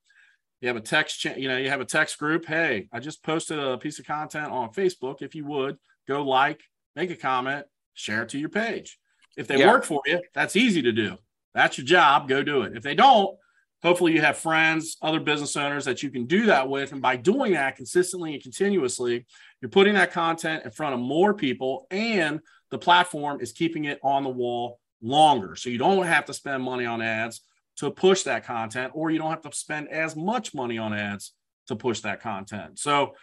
you 0.61 0.67
have 0.67 0.77
a 0.77 0.81
text, 0.81 1.19
cha- 1.19 1.35
you 1.35 1.47
know, 1.47 1.57
you 1.57 1.69
have 1.69 1.81
a 1.81 1.85
text 1.85 2.17
group. 2.17 2.45
Hey, 2.45 2.87
I 2.91 2.99
just 2.99 3.23
posted 3.23 3.59
a 3.59 3.77
piece 3.77 3.99
of 3.99 4.05
content 4.05 4.51
on 4.51 4.71
Facebook. 4.71 5.21
If 5.21 5.35
you 5.35 5.45
would 5.45 5.77
go 6.07 6.23
like, 6.23 6.61
make 6.95 7.11
a 7.11 7.15
comment, 7.15 7.65
share 7.93 8.23
it 8.23 8.29
to 8.29 8.39
your 8.39 8.49
page. 8.49 8.97
If 9.37 9.47
they 9.47 9.59
yeah. 9.59 9.71
work 9.71 9.83
for 9.83 10.01
you, 10.05 10.21
that's 10.33 10.55
easy 10.55 10.81
to 10.83 10.91
do. 10.91 11.17
That's 11.53 11.77
your 11.77 11.85
job. 11.85 12.27
Go 12.27 12.43
do 12.43 12.61
it. 12.63 12.75
If 12.75 12.83
they 12.83 12.95
don't, 12.95 13.37
hopefully 13.85 14.13
you 14.13 14.21
have 14.21 14.35
friends, 14.35 14.97
other 15.03 15.19
business 15.19 15.55
owners 15.55 15.85
that 15.85 16.01
you 16.01 16.09
can 16.09 16.25
do 16.25 16.47
that 16.47 16.67
with. 16.67 16.91
And 16.91 17.03
by 17.03 17.17
doing 17.17 17.51
that 17.51 17.75
consistently 17.75 18.33
and 18.33 18.41
continuously, 18.41 19.27
you're 19.61 19.69
putting 19.69 19.93
that 19.93 20.11
content 20.11 20.65
in 20.65 20.71
front 20.71 20.95
of 20.95 20.99
more 20.99 21.35
people 21.35 21.85
and 21.91 22.39
the 22.71 22.79
platform 22.79 23.41
is 23.41 23.51
keeping 23.51 23.85
it 23.85 23.99
on 24.01 24.23
the 24.23 24.29
wall 24.29 24.79
longer. 25.03 25.55
So 25.55 25.69
you 25.69 25.77
don't 25.77 26.03
have 26.03 26.25
to 26.25 26.33
spend 26.33 26.63
money 26.63 26.87
on 26.87 26.99
ads 26.99 27.41
to 27.77 27.91
push 27.91 28.23
that 28.23 28.43
content, 28.43 28.91
or 28.95 29.11
you 29.11 29.19
don't 29.19 29.29
have 29.29 29.43
to 29.43 29.55
spend 29.55 29.89
as 29.89 30.15
much 30.15 30.55
money 30.55 30.79
on 30.79 30.91
ads 30.91 31.33
to 31.67 31.75
push 31.75 31.99
that 31.99 32.21
content. 32.21 32.79
So 32.79 33.13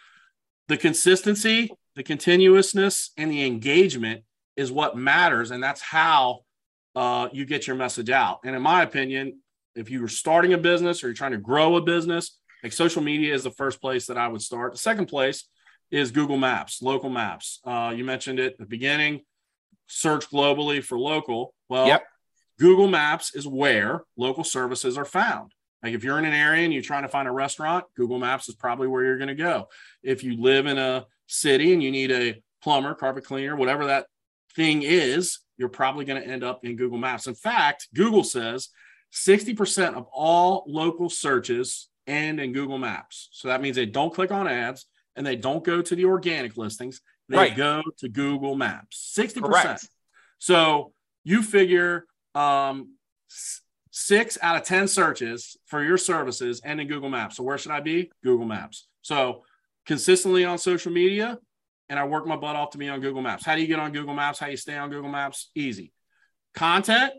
the 0.69 0.77
consistency, 0.77 1.71
the 1.97 2.03
continuousness, 2.03 3.11
and 3.17 3.29
the 3.29 3.43
engagement 3.45 4.23
is 4.55 4.71
what 4.71 4.95
matters. 4.95 5.51
And 5.51 5.61
that's 5.61 5.81
how 5.81 6.45
uh, 6.95 7.27
you 7.33 7.45
get 7.45 7.67
your 7.67 7.75
message 7.75 8.09
out. 8.09 8.39
And 8.45 8.55
in 8.55 8.61
my 8.61 8.83
opinion, 8.83 9.41
if 9.75 9.89
you 9.89 10.01
were 10.01 10.07
starting 10.07 10.53
a 10.53 10.57
business 10.57 11.03
or 11.03 11.07
you're 11.07 11.15
trying 11.15 11.31
to 11.31 11.37
grow 11.37 11.75
a 11.75 11.81
business, 11.81 12.37
like 12.63 12.73
social 12.73 13.01
media 13.01 13.33
is 13.33 13.43
the 13.43 13.51
first 13.51 13.81
place 13.81 14.07
that 14.07 14.17
I 14.17 14.27
would 14.27 14.41
start. 14.41 14.73
The 14.73 14.77
second 14.77 15.07
place 15.07 15.47
is 15.91 16.11
Google 16.11 16.37
Maps, 16.37 16.81
local 16.81 17.09
maps. 17.09 17.59
Uh, 17.65 17.93
you 17.95 18.03
mentioned 18.03 18.39
it 18.39 18.53
at 18.53 18.57
the 18.57 18.65
beginning. 18.65 19.21
Search 19.87 20.29
globally 20.29 20.83
for 20.83 20.97
local. 20.97 21.53
Well, 21.69 21.87
yep. 21.87 22.03
Google 22.59 22.87
Maps 22.87 23.35
is 23.35 23.47
where 23.47 24.03
local 24.15 24.43
services 24.43 24.97
are 24.97 25.05
found. 25.05 25.51
Like 25.83 25.93
if 25.93 26.03
you're 26.03 26.17
in 26.17 26.25
an 26.25 26.33
area 26.33 26.63
and 26.63 26.73
you're 26.73 26.81
trying 26.81 27.03
to 27.03 27.09
find 27.09 27.27
a 27.27 27.31
restaurant, 27.31 27.85
Google 27.97 28.19
Maps 28.19 28.47
is 28.47 28.55
probably 28.55 28.87
where 28.87 29.03
you're 29.03 29.17
going 29.17 29.27
to 29.27 29.35
go. 29.35 29.67
If 30.01 30.23
you 30.23 30.41
live 30.41 30.65
in 30.65 30.77
a 30.77 31.05
city 31.27 31.73
and 31.73 31.83
you 31.83 31.91
need 31.91 32.11
a 32.11 32.41
plumber, 32.63 32.93
carpet 32.93 33.25
cleaner, 33.25 33.55
whatever 33.55 33.87
that 33.87 34.07
thing 34.55 34.81
is, 34.83 35.39
you're 35.57 35.69
probably 35.69 36.05
going 36.05 36.21
to 36.21 36.27
end 36.27 36.43
up 36.43 36.63
in 36.63 36.75
Google 36.75 36.97
Maps. 36.97 37.27
In 37.27 37.35
fact, 37.35 37.89
Google 37.93 38.23
says 38.23 38.69
60% 39.13 39.93
of 39.93 40.07
all 40.11 40.63
local 40.67 41.09
searches 41.09 41.89
end 42.07 42.39
in 42.39 42.51
Google 42.51 42.77
Maps. 42.77 43.29
So 43.31 43.47
that 43.47 43.61
means 43.61 43.75
they 43.75 43.85
don't 43.85 44.13
click 44.13 44.31
on 44.31 44.47
ads 44.47 44.85
and 45.15 45.25
they 45.25 45.35
don't 45.35 45.63
go 45.63 45.81
to 45.81 45.95
the 45.95 46.05
organic 46.05 46.57
listings. 46.57 47.01
They 47.29 47.37
right. 47.37 47.55
go 47.55 47.81
to 47.99 48.09
Google 48.09 48.55
Maps. 48.55 49.13
60%. 49.17 49.43
Correct. 49.43 49.87
So 50.39 50.93
you 51.23 51.43
figure 51.43 52.05
um, 52.35 52.95
six 53.91 54.37
out 54.41 54.55
of 54.55 54.63
10 54.63 54.87
searches 54.87 55.57
for 55.67 55.83
your 55.83 55.97
services 55.97 56.61
end 56.65 56.81
in 56.81 56.87
Google 56.87 57.09
Maps. 57.09 57.37
So 57.37 57.43
where 57.43 57.57
should 57.57 57.71
I 57.71 57.79
be? 57.79 58.11
Google 58.23 58.45
Maps. 58.45 58.87
So 59.03 59.43
consistently 59.85 60.43
on 60.43 60.57
social 60.57 60.91
media, 60.91 61.37
and 61.89 61.99
I 61.99 62.05
work 62.05 62.25
my 62.25 62.35
butt 62.35 62.55
off 62.55 62.71
to 62.71 62.77
be 62.77 62.89
on 62.89 63.01
Google 63.01 63.21
Maps. 63.21 63.45
How 63.45 63.55
do 63.55 63.61
you 63.61 63.67
get 63.67 63.79
on 63.79 63.91
Google 63.91 64.13
Maps? 64.15 64.39
How 64.39 64.47
do 64.47 64.51
you 64.51 64.57
stay 64.57 64.77
on 64.77 64.89
Google 64.89 65.09
Maps? 65.09 65.51
Easy. 65.53 65.91
Content, 66.55 67.13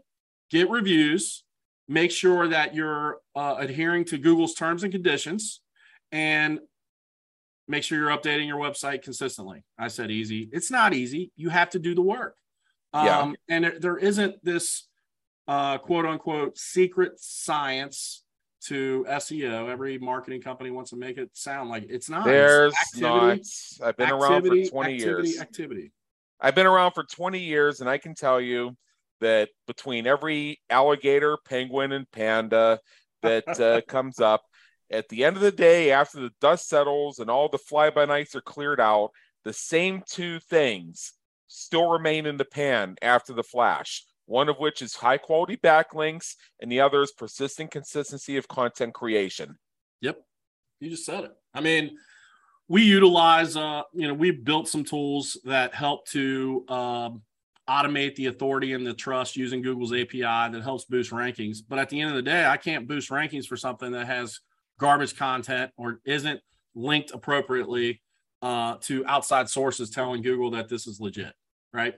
get 0.51 0.68
reviews, 0.68 1.45
make 1.89 2.11
sure 2.11 2.49
that 2.49 2.74
you're 2.74 3.18
uh, 3.35 3.57
adhering 3.59 4.05
to 4.07 4.18
Google's 4.18 4.55
terms 4.55 4.82
and 4.82 4.93
conditions, 4.93 5.61
and 6.12 6.61
make 7.68 7.82
sure 7.82 7.99
you're 7.99 8.16
updating 8.16 8.47
your 8.47 8.59
website 8.59 9.03
consistently. 9.03 9.64
I 9.78 9.89
said 9.89 10.11
easy. 10.11 10.49
It's 10.53 10.70
not 10.70 10.95
easy. 10.95 11.32
You 11.37 11.49
have 11.51 11.70
to 11.70 11.78
do 11.78 11.95
the 11.95 12.03
work. 12.03 12.37
Um, 12.93 13.07
yeah. 13.07 13.32
And 13.49 13.64
there, 13.64 13.78
there 13.78 13.97
isn't 13.99 14.45
this 14.45 14.87
uh, 15.49 15.78
quote 15.78 16.07
unquote 16.07 16.57
secret 16.59 17.12
science 17.16 18.24
to 18.66 19.05
SEO. 19.09 19.68
Every 19.68 19.99
marketing 19.99 20.41
company 20.41 20.70
wants 20.70 20.91
to 20.91 20.97
make 20.97 21.18
it 21.18 21.30
sound 21.35 21.70
like 21.70 21.87
it's 21.89 22.09
not. 22.09 22.24
There's 22.24 22.72
it's 22.72 23.03
activity, 23.03 23.43
not. 23.80 23.89
I've 23.89 23.97
been 23.97 24.11
activity, 24.11 24.61
around 24.61 24.64
for 24.66 24.70
20 24.70 24.95
activity, 24.95 25.28
years. 25.28 25.41
Activity. 25.41 25.93
I've 26.41 26.55
been 26.55 26.66
around 26.66 26.93
for 26.93 27.05
20 27.05 27.39
years, 27.39 27.80
and 27.80 27.89
I 27.89 27.99
can 27.99 28.14
tell 28.14 28.41
you 28.41 28.76
that 29.21 29.49
between 29.67 30.07
every 30.07 30.61
alligator, 30.71 31.39
penguin, 31.45 31.93
and 31.93 32.11
panda 32.11 32.81
that 33.23 33.61
uh, 33.61 33.81
comes 33.89 34.21
up, 34.21 34.43
at 34.91 35.09
the 35.09 35.25
end 35.25 35.37
of 35.37 35.43
the 35.43 35.53
day, 35.53 35.91
after 35.91 36.21
the 36.21 36.33
dust 36.41 36.69
settles 36.69 37.19
and 37.19 37.31
all 37.31 37.49
the 37.49 37.59
fly 37.59 37.91
by 37.91 38.05
nights 38.05 38.35
are 38.35 38.41
cleared 38.41 38.81
out, 38.81 39.11
the 39.45 39.53
same 39.53 40.03
two 40.07 40.39
things 40.41 41.12
still 41.49 41.89
remain 41.89 42.27
in 42.27 42.37
the 42.37 42.45
pan 42.45 42.97
after 43.03 43.33
the 43.33 43.43
flash. 43.43 44.05
One 44.27 44.49
of 44.49 44.59
which 44.59 44.81
is 44.81 44.95
high 44.95 45.19
quality 45.19 45.57
backlinks, 45.57 46.35
and 46.61 46.73
the 46.73 46.81
other 46.81 47.03
is 47.03 47.12
persistent 47.12 47.71
consistency 47.71 48.37
of 48.37 48.49
content 48.49 48.95
creation. 48.95 49.59
Yep, 50.01 50.19
you 50.81 50.91
just 50.91 51.05
said 51.05 51.25
it. 51.25 51.33
I 51.53 51.61
mean, 51.61 51.97
we 52.69 52.83
utilize, 52.83 53.57
uh, 53.57 53.83
you 53.93 54.09
know, 54.09 54.15
we've 54.15 54.43
built 54.43 54.69
some 54.69 54.85
tools 54.85 55.39
that 55.45 55.75
help 55.75 56.07
to 56.09 56.65
um, 56.69 57.23
automate 57.69 58.15
the 58.17 58.27
authority 58.27 58.73
and 58.73 58.87
the 58.87 58.95
trust 58.95 59.37
using 59.37 59.62
Google's 59.62 59.93
API 59.93 60.21
that 60.21 60.61
helps 60.62 60.85
boost 60.85 61.11
rankings. 61.11 61.59
But 61.67 61.79
at 61.79 61.89
the 61.89 62.01
end 62.01 62.11
of 62.11 62.17
the 62.17 62.23
day, 62.23 62.45
I 62.45 62.57
can't 62.57 62.87
boost 62.87 63.11
rankings 63.11 63.47
for 63.47 63.57
something 63.57 63.93
that 63.93 64.07
has 64.07 64.41
garbage 64.79 65.17
content 65.17 65.71
or 65.77 66.01
isn't 66.05 66.41
linked 66.75 67.12
appropriately 67.12 68.03
uh, 68.43 68.77
to 68.83 69.07
outside 69.07 69.49
sources 69.49 69.91
telling 69.91 70.23
Google 70.23 70.51
that 70.51 70.69
this 70.69 70.87
is 70.87 71.01
legit, 71.01 71.33
right? 71.73 71.95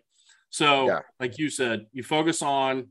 So, 0.50 0.86
yeah. 0.86 1.00
like 1.18 1.38
you 1.38 1.50
said, 1.50 1.86
you 1.92 2.02
focus 2.02 2.42
on 2.42 2.88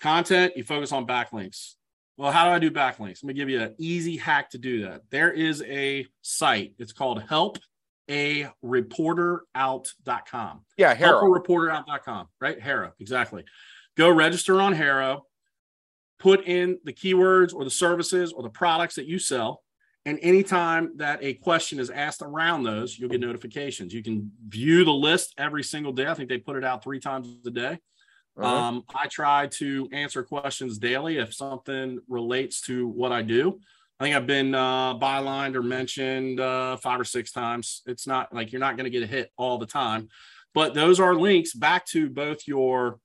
content, 0.00 0.52
you 0.56 0.62
focus 0.62 0.92
on 0.92 1.06
backlinks. 1.06 1.74
Well, 2.16 2.30
how 2.30 2.44
do 2.44 2.50
I 2.50 2.58
do 2.58 2.70
backlinks? 2.70 3.22
Let 3.22 3.24
me 3.24 3.34
give 3.34 3.48
you 3.48 3.60
an 3.62 3.74
easy 3.78 4.16
hack 4.16 4.50
to 4.50 4.58
do 4.58 4.82
that. 4.82 5.02
There 5.10 5.32
is 5.32 5.62
a 5.62 6.06
site, 6.22 6.74
it's 6.78 6.92
called 6.92 7.22
help 7.22 7.58
a 8.10 8.48
reporterout.com. 8.64 10.60
Yeah, 10.76 10.94
Haro. 10.94 11.22
reporterout.com, 11.22 12.26
right? 12.40 12.60
Haro, 12.60 12.92
exactly. 12.98 13.44
Go 13.96 14.10
register 14.10 14.60
on 14.60 14.74
Haro 14.74 15.26
put 16.20 16.46
in 16.46 16.78
the 16.84 16.92
keywords 16.92 17.52
or 17.52 17.64
the 17.64 17.70
services 17.70 18.32
or 18.32 18.42
the 18.42 18.50
products 18.50 18.94
that 18.94 19.06
you 19.06 19.18
sell. 19.18 19.62
And 20.06 20.18
anytime 20.22 20.96
that 20.96 21.18
a 21.22 21.34
question 21.34 21.78
is 21.78 21.90
asked 21.90 22.22
around 22.22 22.62
those, 22.62 22.98
you'll 22.98 23.10
get 23.10 23.20
notifications. 23.20 23.92
You 23.92 24.02
can 24.02 24.30
view 24.48 24.84
the 24.84 24.92
list 24.92 25.34
every 25.36 25.62
single 25.62 25.92
day. 25.92 26.06
I 26.06 26.14
think 26.14 26.28
they 26.28 26.38
put 26.38 26.56
it 26.56 26.64
out 26.64 26.84
three 26.84 27.00
times 27.00 27.28
a 27.46 27.50
day. 27.50 27.78
Uh-huh. 28.38 28.46
Um, 28.46 28.84
I 28.94 29.08
try 29.08 29.48
to 29.58 29.88
answer 29.92 30.22
questions 30.22 30.78
daily 30.78 31.18
if 31.18 31.34
something 31.34 31.98
relates 32.08 32.60
to 32.62 32.86
what 32.88 33.12
I 33.12 33.22
do. 33.22 33.60
I 34.00 34.04
think 34.04 34.16
I've 34.16 34.26
been 34.26 34.54
uh, 34.54 34.98
bylined 34.98 35.54
or 35.54 35.62
mentioned 35.62 36.40
uh, 36.40 36.78
five 36.78 36.98
or 36.98 37.04
six 37.04 37.32
times. 37.32 37.82
It's 37.84 38.06
not 38.06 38.34
like 38.34 38.50
you're 38.50 38.60
not 38.60 38.78
going 38.78 38.84
to 38.84 38.90
get 38.90 39.02
a 39.02 39.06
hit 39.06 39.30
all 39.36 39.58
the 39.58 39.66
time, 39.66 40.08
but 40.54 40.72
those 40.72 40.98
are 40.98 41.14
links 41.14 41.52
back 41.52 41.84
to 41.88 42.08
both 42.08 42.48
your 42.48 42.98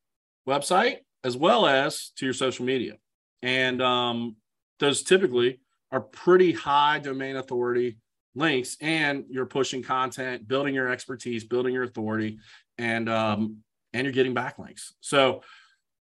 website 0.47 0.99
as 1.25 1.35
well 1.35 1.65
as 1.65 2.11
to 2.15 2.25
your 2.25 2.33
social 2.33 2.65
media 2.65 2.93
and 3.41 3.81
um, 3.81 4.35
those 4.79 5.03
typically 5.03 5.59
are 5.91 6.01
pretty 6.01 6.51
high 6.51 6.99
domain 6.99 7.35
authority 7.35 7.97
links 8.35 8.77
and 8.81 9.23
you're 9.29 9.45
pushing 9.45 9.81
content 9.81 10.47
building 10.47 10.75
your 10.75 10.89
expertise 10.89 11.43
building 11.43 11.73
your 11.73 11.83
authority 11.83 12.37
and 12.77 13.09
um, 13.09 13.57
and 13.93 14.05
you're 14.05 14.13
getting 14.13 14.35
backlinks 14.35 14.91
so 14.99 15.41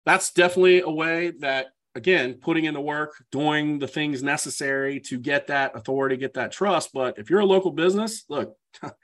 that's 0.04 0.32
definitely 0.32 0.80
a 0.80 0.90
way 0.90 1.32
that 1.40 1.68
again 1.98 2.34
putting 2.34 2.64
in 2.64 2.72
the 2.72 2.80
work 2.80 3.12
doing 3.30 3.78
the 3.78 3.86
things 3.86 4.22
necessary 4.22 4.98
to 5.00 5.18
get 5.18 5.48
that 5.48 5.76
authority 5.76 6.16
get 6.16 6.32
that 6.32 6.52
trust 6.52 6.90
but 6.94 7.18
if 7.18 7.28
you're 7.28 7.40
a 7.40 7.46
local 7.46 7.70
business 7.70 8.24
look 8.28 8.56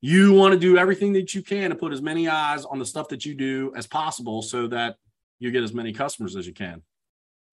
you 0.00 0.32
want 0.34 0.52
to 0.52 0.58
do 0.58 0.76
everything 0.76 1.12
that 1.14 1.34
you 1.34 1.42
can 1.42 1.70
to 1.70 1.76
put 1.76 1.92
as 1.92 2.02
many 2.02 2.28
eyes 2.28 2.64
on 2.64 2.78
the 2.78 2.84
stuff 2.84 3.08
that 3.08 3.24
you 3.24 3.34
do 3.34 3.72
as 3.76 3.86
possible 3.86 4.42
so 4.42 4.66
that 4.66 4.96
you 5.38 5.50
get 5.50 5.62
as 5.62 5.72
many 5.72 5.92
customers 5.92 6.36
as 6.36 6.46
you 6.46 6.52
can 6.52 6.82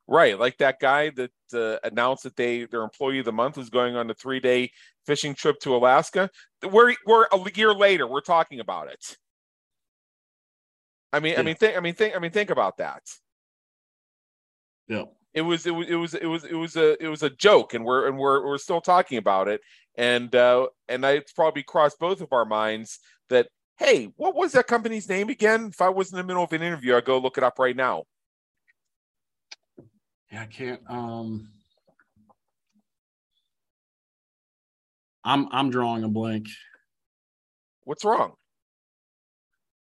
Right, 0.07 0.37
like 0.37 0.57
that 0.57 0.79
guy 0.81 1.11
that 1.11 1.31
uh, 1.53 1.77
announced 1.87 2.23
that 2.23 2.35
they 2.35 2.65
their 2.65 2.81
employee 2.81 3.19
of 3.19 3.25
the 3.25 3.31
month 3.31 3.55
was 3.55 3.69
going 3.69 3.95
on 3.95 4.09
a 4.09 4.13
three 4.13 4.41
day 4.41 4.71
fishing 5.05 5.33
trip 5.33 5.57
to 5.61 5.73
Alaska. 5.73 6.29
We're 6.69 6.95
we're 7.05 7.27
a 7.31 7.39
year 7.55 7.73
later. 7.73 8.05
We're 8.05 8.19
talking 8.19 8.59
about 8.59 8.91
it. 8.91 9.17
I 11.13 11.21
mean, 11.21 11.33
yeah. 11.33 11.39
I 11.39 11.43
mean, 11.43 11.55
think, 11.55 11.77
I 11.77 11.79
mean, 11.79 11.93
think, 11.93 12.15
I 12.15 12.19
mean, 12.19 12.31
think 12.31 12.49
about 12.49 12.77
that. 12.77 13.03
Yeah, 14.91 15.03
it 15.33 15.41
was, 15.41 15.65
it 15.65 15.71
was, 15.71 15.87
it 15.87 15.95
was, 15.95 16.13
it 16.13 16.25
was, 16.25 16.43
it 16.43 16.53
was 16.53 16.75
a, 16.75 17.01
it 17.01 17.07
was 17.07 17.23
a 17.23 17.29
joke, 17.29 17.73
and 17.73 17.85
we're 17.85 18.07
and 18.09 18.17
we're 18.17 18.45
we're 18.45 18.57
still 18.57 18.81
talking 18.81 19.17
about 19.17 19.47
it, 19.47 19.61
and 19.95 20.35
uh, 20.35 20.67
and 20.89 21.05
I 21.05 21.21
probably 21.33 21.63
crossed 21.63 21.97
both 21.97 22.19
of 22.19 22.33
our 22.33 22.43
minds 22.43 22.99
that 23.29 23.47
hey, 23.77 24.11
what 24.17 24.35
was 24.35 24.51
that 24.51 24.67
company's 24.67 25.07
name 25.07 25.29
again? 25.29 25.69
If 25.71 25.81
I 25.81 25.87
was 25.87 26.11
in 26.11 26.17
the 26.17 26.25
middle 26.25 26.43
of 26.43 26.51
an 26.51 26.61
interview, 26.61 26.95
I'd 26.95 27.05
go 27.05 27.17
look 27.19 27.37
it 27.37 27.43
up 27.43 27.57
right 27.57 27.75
now. 27.75 28.03
Yeah, 30.29 30.41
I 30.41 30.45
can't. 30.47 30.81
Um, 30.89 31.47
I'm 35.23 35.47
I'm 35.53 35.69
drawing 35.69 36.03
a 36.03 36.09
blank. 36.09 36.47
What's 37.85 38.03
wrong? 38.03 38.33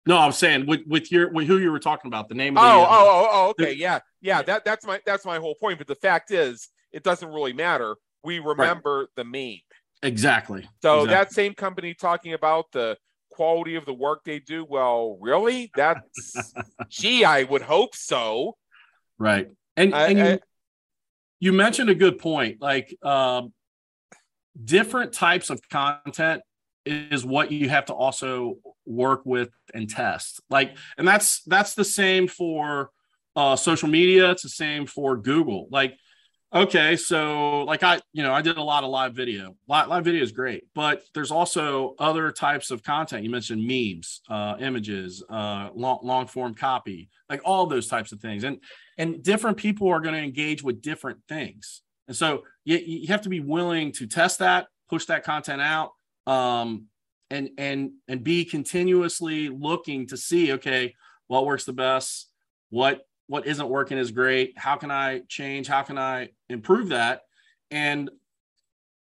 No, 0.09 0.17
I'm 0.17 0.33
saying 0.33 0.65
with 0.65 0.81
with 0.87 1.13
your 1.13 1.31
with 1.31 1.47
who 1.47 1.59
you 1.59 1.71
were 1.71 1.79
talking 1.79 2.09
about, 2.09 2.31
the 2.31 2.35
name 2.35 2.57
of 2.57 2.63
the. 2.63 2.69
Oh, 2.69 2.83
uh, 2.83 2.89
oh, 2.91 3.29
oh, 3.31 3.49
okay, 3.51 3.75
yeah, 3.75 3.99
yeah. 4.23 4.41
That 4.41 4.65
that's 4.65 4.87
my 4.87 5.03
that's 5.05 5.27
my 5.27 5.39
whole 5.39 5.55
point. 5.55 5.77
But 5.77 5.87
the 5.87 5.97
fact 5.97 6.31
is, 6.31 6.71
it 6.93 7.03
doesn't 7.05 7.29
really 7.29 7.53
matter. 7.53 7.95
We 8.25 8.39
remember 8.39 9.01
right. 9.01 9.09
the 9.17 9.25
meme. 9.25 9.61
Exactly. 10.03 10.67
So 10.81 11.03
exactly. 11.03 11.15
that 11.15 11.33
same 11.35 11.53
company 11.53 11.93
talking 11.93 12.33
about 12.33 12.73
the 12.73 12.97
quality 13.31 13.75
of 13.75 13.85
the 13.85 13.93
work 13.93 14.25
they 14.25 14.39
do. 14.39 14.65
Well, 14.67 15.19
really? 15.21 15.71
That's 15.77 16.55
gee, 16.89 17.27
I 17.27 17.43
would 17.43 17.63
hope 17.63 17.95
so. 17.95 18.57
Right. 19.19 19.49
And, 19.77 19.95
I, 19.95 20.07
and 20.09 20.19
you, 20.19 20.25
I, 20.25 20.39
you 21.39 21.53
mentioned 21.53 21.91
a 21.91 21.95
good 21.95 22.19
point. 22.19 22.63
Like 22.63 22.97
um, 23.05 23.53
different 24.65 25.13
types 25.13 25.51
of 25.51 25.61
content 25.69 26.41
is 26.89 27.25
what 27.25 27.53
you 27.53 27.69
have 27.69 27.87
to 27.87 27.95
also 27.95 28.57
work 28.87 29.23
with 29.25 29.51
and 29.75 29.89
test. 29.89 30.41
Like, 30.51 30.77
and 30.97 31.07
that's 31.07 31.43
that's 31.45 31.75
the 31.75 31.85
same 31.85 32.29
for 32.29 32.91
uh, 33.37 33.57
social 33.57 33.89
media. 33.89 34.31
It's 34.31 34.43
the 34.43 34.49
same 34.49 34.87
for 34.87 35.17
Google. 35.17 35.69
Like, 35.71 35.97
okay, 36.53 36.97
so 36.97 37.65
like 37.65 37.83
I, 37.83 38.01
you 38.13 38.23
know, 38.23 38.33
I 38.33 38.43
did 38.43 38.57
a 38.57 38.63
lot 38.63 38.85
of 38.85 38.91
live 38.91 39.15
video. 39.15 39.55
Live, 39.69 39.89
live 39.89 40.05
video 40.05 40.23
is 40.23 40.33
great, 40.33 40.65
but 40.75 41.03
there's 41.15 41.31
also 41.31 41.95
other 41.99 42.33
types 42.33 42.71
of 42.71 42.83
content. 42.83 43.25
You 43.25 43.31
mentioned 43.31 43.67
memes, 43.67 44.23
uh, 44.29 44.57
images, 44.59 45.23
uh, 45.29 45.71
long 45.75 46.01
long 46.03 46.27
form 46.27 46.55
copy, 46.55 47.11
like 47.29 47.43
all 47.45 47.67
those 47.67 47.87
types 47.87 48.13
of 48.13 48.21
things. 48.21 48.45
And 48.45 48.59
and 48.97 49.23
different 49.23 49.59
people 49.59 49.89
are 49.89 50.01
going 50.01 50.15
to 50.15 50.23
engage 50.23 50.63
with 50.63 50.83
different 50.83 51.21
things 51.29 51.83
and 52.09 52.17
so 52.17 52.45
you, 52.65 52.79
you 52.79 53.09
have 53.09 53.21
to 53.23 53.29
be 53.29 53.41
willing 53.41 53.93
to 53.93 54.07
test 54.07 54.41
that 54.41 54.67
push 54.89 55.05
that 55.05 55.23
content 55.23 55.61
out 55.61 55.93
um, 56.29 56.85
and 57.31 57.51
and 57.59 57.91
and 58.07 58.23
be 58.23 58.45
continuously 58.45 59.49
looking 59.49 60.07
to 60.07 60.17
see 60.17 60.53
okay 60.53 60.95
what 61.27 61.47
works 61.47 61.65
the 61.65 61.73
best 61.73 62.31
what 62.71 63.07
what 63.27 63.47
isn't 63.47 63.69
working 63.69 63.99
is 63.99 64.11
great 64.11 64.57
how 64.57 64.77
can 64.77 64.91
i 64.91 65.21
change 65.29 65.67
how 65.67 65.83
can 65.83 65.99
i 65.99 66.29
improve 66.49 66.91
that? 66.91 67.23
And 67.71 68.11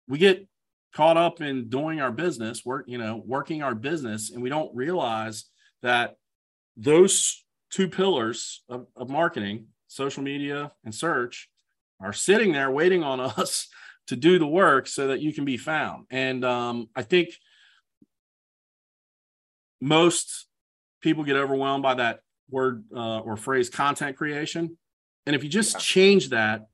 we 0.07 0.18
get 0.18 0.45
caught 0.93 1.16
up 1.16 1.39
in 1.39 1.70
doing 1.70 2.01
our 2.01 2.12
business 2.12 2.66
work 2.66 2.86
you 2.88 2.97
know 2.97 3.22
working 3.26 3.62
our 3.62 3.76
business 3.76 4.32
and 4.32 4.41
we 4.41 4.49
don't 4.49 4.76
realize 4.76 5.45
that 5.82 6.16
those 6.76 7.43
two 7.72 7.88
pillars 7.88 8.64
of, 8.70 8.88
of 8.95 9.09
marketing, 9.09 9.68
social 9.88 10.24
media 10.24 10.72
and 10.84 10.93
search, 10.93 11.49
are 11.99 12.14
sitting 12.14 12.51
there 12.51 12.72
waiting 12.72 13.03
on 13.03 13.20
us 13.39 13.68
to 14.12 14.18
do 14.18 14.38
the 14.38 14.47
work 14.47 14.88
so 14.88 15.07
that 15.07 15.22
you 15.22 15.34
can 15.34 15.45
be 15.45 15.55
found. 15.55 16.05
And 16.12 16.43
um, 16.43 16.89
I 16.93 17.01
think 17.01 17.30
most 19.80 20.47
people 20.99 21.24
get 21.24 21.38
overwhelmed 21.38 21.82
by 21.82 21.93
that 21.95 22.20
word 22.49 22.84
uh, 22.93 23.20
or 23.20 23.38
phrase 23.38 23.70
content 23.70 24.18
creation. 24.18 24.78
And 25.26 25.34
if 25.34 25.45
you 25.45 25.49
just 25.49 25.80
change 25.80 26.30
that 26.32 26.66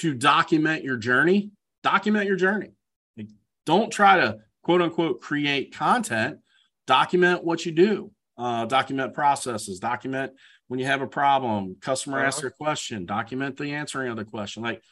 to 0.00 0.12
document 0.12 0.84
your 0.84 0.98
journey, 0.98 1.50
document 1.82 2.26
your 2.26 2.36
journey. 2.36 2.72
Like, 3.16 3.28
don't 3.64 3.90
try 3.90 4.16
to 4.16 4.36
quote 4.62 4.82
unquote 4.82 5.22
create 5.22 5.74
content, 5.74 6.40
document 6.86 7.42
what 7.42 7.64
you 7.64 7.72
do 7.72 8.10
uh, 8.36 8.66
document 8.66 9.14
processes, 9.14 9.80
document 9.80 10.32
when 10.68 10.78
you 10.78 10.86
have 10.86 11.00
a 11.00 11.06
problem, 11.06 11.76
customer 11.80 12.18
Uh-huh. 12.18 12.26
asks 12.26 12.44
a 12.44 12.50
question, 12.50 13.06
document 13.06 13.56
the 13.56 13.72
answering 13.72 14.10
of 14.10 14.16
the 14.16 14.26
question. 14.26 14.62
Like 14.62 14.82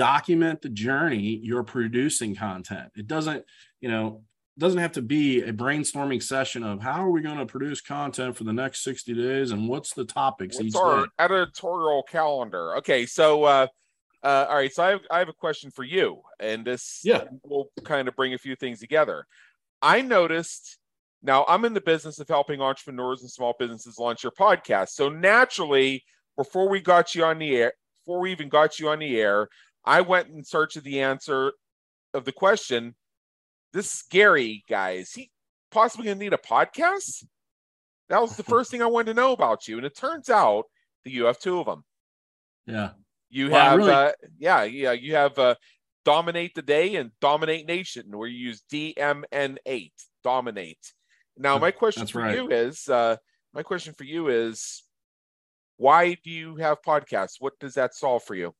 document 0.00 0.62
the 0.62 0.68
journey 0.70 1.38
you're 1.42 1.62
producing 1.62 2.34
content. 2.34 2.90
It 2.96 3.06
doesn't, 3.06 3.44
you 3.82 3.90
know, 3.90 4.22
doesn't 4.56 4.78
have 4.78 4.92
to 4.92 5.02
be 5.02 5.42
a 5.42 5.52
brainstorming 5.52 6.22
session 6.22 6.62
of 6.62 6.80
how 6.80 7.04
are 7.04 7.10
we 7.10 7.20
going 7.20 7.36
to 7.36 7.44
produce 7.44 7.82
content 7.82 8.34
for 8.34 8.44
the 8.44 8.52
next 8.54 8.82
60 8.82 9.12
days 9.12 9.50
and 9.50 9.68
what's 9.68 9.92
the 9.92 10.06
topics 10.06 10.56
What's 10.56 10.68
each 10.68 10.80
our 10.80 11.02
day. 11.02 11.08
editorial 11.18 12.02
calendar? 12.02 12.76
Okay, 12.76 13.04
so 13.04 13.44
uh, 13.44 13.66
uh, 14.22 14.46
all 14.48 14.56
right, 14.56 14.72
so 14.72 14.84
I 14.84 14.88
have, 14.88 15.00
I 15.10 15.18
have 15.18 15.28
a 15.28 15.34
question 15.34 15.70
for 15.70 15.84
you, 15.84 16.22
and 16.38 16.64
this 16.64 17.02
Yeah. 17.04 17.24
will 17.44 17.70
kind 17.84 18.08
of 18.08 18.16
bring 18.16 18.32
a 18.32 18.38
few 18.38 18.56
things 18.56 18.80
together. 18.80 19.26
I 19.82 20.00
noticed 20.00 20.78
now 21.22 21.44
I'm 21.46 21.66
in 21.66 21.74
the 21.74 21.82
business 21.82 22.18
of 22.20 22.28
helping 22.28 22.62
entrepreneurs 22.62 23.20
and 23.20 23.30
small 23.30 23.54
businesses 23.58 23.98
launch 23.98 24.22
their 24.22 24.30
podcast. 24.30 24.90
So 24.90 25.10
naturally, 25.10 26.04
before 26.38 26.70
we 26.70 26.80
got 26.80 27.14
you 27.14 27.24
on 27.24 27.38
the 27.38 27.54
air, 27.54 27.74
before 28.04 28.20
we 28.20 28.32
even 28.32 28.48
got 28.48 28.78
you 28.78 28.88
on 28.88 28.98
the 29.00 29.20
air, 29.20 29.48
I 29.84 30.00
went 30.02 30.28
in 30.28 30.44
search 30.44 30.76
of 30.76 30.84
the 30.84 31.00
answer 31.00 31.52
of 32.14 32.24
the 32.24 32.32
question. 32.32 32.94
This 33.72 34.02
Gary 34.10 34.64
guy, 34.68 34.92
is 34.92 35.12
he 35.12 35.30
possibly 35.70 36.06
gonna 36.06 36.16
need 36.18 36.32
a 36.32 36.38
podcast? 36.38 37.24
That 38.08 38.20
was 38.20 38.36
the 38.36 38.42
first 38.54 38.70
thing 38.70 38.82
I 38.82 38.86
wanted 38.86 39.06
to 39.06 39.14
know 39.14 39.32
about 39.32 39.68
you. 39.68 39.76
And 39.76 39.86
it 39.86 39.96
turns 39.96 40.28
out 40.28 40.64
that 41.04 41.10
you 41.10 41.24
have 41.26 41.38
two 41.38 41.60
of 41.60 41.66
them. 41.66 41.84
Yeah. 42.66 42.90
You 43.30 43.50
Well, 43.50 43.60
have, 43.60 43.78
really- 43.78 43.92
uh, 43.92 44.12
yeah, 44.38 44.62
yeah, 44.64 44.92
you 44.92 45.14
have 45.14 45.38
uh, 45.38 45.54
Dominate 46.04 46.54
the 46.54 46.62
Day 46.62 46.96
and 46.96 47.12
Dominate 47.20 47.66
Nation, 47.66 48.06
where 48.10 48.26
you 48.28 48.48
use 48.48 48.62
DMN8, 48.72 49.92
Dominate. 50.24 50.92
Now, 51.36 51.56
my 51.58 51.70
question 51.70 52.02
That's 52.02 52.10
for 52.10 52.22
right. 52.22 52.34
you 52.34 52.50
is, 52.50 52.88
uh, 52.88 53.16
my 53.54 53.62
question 53.62 53.94
for 53.94 54.04
you 54.04 54.28
is, 54.28 54.82
why 55.76 56.14
do 56.24 56.30
you 56.30 56.56
have 56.56 56.82
podcasts? 56.82 57.36
What 57.38 57.58
does 57.60 57.74
that 57.74 57.94
solve 57.94 58.24
for 58.24 58.34
you? 58.34 58.52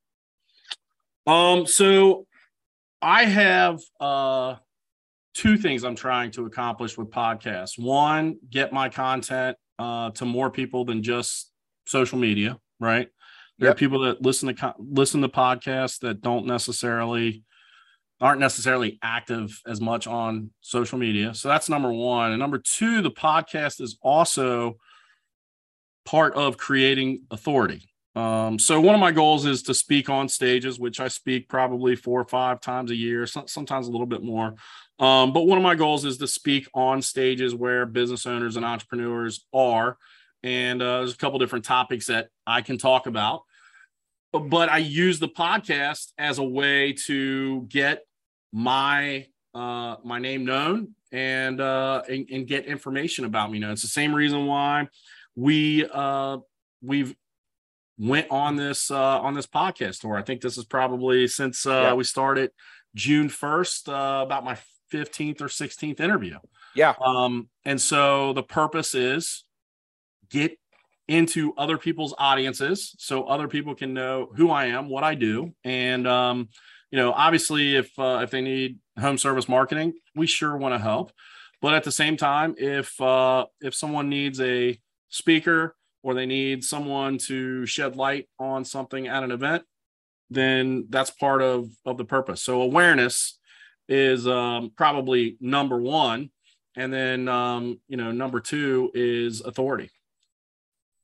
Um, 1.26 1.66
so 1.66 2.26
I 3.02 3.24
have 3.24 3.80
uh 4.00 4.56
two 5.34 5.56
things 5.56 5.84
I'm 5.84 5.94
trying 5.96 6.30
to 6.32 6.46
accomplish 6.46 6.98
with 6.98 7.10
podcasts. 7.10 7.78
One, 7.78 8.36
get 8.50 8.72
my 8.72 8.88
content 8.88 9.56
uh 9.78 10.10
to 10.12 10.24
more 10.24 10.50
people 10.50 10.84
than 10.84 11.02
just 11.02 11.52
social 11.86 12.18
media, 12.18 12.58
right? 12.78 13.08
There 13.58 13.68
Yep. 13.68 13.76
are 13.76 13.78
people 13.78 13.98
that 14.00 14.22
listen 14.22 14.48
to 14.48 14.54
co- 14.54 14.74
listen 14.78 15.20
to 15.22 15.28
podcasts 15.28 16.00
that 16.00 16.20
don't 16.22 16.46
necessarily 16.46 17.44
aren't 18.20 18.40
necessarily 18.40 18.98
active 19.02 19.60
as 19.66 19.80
much 19.80 20.06
on 20.06 20.50
social 20.60 20.98
media. 20.98 21.32
So 21.34 21.48
that's 21.48 21.70
number 21.70 21.90
1. 21.90 22.32
And 22.32 22.38
number 22.38 22.58
2, 22.58 23.00
the 23.00 23.10
podcast 23.10 23.80
is 23.80 23.96
also 24.02 24.76
part 26.04 26.34
of 26.34 26.58
creating 26.58 27.22
authority. 27.30 27.89
Um, 28.16 28.58
so 28.58 28.80
one 28.80 28.94
of 28.94 29.00
my 29.00 29.12
goals 29.12 29.46
is 29.46 29.62
to 29.64 29.74
speak 29.74 30.10
on 30.10 30.28
stages, 30.28 30.80
which 30.80 31.00
I 31.00 31.08
speak 31.08 31.48
probably 31.48 31.94
four 31.94 32.20
or 32.20 32.24
five 32.24 32.60
times 32.60 32.90
a 32.90 32.96
year, 32.96 33.26
sometimes 33.26 33.86
a 33.86 33.90
little 33.90 34.06
bit 34.06 34.22
more. 34.22 34.54
Um, 34.98 35.32
but 35.32 35.42
one 35.42 35.56
of 35.56 35.64
my 35.64 35.76
goals 35.76 36.04
is 36.04 36.18
to 36.18 36.26
speak 36.26 36.68
on 36.74 37.02
stages 37.02 37.54
where 37.54 37.86
business 37.86 38.26
owners 38.26 38.56
and 38.56 38.64
entrepreneurs 38.64 39.46
are. 39.54 39.96
And 40.42 40.82
uh, 40.82 40.98
there's 40.98 41.14
a 41.14 41.18
couple 41.18 41.38
different 41.38 41.64
topics 41.64 42.06
that 42.06 42.28
I 42.46 42.62
can 42.62 42.78
talk 42.78 43.06
about. 43.06 43.42
But 44.32 44.68
I 44.68 44.78
use 44.78 45.18
the 45.18 45.28
podcast 45.28 46.12
as 46.18 46.38
a 46.38 46.44
way 46.44 46.92
to 47.06 47.62
get 47.62 48.04
my 48.52 49.26
uh, 49.52 49.96
my 50.04 50.20
name 50.20 50.44
known 50.44 50.94
and, 51.10 51.60
uh, 51.60 52.02
and 52.08 52.28
and 52.30 52.46
get 52.46 52.66
information 52.66 53.24
about 53.24 53.50
me 53.50 53.58
known. 53.58 53.72
It's 53.72 53.82
the 53.82 53.88
same 53.88 54.14
reason 54.14 54.46
why 54.46 54.88
we 55.34 55.84
uh, 55.92 56.38
we've 56.80 57.14
went 58.00 58.26
on 58.30 58.56
this 58.56 58.90
uh, 58.90 59.20
on 59.20 59.34
this 59.34 59.46
podcast 59.46 60.00
tour. 60.00 60.16
I 60.16 60.22
think 60.22 60.40
this 60.40 60.56
is 60.56 60.64
probably 60.64 61.28
since 61.28 61.66
uh, 61.66 61.70
Yeah. 61.70 61.94
we 61.94 62.04
started 62.04 62.50
June 62.94 63.28
first, 63.28 63.88
uh, 63.88 64.22
about 64.24 64.44
my 64.44 64.58
fifteenth 64.90 65.40
or 65.42 65.48
sixteenth 65.48 66.00
interview. 66.00 66.38
Yeah. 66.74 66.94
Um, 67.04 67.48
and 67.64 67.80
so 67.80 68.32
the 68.32 68.42
purpose 68.42 68.94
is 68.94 69.44
get 70.30 70.58
into 71.08 71.52
other 71.58 71.76
people's 71.76 72.14
audiences 72.18 72.94
so 72.98 73.24
other 73.24 73.48
people 73.48 73.74
can 73.74 73.92
know 73.92 74.28
who 74.36 74.50
I 74.50 74.66
am, 74.66 74.88
what 74.88 75.04
I 75.04 75.14
do, 75.14 75.54
and 75.64 76.06
um, 76.06 76.48
you 76.90 76.96
know, 76.98 77.12
obviously, 77.12 77.76
if 77.76 77.96
uh, 77.98 78.20
if 78.22 78.30
they 78.30 78.40
need 78.40 78.78
home 78.98 79.18
service 79.18 79.48
marketing, 79.48 79.92
we 80.16 80.26
sure 80.26 80.56
want 80.56 80.74
to 80.74 80.78
help. 80.78 81.12
But 81.60 81.74
at 81.74 81.84
the 81.84 81.92
same 81.92 82.16
time, 82.16 82.54
if 82.56 82.98
uh, 83.00 83.46
if 83.60 83.74
someone 83.74 84.08
needs 84.08 84.40
a 84.40 84.80
speaker 85.08 85.76
or 86.02 86.14
they 86.14 86.26
need 86.26 86.64
someone 86.64 87.18
to 87.18 87.66
shed 87.66 87.96
light 87.96 88.28
on 88.38 88.64
something 88.64 89.06
at 89.06 89.22
an 89.22 89.30
event, 89.30 89.64
then 90.30 90.86
that's 90.88 91.10
part 91.10 91.42
of 91.42 91.68
of 91.84 91.98
the 91.98 92.04
purpose. 92.04 92.42
So 92.42 92.62
awareness 92.62 93.38
is 93.88 94.26
um, 94.26 94.72
probably 94.76 95.36
number 95.40 95.78
one, 95.78 96.30
and 96.76 96.92
then 96.92 97.28
um, 97.28 97.80
you 97.88 97.96
know 97.96 98.12
number 98.12 98.40
two 98.40 98.90
is 98.94 99.40
authority. 99.40 99.90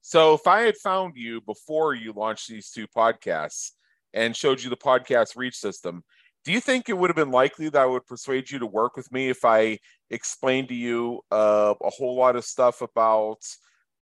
So 0.01 0.35
if 0.35 0.47
I 0.47 0.61
had 0.61 0.77
found 0.77 1.17
you 1.17 1.41
before 1.41 1.95
you 1.95 2.13
launched 2.13 2.49
these 2.49 2.71
two 2.71 2.87
podcasts 2.87 3.73
and 4.15 4.37
showed 4.37 4.63
you 4.63 4.71
the 4.71 4.77
podcast 4.77 5.37
reach 5.37 5.57
system, 5.57 6.05
do 6.45 6.53
you 6.53 6.61
think 6.61 6.89
it 6.89 6.97
would 6.97 7.11
have 7.11 7.17
been 7.17 7.33
likely 7.33 7.69
that 7.69 7.83
I 7.83 7.87
would 7.87 8.07
persuade 8.07 8.49
you 8.49 8.61
to 8.61 8.67
work 8.67 8.97
with 8.97 9.11
me 9.11 9.31
if 9.31 9.45
I 9.45 9.81
explained 10.11 10.69
to 10.69 10.77
you 10.77 11.23
uh, 11.33 11.75
a 11.83 11.91
whole 11.91 12.15
lot 12.15 12.37
of 12.37 12.45
stuff 12.45 12.83
about 12.83 13.39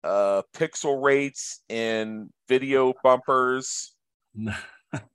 uh, 0.05 0.43
pixel 0.55 1.03
rates 1.03 1.63
and 1.69 2.31
video 2.49 2.93
bumpers? 3.03 3.95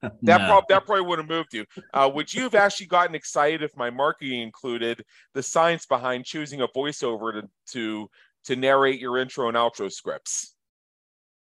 That, 0.01 0.13
No. 0.21 0.37
prob- 0.39 0.65
that 0.67 0.85
probably 0.85 1.05
would 1.05 1.19
have 1.19 1.29
moved 1.29 1.53
you. 1.53 1.65
Uh, 1.93 2.11
would 2.13 2.33
you 2.33 2.43
have 2.43 2.53
actually 2.55 2.87
gotten 2.87 3.15
excited 3.15 3.63
if 3.63 3.77
my 3.77 3.89
marketing 3.89 4.41
included 4.41 5.05
the 5.33 5.41
science 5.41 5.85
behind 5.85 6.25
choosing 6.25 6.59
a 6.59 6.67
voiceover 6.67 7.31
to 7.41 7.49
to, 7.71 8.09
to 8.43 8.55
narrate 8.57 8.99
your 8.99 9.17
intro 9.17 9.47
and 9.47 9.55
outro 9.55 9.89
scripts? 9.89 10.53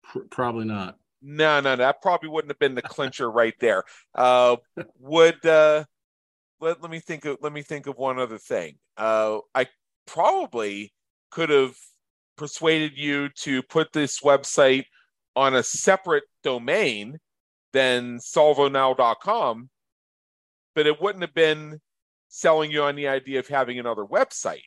Pr- 0.04 0.20
probably 0.30 0.64
not. 0.64 0.96
No, 1.20 1.60
no, 1.60 1.70
no, 1.72 1.76
that 1.76 2.00
probably 2.00 2.30
wouldn't 2.30 2.50
have 2.50 2.58
been 2.58 2.74
the 2.74 2.80
clincher 2.80 3.30
right 3.30 3.54
there. 3.60 3.84
Uh, 4.14 4.56
would 5.00 5.44
uh, 5.44 5.84
let, 6.60 6.80
let 6.80 6.90
me 6.90 7.00
think 7.00 7.26
of 7.26 7.36
let 7.42 7.52
me 7.52 7.60
think 7.60 7.86
of 7.86 7.98
one 7.98 8.18
other 8.18 8.38
thing. 8.38 8.76
Uh, 8.96 9.40
I 9.54 9.66
probably 10.06 10.94
could 11.30 11.50
have 11.50 11.74
persuaded 12.36 12.96
you 12.96 13.28
to 13.40 13.62
put 13.62 13.92
this 13.92 14.20
website 14.20 14.84
on 15.36 15.54
a 15.54 15.62
separate 15.62 16.24
domain 16.42 17.18
than 17.72 18.18
salvonow.com, 18.18 19.68
but 20.74 20.86
it 20.86 21.00
wouldn't 21.00 21.22
have 21.22 21.34
been 21.34 21.80
selling 22.28 22.70
you 22.70 22.82
on 22.82 22.96
the 22.96 23.08
idea 23.08 23.38
of 23.38 23.48
having 23.48 23.78
another 23.78 24.04
website. 24.04 24.62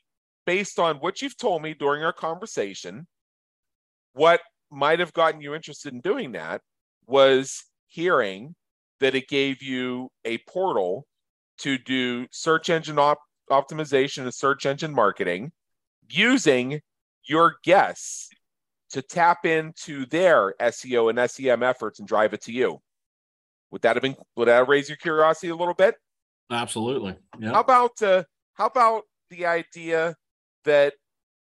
Based 0.45 0.79
on 0.79 0.97
what 0.97 1.21
you've 1.21 1.37
told 1.37 1.61
me 1.61 1.73
during 1.73 2.03
our 2.03 2.13
conversation, 2.13 3.07
what 4.13 4.41
might 4.71 4.99
have 4.99 5.13
gotten 5.13 5.41
you 5.41 5.53
interested 5.53 5.93
in 5.93 6.01
doing 6.01 6.33
that 6.33 6.61
was 7.05 7.63
hearing 7.87 8.55
that 8.99 9.15
it 9.15 9.27
gave 9.27 9.61
you 9.61 10.09
a 10.25 10.37
portal 10.49 11.05
to 11.59 11.77
do 11.77 12.27
search 12.31 12.69
engine 12.69 12.99
op- 12.99 13.19
optimization 13.49 14.23
and 14.23 14.33
search 14.33 14.65
engine 14.65 14.93
marketing 14.93 15.51
using 16.09 16.81
your 17.27 17.55
guests 17.63 18.29
to 18.91 19.01
tap 19.01 19.45
into 19.45 20.05
their 20.05 20.53
SEO 20.61 21.09
and 21.09 21.29
SEM 21.29 21.63
efforts 21.63 21.99
and 21.99 22.07
drive 22.07 22.33
it 22.33 22.41
to 22.43 22.51
you. 22.51 22.79
Would 23.71 23.81
that 23.81 23.95
have 23.95 24.03
been 24.03 24.15
would 24.35 24.47
that 24.47 24.67
raise 24.67 24.87
your 24.87 24.97
curiosity 24.97 25.49
a 25.49 25.55
little 25.55 25.73
bit? 25.73 25.95
Absolutely. 26.49 27.15
Yeah. 27.37 27.51
How 27.51 27.59
about 27.59 28.01
uh, 28.01 28.23
how 28.53 28.67
about 28.67 29.03
the 29.29 29.45
idea 29.45 30.15
that 30.63 30.93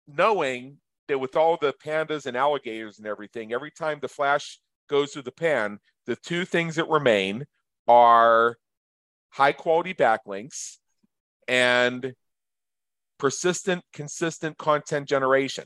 knowing 0.06 0.78
that 1.08 1.18
with 1.18 1.36
all 1.36 1.56
the 1.60 1.74
pandas 1.84 2.26
and 2.26 2.36
alligators 2.36 2.98
and 2.98 3.06
everything, 3.06 3.52
every 3.52 3.70
time 3.70 3.98
the 4.00 4.08
flash 4.08 4.60
goes 4.88 5.12
through 5.12 5.22
the 5.22 5.32
pan, 5.32 5.78
the 6.06 6.16
two 6.16 6.44
things 6.44 6.76
that 6.76 6.88
remain 6.88 7.44
are 7.88 8.56
high 9.30 9.52
quality 9.52 9.92
backlinks 9.92 10.76
and 11.48 12.14
persistent, 13.18 13.82
consistent 13.92 14.58
content 14.58 15.08
generation. 15.08 15.64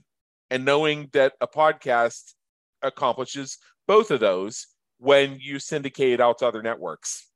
And 0.50 0.64
knowing 0.64 1.08
that 1.12 1.34
a 1.40 1.46
podcast 1.46 2.34
accomplishes 2.82 3.58
both 3.86 4.10
of 4.10 4.20
those 4.20 4.66
when 4.98 5.38
you 5.40 5.58
syndicate 5.58 6.14
it 6.14 6.20
out 6.20 6.38
to 6.38 6.46
other 6.46 6.62
networks. 6.62 7.26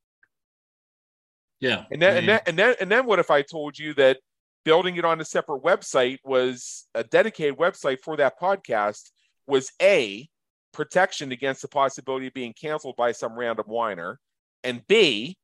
Yeah. 1.60 1.84
And 1.90 2.02
then, 2.02 2.16
and 2.16 2.28
then, 2.28 2.40
and 2.46 2.58
then, 2.58 2.74
and 2.80 2.90
then, 2.90 3.06
what 3.06 3.18
if 3.18 3.30
I 3.30 3.42
told 3.42 3.78
you 3.78 3.94
that 3.94 4.18
building 4.64 4.96
it 4.96 5.04
on 5.04 5.20
a 5.20 5.24
separate 5.24 5.62
website 5.62 6.18
was 6.24 6.86
a 6.94 7.04
dedicated 7.04 7.56
website 7.56 8.00
for 8.02 8.16
that 8.16 8.38
podcast 8.40 9.10
was 9.46 9.70
a 9.80 10.28
protection 10.72 11.32
against 11.32 11.62
the 11.62 11.68
possibility 11.68 12.26
of 12.26 12.34
being 12.34 12.54
canceled 12.58 12.96
by 12.96 13.12
some 13.12 13.38
random 13.38 13.66
whiner, 13.66 14.18
and 14.64 14.86
B, 14.86 15.36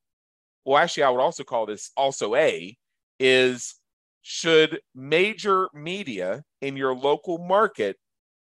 well, 0.65 0.79
actually, 0.79 1.05
I 1.05 1.11
would 1.11 1.21
also 1.21 1.45
call 1.45 1.67
this 1.67 1.91
also 1.97 2.35
a 2.35 2.77
is 3.19 3.75
should 4.23 4.81
major 4.95 5.69
media 5.73 6.43
in 6.61 6.77
your 6.77 6.95
local 6.95 7.39
market 7.39 7.97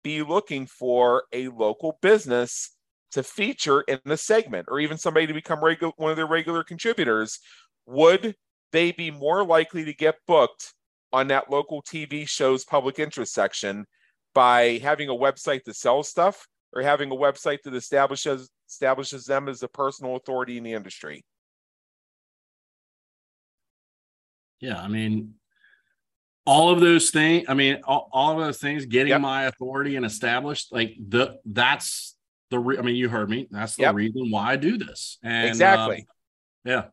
be 0.03 0.23
looking 0.23 0.67
for 0.67 1.25
a 1.33 1.49
local 1.49 1.99
business 2.03 2.77
to 3.13 3.23
feature 3.23 3.83
in 3.83 3.99
the 4.05 4.17
segment 4.17 4.67
or 4.71 4.81
even 4.81 4.97
somebody 4.97 5.27
to 5.27 5.35
become 5.35 5.63
regular 5.63 5.93
one 5.97 6.11
of 6.11 6.17
their 6.17 6.27
regular 6.27 6.63
contributors 6.63 7.41
would 7.87 8.35
they 8.73 8.93
be 8.93 9.11
more 9.11 9.45
likely 9.45 9.85
to 9.85 9.93
get 9.93 10.17
booked 10.27 10.75
on 11.13 11.29
that 11.29 11.51
local 11.51 11.83
TV 11.83 12.29
show's 12.29 12.65
public 12.65 12.99
interest 12.99 13.33
section 13.33 13.85
by 14.35 14.79
having 14.83 15.09
a 15.09 15.15
website 15.15 15.65
that 15.65 15.75
sells 15.75 16.09
stuff 16.09 16.47
or 16.73 16.83
having 16.83 17.11
a 17.11 17.17
website 17.17 17.59
that 17.65 17.75
establishes 17.75 18.49
establishes 18.69 19.25
them 19.25 19.49
as 19.49 19.63
a 19.63 19.69
personal 19.69 20.15
authority 20.15 20.57
in 20.57 20.63
the 20.63 20.73
industry. 20.73 21.25
Yeah, 24.61 24.81
I 24.81 24.89
mean, 24.89 25.35
all 26.51 26.69
of 26.71 26.81
those 26.81 27.11
things. 27.11 27.45
I 27.49 27.55
mean, 27.55 27.81
all, 27.85 28.09
all 28.13 28.33
of 28.33 28.45
those 28.45 28.59
things, 28.59 28.85
getting 28.85 29.11
yep. 29.11 29.21
my 29.21 29.45
authority 29.45 29.95
and 29.95 30.05
established, 30.05 30.73
like 30.73 30.97
the 30.99 31.39
that's 31.45 32.17
the. 32.51 32.59
Re- 32.59 32.77
I 32.77 32.83
mean, 32.83 32.97
you 32.97 33.09
heard 33.09 33.31
me. 33.31 33.47
That's 33.53 33.77
the 33.77 33.83
yep. 33.83 33.95
reason 33.95 34.33
why 34.33 34.51
I 34.51 34.57
do 34.57 34.77
this. 34.77 35.19
And 35.23 35.47
exactly. 35.47 36.09
Uh, 36.09 36.71
yeah. 36.71 36.85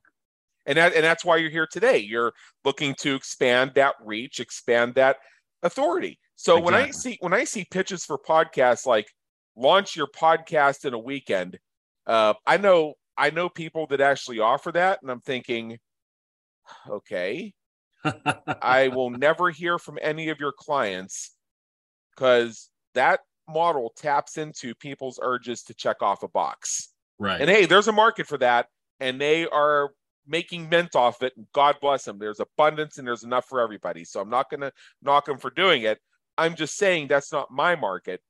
And 0.67 0.77
that, 0.77 0.93
and 0.93 1.03
that's 1.03 1.25
why 1.25 1.37
you're 1.37 1.49
here 1.49 1.67
today. 1.69 1.97
You're 1.97 2.33
looking 2.65 2.93
to 2.99 3.15
expand 3.15 3.71
that 3.75 3.95
reach, 4.03 4.39
expand 4.39 4.93
that 4.95 5.17
authority. 5.63 6.19
So 6.35 6.57
exactly. 6.57 6.65
when 6.65 6.73
I 6.83 6.91
see 6.91 7.17
when 7.21 7.33
I 7.33 7.43
see 7.45 7.65
pitches 7.71 8.05
for 8.05 8.19
podcasts 8.19 8.85
like 8.85 9.07
launch 9.55 9.95
your 9.95 10.07
podcast 10.07 10.85
in 10.85 10.93
a 10.93 10.99
weekend, 10.99 11.57
uh, 12.05 12.35
I 12.45 12.57
know 12.57 12.93
I 13.17 13.31
know 13.31 13.49
people 13.49 13.87
that 13.87 14.01
actually 14.01 14.39
offer 14.39 14.71
that, 14.73 14.99
and 15.01 15.09
I'm 15.09 15.21
thinking, 15.21 15.79
okay, 16.87 17.53
I 18.03 18.87
will 18.93 19.09
never 19.09 19.49
hear 19.49 19.77
from 19.77 19.97
any 20.01 20.29
of 20.29 20.39
your 20.39 20.51
clients 20.51 21.31
because 22.15 22.69
that 22.93 23.21
model 23.47 23.93
taps 23.95 24.37
into 24.37 24.75
people's 24.75 25.19
urges 25.21 25.63
to 25.63 25.73
check 25.73 26.01
off 26.01 26.23
a 26.23 26.27
box. 26.27 26.89
Right. 27.19 27.41
And 27.41 27.49
hey, 27.49 27.65
there's 27.65 27.87
a 27.87 27.93
market 27.93 28.27
for 28.27 28.37
that, 28.39 28.67
and 28.99 29.19
they 29.19 29.47
are 29.47 29.91
making 30.27 30.69
mint 30.69 30.95
off 30.95 31.23
it. 31.23 31.33
And 31.37 31.47
God 31.53 31.77
bless 31.81 32.03
them. 32.03 32.19
There's 32.19 32.39
abundance 32.39 32.97
and 32.97 33.07
there's 33.07 33.23
enough 33.23 33.45
for 33.45 33.61
everybody. 33.61 34.03
So 34.03 34.19
I'm 34.19 34.29
not 34.29 34.49
going 34.49 34.61
to 34.61 34.73
knock 35.01 35.25
them 35.25 35.37
for 35.37 35.49
doing 35.49 35.83
it. 35.83 35.99
I'm 36.37 36.55
just 36.55 36.77
saying 36.77 37.07
that's 37.07 37.31
not 37.31 37.49
my 37.49 37.75
market. 37.75 38.21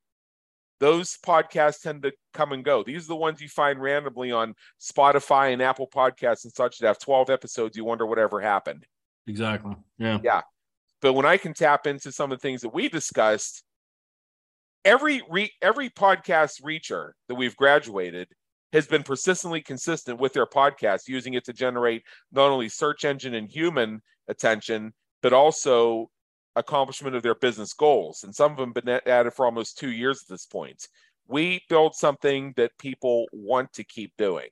Those 0.80 1.18
podcasts 1.26 1.82
tend 1.82 2.02
to 2.04 2.12
come 2.32 2.52
and 2.52 2.64
go. 2.64 2.84
These 2.84 3.06
are 3.06 3.08
the 3.08 3.16
ones 3.16 3.40
you 3.40 3.48
find 3.48 3.82
randomly 3.82 4.30
on 4.30 4.54
Spotify 4.80 5.52
and 5.52 5.60
Apple 5.60 5.88
Podcasts 5.92 6.44
and 6.44 6.52
such 6.52 6.78
that 6.78 6.86
have 6.86 7.00
12 7.00 7.30
episodes. 7.30 7.76
You 7.76 7.84
wonder 7.84 8.06
whatever 8.06 8.40
happened. 8.40 8.86
Exactly. 9.28 9.76
Yeah. 9.98 10.18
Yeah. 10.22 10.40
But 11.00 11.12
when 11.12 11.26
I 11.26 11.36
can 11.36 11.54
tap 11.54 11.86
into 11.86 12.10
some 12.10 12.32
of 12.32 12.38
the 12.38 12.42
things 12.42 12.62
that 12.62 12.74
we 12.74 12.88
discussed, 12.88 13.62
every 14.84 15.22
re- 15.30 15.52
every 15.62 15.90
podcast 15.90 16.62
reacher 16.62 17.10
that 17.28 17.36
we've 17.36 17.56
graduated 17.56 18.28
has 18.72 18.86
been 18.86 19.02
persistently 19.02 19.60
consistent 19.60 20.18
with 20.18 20.32
their 20.32 20.46
podcast, 20.46 21.08
using 21.08 21.34
it 21.34 21.44
to 21.44 21.52
generate 21.52 22.02
not 22.32 22.50
only 22.50 22.68
search 22.68 23.04
engine 23.04 23.34
and 23.34 23.50
human 23.50 24.02
attention, 24.28 24.92
but 25.22 25.32
also 25.32 26.10
accomplishment 26.56 27.14
of 27.14 27.22
their 27.22 27.34
business 27.34 27.72
goals. 27.72 28.24
And 28.24 28.34
some 28.34 28.52
of 28.52 28.58
them 28.58 28.72
have 28.74 28.84
been 28.84 29.00
at 29.06 29.26
it 29.26 29.34
for 29.34 29.46
almost 29.46 29.78
two 29.78 29.90
years 29.90 30.22
at 30.22 30.28
this 30.28 30.46
point. 30.46 30.86
We 31.28 31.62
build 31.68 31.94
something 31.94 32.52
that 32.56 32.72
people 32.78 33.26
want 33.32 33.72
to 33.74 33.84
keep 33.84 34.12
doing. 34.18 34.48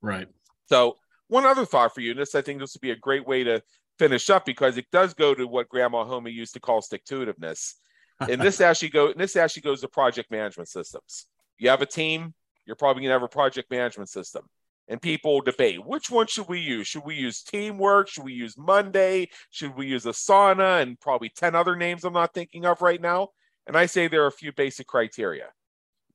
Right. 0.00 0.28
So, 0.66 0.96
one 1.32 1.46
other 1.46 1.64
thought 1.64 1.94
for 1.94 2.00
you, 2.00 2.10
and 2.10 2.20
this 2.20 2.34
I 2.34 2.42
think 2.42 2.60
this 2.60 2.74
would 2.74 2.80
be 2.80 2.90
a 2.90 2.96
great 2.96 3.26
way 3.26 3.42
to 3.44 3.62
finish 3.98 4.30
up 4.30 4.44
because 4.44 4.76
it 4.76 4.86
does 4.92 5.14
go 5.14 5.34
to 5.34 5.46
what 5.46 5.68
Grandma 5.68 6.04
Homie 6.04 6.32
used 6.32 6.54
to 6.54 6.60
call 6.60 6.82
stick 6.82 7.04
to 7.06 7.26
itiveness. 7.26 7.74
And 8.20 8.40
this 8.40 8.60
actually 8.68 8.90
go 8.90 9.12
this 9.12 9.36
actually 9.36 9.62
goes 9.62 9.80
to 9.80 9.88
project 9.88 10.30
management 10.30 10.68
systems. 10.68 11.26
You 11.58 11.70
have 11.70 11.82
a 11.82 11.86
team, 11.86 12.34
you're 12.66 12.76
probably 12.76 13.02
gonna 13.02 13.14
have 13.14 13.22
a 13.22 13.28
project 13.28 13.70
management 13.70 14.10
system 14.10 14.44
and 14.88 15.00
people 15.00 15.40
debate 15.40 15.84
which 15.86 16.10
one 16.10 16.26
should 16.26 16.48
we 16.48 16.60
use? 16.60 16.86
Should 16.86 17.04
we 17.04 17.14
use 17.14 17.42
Teamwork? 17.42 18.08
Should 18.08 18.24
we 18.24 18.32
use 18.32 18.56
Monday? 18.58 19.28
Should 19.50 19.76
we 19.76 19.86
use 19.86 20.04
Asana? 20.04 20.82
And 20.82 21.00
probably 21.00 21.30
10 21.30 21.54
other 21.54 21.76
names 21.76 22.04
I'm 22.04 22.12
not 22.12 22.34
thinking 22.34 22.66
of 22.66 22.82
right 22.82 23.00
now. 23.00 23.28
And 23.66 23.76
I 23.76 23.86
say 23.86 24.08
there 24.08 24.24
are 24.24 24.28
a 24.28 24.32
few 24.32 24.52
basic 24.52 24.86
criteria. 24.86 25.46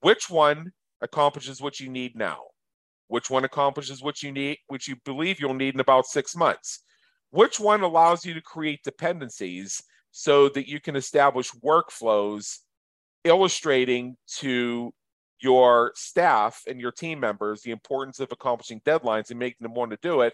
Which 0.02 0.30
one 0.30 0.74
accomplishes 1.02 1.62
what 1.62 1.80
you 1.80 1.90
need 1.90 2.16
now? 2.16 2.42
Which 3.08 3.30
one 3.30 3.46
accomplishes 3.46 4.02
what 4.02 4.22
you 4.22 4.32
need, 4.32 4.58
which 4.68 4.88
you 4.88 4.98
believe 5.06 5.40
you'll 5.40 5.54
need 5.54 5.74
in 5.74 5.80
about 5.80 6.06
six 6.06 6.36
months? 6.36 6.84
Which 7.30 7.60
one 7.60 7.82
allows 7.82 8.26
you 8.26 8.34
to 8.34 8.42
create 8.42 8.84
dependencies 8.84 9.82
so 10.12 10.50
that 10.50 10.68
you 10.68 10.80
can 10.80 10.96
establish 10.96 11.52
workflows 11.64 12.58
illustrating 13.24 14.16
to 14.38 14.94
your 15.40 15.92
staff 15.96 16.62
and 16.68 16.82
your 16.82 16.92
team 16.92 17.20
members 17.20 17.62
the 17.62 17.72
importance 17.72 18.20
of 18.20 18.32
accomplishing 18.32 18.82
deadlines 18.82 19.30
and 19.30 19.40
making 19.40 19.64
them 19.64 19.74
want 19.74 19.92
to 19.92 20.00
do 20.02 20.22
it. 20.22 20.34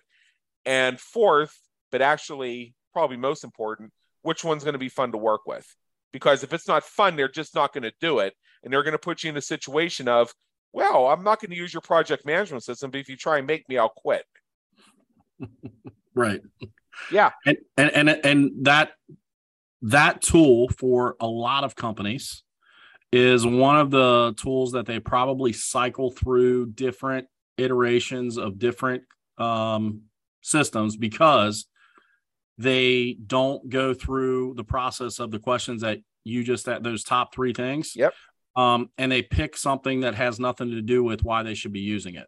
And 0.66 1.00
fourth, 1.00 1.60
but 1.92 2.02
actually 2.02 2.74
probably 2.94 3.18
most 3.18 3.44
important, 3.44 3.92
which 4.22 4.44
one's 4.44 4.64
going 4.64 4.74
to 4.74 4.80
be 4.80 4.90
fun 4.90 5.12
to 5.12 5.18
work 5.18 5.42
with? 5.46 5.66
Because 6.14 6.44
if 6.44 6.54
it's 6.54 6.68
not 6.68 6.84
fun, 6.84 7.16
they're 7.16 7.28
just 7.28 7.56
not 7.56 7.74
going 7.74 7.84
to 7.84 7.94
do 8.00 8.20
it. 8.20 8.34
And 8.64 8.72
they're 8.72 8.84
going 8.84 8.94
to 8.94 8.98
put 9.00 9.24
you 9.24 9.30
in 9.30 9.38
a 9.38 9.42
situation 9.42 10.08
of, 10.08 10.34
well, 10.74 11.08
I'm 11.08 11.24
not 11.24 11.40
going 11.40 11.52
to 11.52 11.58
use 11.58 11.74
your 11.74 11.82
project 11.82 12.26
management 12.26 12.64
system, 12.64 12.92
but 12.92 13.00
if 13.00 13.08
you 13.08 13.16
try 13.16 13.38
and 13.38 13.48
make 13.48 13.70
me, 13.70 13.78
I'll 13.78 13.90
quit. 13.90 14.26
right. 16.16 16.42
Yeah. 17.12 17.32
And, 17.46 17.58
and 17.78 17.92
and 17.92 18.10
and 18.10 18.52
that 18.66 18.92
that 19.84 20.22
tool 20.22 20.70
for 20.70 21.16
a 21.20 21.28
lot 21.28 21.64
of 21.64 21.76
companies 21.76 22.44
is 23.12 23.46
one 23.46 23.78
of 23.78 23.92
the 23.92 24.34
tools 24.38 24.72
that 24.72 24.88
they 24.88 25.00
probably 25.00 25.54
cycle 25.54 26.10
through 26.10 26.68
different 26.68 27.28
iterations 27.58 28.38
of 28.38 28.58
different 28.58 29.04
um, 29.38 30.02
systems 30.42 30.98
because 30.98 31.68
they 32.58 33.18
don't 33.26 33.70
go 33.70 33.94
through 33.94 34.54
the 34.56 34.64
process 34.64 35.20
of 35.20 35.32
the 35.32 35.40
questions 35.40 35.82
that 35.82 36.00
you 36.24 36.44
just 36.44 36.66
that 36.66 36.82
those 36.82 37.04
top 37.04 37.34
three 37.34 37.54
things. 37.54 37.96
Yep. 37.96 38.14
Um, 38.56 38.90
and 38.98 39.12
they 39.12 39.22
pick 39.22 39.58
something 39.58 40.02
that 40.02 40.16
has 40.16 40.40
nothing 40.40 40.72
to 40.72 40.82
do 40.82 41.04
with 41.04 41.24
why 41.24 41.44
they 41.44 41.56
should 41.56 41.74
be 41.74 41.80
using 41.80 42.16
it. 42.16 42.28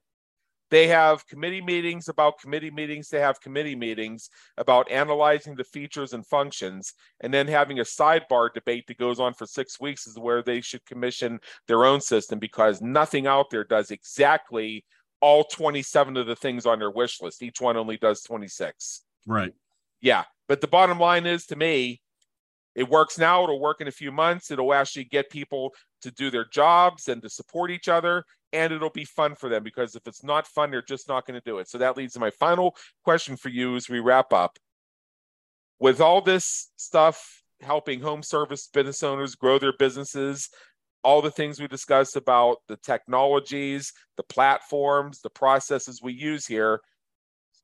They 0.71 0.87
have 0.87 1.27
committee 1.27 1.61
meetings 1.61 2.09
about 2.09 2.39
committee 2.39 2.71
meetings. 2.71 3.09
They 3.09 3.19
have 3.19 3.39
committee 3.39 3.75
meetings 3.75 4.29
about 4.57 4.89
analyzing 4.89 5.55
the 5.55 5.63
features 5.63 6.13
and 6.13 6.25
functions, 6.25 6.93
and 7.21 7.33
then 7.33 7.47
having 7.47 7.79
a 7.79 7.83
sidebar 7.83 8.51
debate 8.53 8.85
that 8.87 8.97
goes 8.97 9.19
on 9.19 9.35
for 9.35 9.45
six 9.45 9.79
weeks 9.79 10.07
is 10.07 10.17
where 10.17 10.41
they 10.41 10.61
should 10.61 10.83
commission 10.85 11.39
their 11.67 11.85
own 11.85 12.01
system 12.01 12.39
because 12.39 12.81
nothing 12.81 13.27
out 13.27 13.51
there 13.51 13.63
does 13.63 13.91
exactly 13.91 14.83
all 15.21 15.43
27 15.43 16.17
of 16.17 16.27
the 16.27 16.35
things 16.35 16.65
on 16.65 16.79
their 16.79 16.91
wish 16.91 17.21
list. 17.21 17.43
Each 17.43 17.61
one 17.61 17.77
only 17.77 17.97
does 17.97 18.21
26. 18.23 19.03
Right. 19.27 19.53
Yeah. 20.01 20.23
But 20.47 20.61
the 20.61 20.67
bottom 20.67 20.99
line 20.99 21.25
is 21.25 21.45
to 21.47 21.55
me, 21.55 22.01
it 22.75 22.89
works 22.89 23.17
now, 23.17 23.43
it'll 23.43 23.59
work 23.59 23.81
in 23.81 23.87
a 23.87 23.91
few 23.91 24.11
months. 24.11 24.51
It'll 24.51 24.73
actually 24.73 25.05
get 25.05 25.29
people 25.29 25.73
to 26.01 26.11
do 26.11 26.29
their 26.29 26.45
jobs 26.45 27.07
and 27.07 27.21
to 27.21 27.29
support 27.29 27.71
each 27.71 27.87
other 27.87 28.23
and 28.55 28.71
it'll 28.71 28.89
be 28.89 29.03
fun 29.03 29.35
for 29.35 29.49
them 29.49 29.63
because 29.63 29.95
if 29.95 30.07
it's 30.07 30.23
not 30.23 30.47
fun, 30.47 30.71
they're 30.71 30.81
just 30.81 31.09
not 31.09 31.27
going 31.27 31.39
to 31.39 31.43
do 31.43 31.59
it. 31.59 31.67
So 31.67 31.77
that 31.79 31.97
leads 31.97 32.13
to 32.13 32.21
my 32.21 32.29
final 32.29 32.75
question 33.03 33.35
for 33.35 33.49
you 33.49 33.75
as 33.75 33.89
we 33.89 33.99
wrap 33.99 34.31
up. 34.31 34.57
With 35.77 35.99
all 35.99 36.21
this 36.21 36.71
stuff 36.77 37.43
helping 37.61 37.99
home 37.99 38.23
service 38.23 38.69
business 38.73 39.03
owners 39.03 39.35
grow 39.35 39.59
their 39.59 39.73
businesses, 39.77 40.49
all 41.03 41.21
the 41.21 41.31
things 41.31 41.59
we 41.59 41.67
discussed 41.67 42.15
about 42.15 42.57
the 42.69 42.77
technologies, 42.77 43.91
the 44.15 44.23
platforms, 44.23 45.19
the 45.19 45.29
processes 45.29 46.01
we 46.01 46.13
use 46.13 46.47
here, 46.47 46.79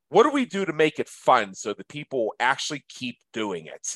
what 0.09 0.24
do 0.24 0.30
we 0.30 0.45
do 0.45 0.66
to 0.66 0.74
make 0.74 0.99
it 0.99 1.07
fun 1.07 1.53
so 1.53 1.74
the 1.74 1.86
people 1.86 2.34
actually 2.38 2.84
keep 2.89 3.18
doing 3.32 3.66
it? 3.66 3.95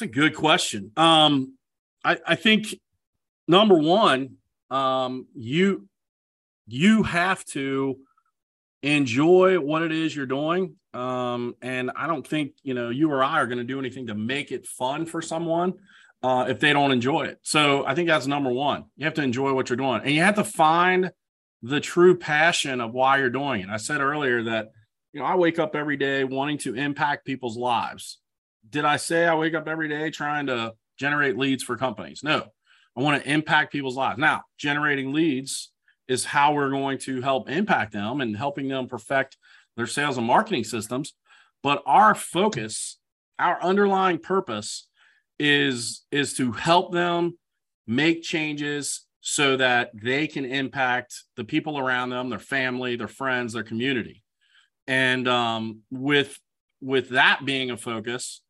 That's 0.00 0.10
a 0.10 0.14
good 0.14 0.34
question. 0.34 0.92
Um, 0.96 1.58
I, 2.02 2.16
I 2.26 2.34
think 2.34 2.74
number 3.46 3.74
one, 3.74 4.36
um, 4.70 5.26
you 5.34 5.88
you 6.66 7.02
have 7.02 7.44
to 7.46 7.98
enjoy 8.82 9.60
what 9.60 9.82
it 9.82 9.92
is 9.92 10.16
you're 10.16 10.24
doing. 10.24 10.76
Um, 10.94 11.54
and 11.60 11.90
I 11.94 12.06
don't 12.06 12.26
think 12.26 12.52
you 12.62 12.72
know 12.72 12.88
you 12.88 13.12
or 13.12 13.22
I 13.22 13.40
are 13.40 13.46
going 13.46 13.58
to 13.58 13.64
do 13.64 13.78
anything 13.78 14.06
to 14.06 14.14
make 14.14 14.52
it 14.52 14.66
fun 14.66 15.04
for 15.04 15.20
someone 15.20 15.74
uh, 16.22 16.46
if 16.48 16.60
they 16.60 16.72
don't 16.72 16.92
enjoy 16.92 17.24
it. 17.24 17.38
So 17.42 17.84
I 17.84 17.94
think 17.94 18.08
that's 18.08 18.26
number 18.26 18.50
one. 18.50 18.84
You 18.96 19.04
have 19.04 19.14
to 19.14 19.22
enjoy 19.22 19.52
what 19.52 19.68
you're 19.68 19.76
doing, 19.76 20.00
and 20.02 20.12
you 20.12 20.22
have 20.22 20.36
to 20.36 20.44
find 20.44 21.10
the 21.62 21.80
true 21.80 22.16
passion 22.16 22.80
of 22.80 22.94
why 22.94 23.18
you're 23.18 23.28
doing 23.28 23.60
it. 23.60 23.68
I 23.68 23.76
said 23.76 24.00
earlier 24.00 24.44
that 24.44 24.70
you 25.12 25.20
know 25.20 25.26
I 25.26 25.34
wake 25.34 25.58
up 25.58 25.76
every 25.76 25.98
day 25.98 26.24
wanting 26.24 26.56
to 26.58 26.74
impact 26.74 27.26
people's 27.26 27.58
lives. 27.58 28.16
Did 28.68 28.84
I 28.84 28.96
say 28.96 29.26
I 29.26 29.34
wake 29.34 29.54
up 29.54 29.68
every 29.68 29.88
day 29.88 30.10
trying 30.10 30.46
to 30.46 30.74
generate 30.98 31.36
leads 31.36 31.62
for 31.62 31.76
companies? 31.76 32.22
No. 32.22 32.46
I 32.96 33.02
want 33.02 33.22
to 33.22 33.30
impact 33.30 33.72
people's 33.72 33.96
lives. 33.96 34.18
Now, 34.18 34.42
generating 34.58 35.12
leads 35.12 35.70
is 36.08 36.24
how 36.24 36.52
we're 36.52 36.70
going 36.70 36.98
to 36.98 37.20
help 37.20 37.48
impact 37.48 37.92
them 37.92 38.20
and 38.20 38.36
helping 38.36 38.68
them 38.68 38.88
perfect 38.88 39.36
their 39.76 39.86
sales 39.86 40.18
and 40.18 40.26
marketing 40.26 40.64
systems. 40.64 41.14
but 41.62 41.82
our 41.86 42.14
focus, 42.14 42.98
our 43.38 43.62
underlying 43.62 44.18
purpose 44.18 44.88
is 45.38 46.02
is 46.10 46.34
to 46.34 46.52
help 46.52 46.92
them 46.92 47.38
make 47.86 48.22
changes 48.22 49.06
so 49.20 49.56
that 49.56 49.90
they 49.94 50.26
can 50.26 50.44
impact 50.44 51.24
the 51.36 51.44
people 51.44 51.78
around 51.78 52.10
them, 52.10 52.28
their 52.30 52.38
family, 52.38 52.96
their 52.96 53.08
friends, 53.08 53.52
their 53.52 53.62
community. 53.62 54.22
And 54.86 55.28
um, 55.28 55.80
with 55.90 56.38
with 56.80 57.10
that 57.10 57.44
being 57.44 57.70
a 57.70 57.76
focus, 57.76 58.42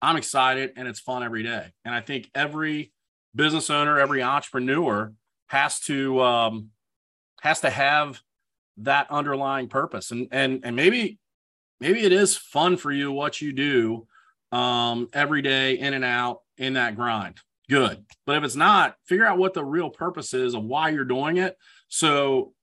I'm 0.00 0.16
excited 0.16 0.72
and 0.76 0.86
it's 0.86 1.00
fun 1.00 1.22
every 1.22 1.42
day. 1.42 1.72
And 1.84 1.94
I 1.94 2.00
think 2.00 2.30
every 2.34 2.92
business 3.34 3.70
owner, 3.70 3.98
every 3.98 4.22
entrepreneur 4.22 5.12
has 5.48 5.80
to 5.80 6.20
um, 6.20 6.70
has 7.42 7.60
to 7.60 7.70
have 7.70 8.20
that 8.78 9.10
underlying 9.10 9.68
purpose. 9.68 10.10
And 10.10 10.28
and 10.30 10.60
and 10.64 10.76
maybe 10.76 11.18
maybe 11.80 12.00
it 12.00 12.12
is 12.12 12.36
fun 12.36 12.76
for 12.76 12.92
you 12.92 13.12
what 13.12 13.40
you 13.40 13.52
do 13.52 14.06
um, 14.52 15.08
every 15.12 15.42
day 15.42 15.78
in 15.78 15.94
and 15.94 16.04
out 16.04 16.40
in 16.56 16.74
that 16.74 16.96
grind. 16.96 17.40
Good. 17.68 18.04
But 18.24 18.36
if 18.36 18.44
it's 18.44 18.56
not, 18.56 18.96
figure 19.04 19.26
out 19.26 19.38
what 19.38 19.52
the 19.52 19.64
real 19.64 19.90
purpose 19.90 20.32
is 20.32 20.54
of 20.54 20.64
why 20.64 20.88
you're 20.88 21.04
doing 21.04 21.36
it. 21.36 21.56
So 21.88 22.54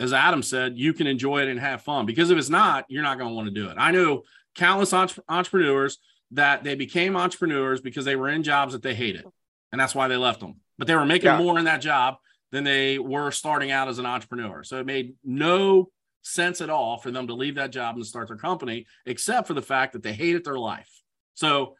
as 0.00 0.12
Adam 0.12 0.42
said, 0.42 0.78
you 0.78 0.92
can 0.92 1.06
enjoy 1.06 1.42
it 1.42 1.48
and 1.48 1.58
have 1.60 1.82
fun. 1.82 2.06
Because 2.06 2.30
if 2.30 2.38
it's 2.38 2.48
not, 2.48 2.84
you're 2.88 3.02
not 3.02 3.18
going 3.18 3.30
to 3.30 3.34
want 3.34 3.46
to 3.46 3.54
do 3.54 3.68
it. 3.68 3.76
I 3.78 3.90
know 3.90 4.22
countless 4.54 4.92
entre- 4.92 5.22
entrepreneurs 5.28 5.98
that 6.32 6.64
they 6.64 6.74
became 6.74 7.16
entrepreneurs 7.16 7.80
because 7.80 8.04
they 8.04 8.16
were 8.16 8.28
in 8.28 8.42
jobs 8.42 8.72
that 8.72 8.82
they 8.82 8.94
hated, 8.94 9.24
and 9.72 9.80
that's 9.80 9.94
why 9.94 10.08
they 10.08 10.16
left 10.16 10.40
them. 10.40 10.56
But 10.76 10.86
they 10.86 10.94
were 10.94 11.06
making 11.06 11.26
yeah. 11.26 11.38
more 11.38 11.58
in 11.58 11.64
that 11.64 11.80
job 11.80 12.16
than 12.52 12.64
they 12.64 12.98
were 12.98 13.30
starting 13.30 13.70
out 13.70 13.88
as 13.88 13.98
an 13.98 14.06
entrepreneur. 14.06 14.62
So 14.64 14.78
it 14.78 14.86
made 14.86 15.14
no 15.24 15.90
sense 16.22 16.60
at 16.60 16.70
all 16.70 16.98
for 16.98 17.10
them 17.10 17.26
to 17.26 17.34
leave 17.34 17.56
that 17.56 17.72
job 17.72 17.96
and 17.96 18.06
start 18.06 18.28
their 18.28 18.36
company, 18.36 18.86
except 19.06 19.46
for 19.46 19.54
the 19.54 19.62
fact 19.62 19.92
that 19.92 20.02
they 20.02 20.12
hated 20.12 20.44
their 20.44 20.58
life. 20.58 20.90
So 21.34 21.76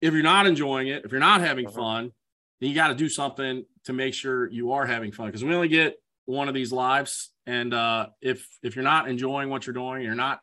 if 0.00 0.12
you're 0.12 0.22
not 0.22 0.46
enjoying 0.46 0.88
it, 0.88 1.04
if 1.04 1.12
you're 1.12 1.20
not 1.20 1.40
having 1.40 1.66
uh-huh. 1.66 1.76
fun, 1.76 2.12
then 2.60 2.68
you 2.70 2.74
got 2.74 2.88
to 2.88 2.94
do 2.94 3.08
something 3.08 3.64
to 3.84 3.92
make 3.92 4.14
sure 4.14 4.50
you 4.50 4.72
are 4.72 4.86
having 4.86 5.12
fun 5.12 5.26
because 5.26 5.44
we 5.44 5.54
only 5.54 5.68
get 5.68 5.96
one 6.26 6.48
of 6.48 6.54
these 6.54 6.72
lives. 6.72 7.30
And 7.46 7.74
uh, 7.74 8.08
if 8.20 8.46
if 8.62 8.76
you're 8.76 8.84
not 8.84 9.08
enjoying 9.08 9.50
what 9.50 9.66
you're 9.66 9.74
doing, 9.74 10.02
you're 10.02 10.14
not 10.14 10.40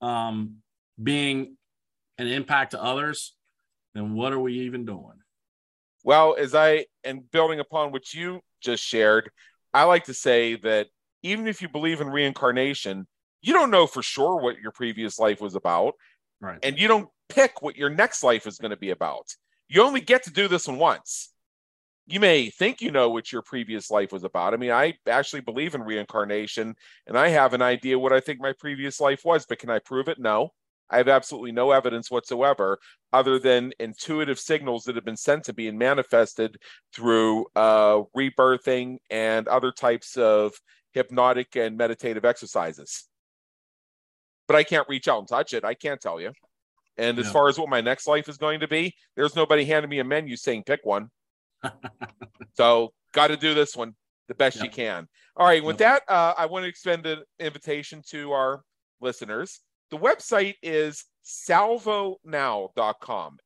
um, 0.00 0.56
being 1.02 1.56
an 2.18 2.26
impact 2.26 2.72
to 2.72 2.82
others, 2.82 3.34
then 3.94 4.14
what 4.14 4.32
are 4.32 4.40
we 4.40 4.60
even 4.60 4.84
doing? 4.84 5.18
Well, 6.04 6.36
as 6.38 6.54
I 6.54 6.86
and 7.02 7.30
building 7.30 7.60
upon 7.60 7.92
what 7.92 8.12
you 8.12 8.40
just 8.60 8.82
shared, 8.84 9.30
I 9.72 9.84
like 9.84 10.04
to 10.04 10.14
say 10.14 10.56
that 10.56 10.88
even 11.22 11.48
if 11.48 11.62
you 11.62 11.68
believe 11.68 12.00
in 12.00 12.10
reincarnation, 12.10 13.06
you 13.40 13.52
don't 13.52 13.70
know 13.70 13.86
for 13.86 14.02
sure 14.02 14.40
what 14.40 14.58
your 14.58 14.72
previous 14.72 15.18
life 15.18 15.40
was 15.40 15.54
about. 15.54 15.94
Right. 16.40 16.58
And 16.62 16.78
you 16.78 16.88
don't 16.88 17.08
pick 17.28 17.62
what 17.62 17.76
your 17.76 17.90
next 17.90 18.22
life 18.22 18.46
is 18.46 18.58
going 18.58 18.70
to 18.70 18.76
be 18.76 18.90
about. 18.90 19.26
You 19.68 19.82
only 19.82 20.00
get 20.00 20.24
to 20.24 20.30
do 20.30 20.46
this 20.46 20.68
one 20.68 20.78
once. 20.78 21.30
You 22.06 22.20
may 22.20 22.50
think 22.50 22.82
you 22.82 22.90
know 22.90 23.08
what 23.08 23.32
your 23.32 23.40
previous 23.40 23.90
life 23.90 24.12
was 24.12 24.24
about. 24.24 24.52
I 24.52 24.58
mean, 24.58 24.70
I 24.70 24.94
actually 25.08 25.40
believe 25.40 25.74
in 25.74 25.82
reincarnation 25.82 26.74
and 27.06 27.18
I 27.18 27.28
have 27.28 27.54
an 27.54 27.62
idea 27.62 27.98
what 27.98 28.12
I 28.12 28.20
think 28.20 28.40
my 28.40 28.52
previous 28.52 29.00
life 29.00 29.22
was, 29.24 29.46
but 29.46 29.58
can 29.58 29.70
I 29.70 29.78
prove 29.78 30.08
it? 30.08 30.18
No. 30.18 30.50
I 30.90 30.98
have 30.98 31.08
absolutely 31.08 31.52
no 31.52 31.70
evidence 31.70 32.10
whatsoever 32.10 32.78
other 33.12 33.38
than 33.38 33.72
intuitive 33.78 34.38
signals 34.38 34.84
that 34.84 34.96
have 34.96 35.04
been 35.04 35.16
sent 35.16 35.44
to 35.44 35.54
me 35.56 35.68
and 35.68 35.78
manifested 35.78 36.58
through 36.92 37.46
uh, 37.56 38.02
rebirthing 38.16 38.98
and 39.10 39.48
other 39.48 39.72
types 39.72 40.16
of 40.16 40.52
hypnotic 40.92 41.56
and 41.56 41.76
meditative 41.76 42.24
exercises. 42.24 43.08
But 44.46 44.56
I 44.56 44.62
can't 44.62 44.88
reach 44.88 45.08
out 45.08 45.20
and 45.20 45.28
touch 45.28 45.54
it. 45.54 45.64
I 45.64 45.74
can't 45.74 46.00
tell 46.00 46.20
you. 46.20 46.32
And 46.96 47.18
as 47.18 47.28
far 47.30 47.48
as 47.48 47.58
what 47.58 47.68
my 47.68 47.80
next 47.80 48.06
life 48.06 48.28
is 48.28 48.36
going 48.36 48.60
to 48.60 48.68
be, 48.68 48.94
there's 49.16 49.34
nobody 49.34 49.64
handing 49.64 49.90
me 49.90 49.98
a 49.98 50.04
menu 50.04 50.36
saying 50.36 50.62
pick 50.64 50.80
one. 50.84 51.08
so 52.54 52.92
got 53.12 53.28
to 53.28 53.36
do 53.36 53.54
this 53.54 53.74
one 53.74 53.94
the 54.28 54.34
best 54.34 54.62
you 54.62 54.70
can. 54.70 55.08
All 55.36 55.46
right. 55.46 55.62
With 55.62 55.78
that, 55.78 56.02
uh, 56.08 56.34
I 56.36 56.46
want 56.46 56.64
to 56.64 56.68
extend 56.68 57.06
an 57.06 57.22
invitation 57.38 58.02
to 58.10 58.32
our 58.32 58.62
listeners. 59.00 59.60
The 59.90 59.98
website 59.98 60.54
is 60.62 61.04
salvonow.com, 61.24 62.18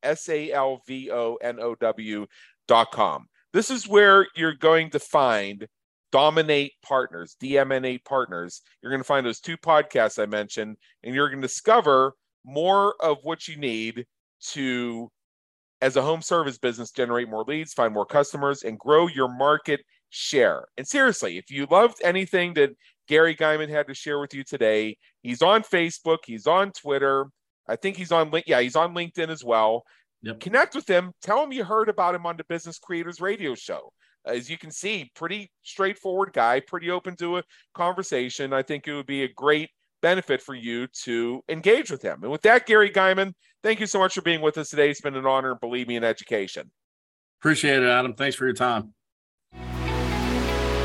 S 0.03 0.29
A 0.29 0.53
L 0.53 0.83
V 0.87 1.11
O 1.11 1.37
N 1.37 1.59
O 1.61 1.75
W.com. 1.75 3.27
This 3.53 3.71
is 3.71 3.89
where 3.89 4.27
you're 4.37 4.55
going 4.55 4.91
to 4.91 4.99
find 4.99 5.67
Dominate 6.11 6.73
Partners, 6.83 7.37
DMN8 7.43 8.05
Partners. 8.05 8.63
You're 8.83 8.91
going 8.91 9.01
to 9.01 9.07
find 9.07 9.25
those 9.27 9.41
two 9.41 9.57
podcasts 9.57 10.21
I 10.23 10.27
mentioned, 10.27 10.77
and 11.03 11.15
you're 11.15 11.29
going 11.29 11.41
to 11.41 11.49
discover 11.49 12.15
more 12.45 12.95
of 13.01 13.19
what 13.23 13.47
you 13.49 13.57
need 13.57 14.07
to, 14.51 15.11
as 15.81 15.97
a 15.97 16.03
home 16.03 16.23
service 16.23 16.59
business, 16.59 16.91
generate 16.91 17.29
more 17.29 17.45
leads, 17.45 17.73
find 17.73 17.93
more 17.93 18.07
customers, 18.07 18.63
and 18.63 18.79
grow 18.79 19.07
your 19.07 19.29
market 19.29 19.81
share. 20.11 20.67
And 20.77 20.87
seriously, 20.87 21.37
if 21.39 21.51
you 21.51 21.67
loved 21.71 21.99
anything 22.03 22.55
that 22.55 22.71
Gary 23.09 23.35
Guyman 23.35 23.69
had 23.69 23.89
to 23.89 23.95
share 23.95 24.21
with 24.21 24.35
you 24.35 24.45
today, 24.45 24.97
he's 25.23 25.43
on 25.43 25.63
Facebook, 25.63 26.19
he's 26.27 26.47
on 26.47 26.73
Twitter. 26.73 27.27
I 27.67 27.77
think 27.77 27.97
he's 27.97 28.13
on 28.13 28.33
yeah, 28.47 28.61
he's 28.61 28.77
on 28.77 28.95
LinkedIn 28.95 29.29
as 29.29 29.45
well. 29.45 29.83
Yep. 30.23 30.41
Connect 30.41 30.75
with 30.75 30.89
him. 30.89 31.13
Tell 31.23 31.43
him 31.43 31.53
you 31.53 31.65
heard 31.65 31.89
about 31.89 32.15
him 32.15 32.27
on 32.27 32.37
the 32.37 32.45
Business 32.45 32.79
Creators 32.79 33.21
Radio 33.21 33.55
Show. 33.55 33.93
Uh, 34.27 34.33
as 34.33 34.51
you 34.51 34.59
can 34.59 34.71
see, 34.71 35.11
pretty 35.15 35.51
straightforward 35.63 36.33
guy, 36.33 36.61
pretty 36.61 36.91
open 36.91 37.17
to 37.17 37.39
a 37.39 37.43
conversation. 37.75 38.53
I 38.53 38.63
think 38.63 38.89
it 38.89 38.95
would 38.95 39.07
be 39.07 39.23
a 39.23 39.33
great 39.33 39.71
benefit 40.03 40.43
for 40.43 40.55
you 40.55 40.87
to 41.05 41.43
engage 41.49 41.91
with 41.91 42.03
him. 42.03 42.23
And 42.23 42.33
with 42.33 42.43
that, 42.43 42.67
Gary 42.67 42.91
Guyman, 42.91 43.33
thank 43.63 43.81
you 43.81 43.87
so 43.87 43.99
much 43.99 44.15
for 44.15 44.23
being 44.23 44.41
with 44.41 44.59
us 44.59 44.71
today. 44.71 44.91
It's 44.91 45.01
been 45.01 45.17
an 45.17 45.27
honor, 45.27 45.55
believe 45.55 45.89
me, 45.89 45.97
in 45.97 46.05
education. 46.05 46.71
Appreciate 47.41 47.83
it, 47.83 47.89
Adam. 47.89 48.15
Thanks 48.15 48.37
for 48.37 48.45
your 48.45 48.55
time. 48.55 48.95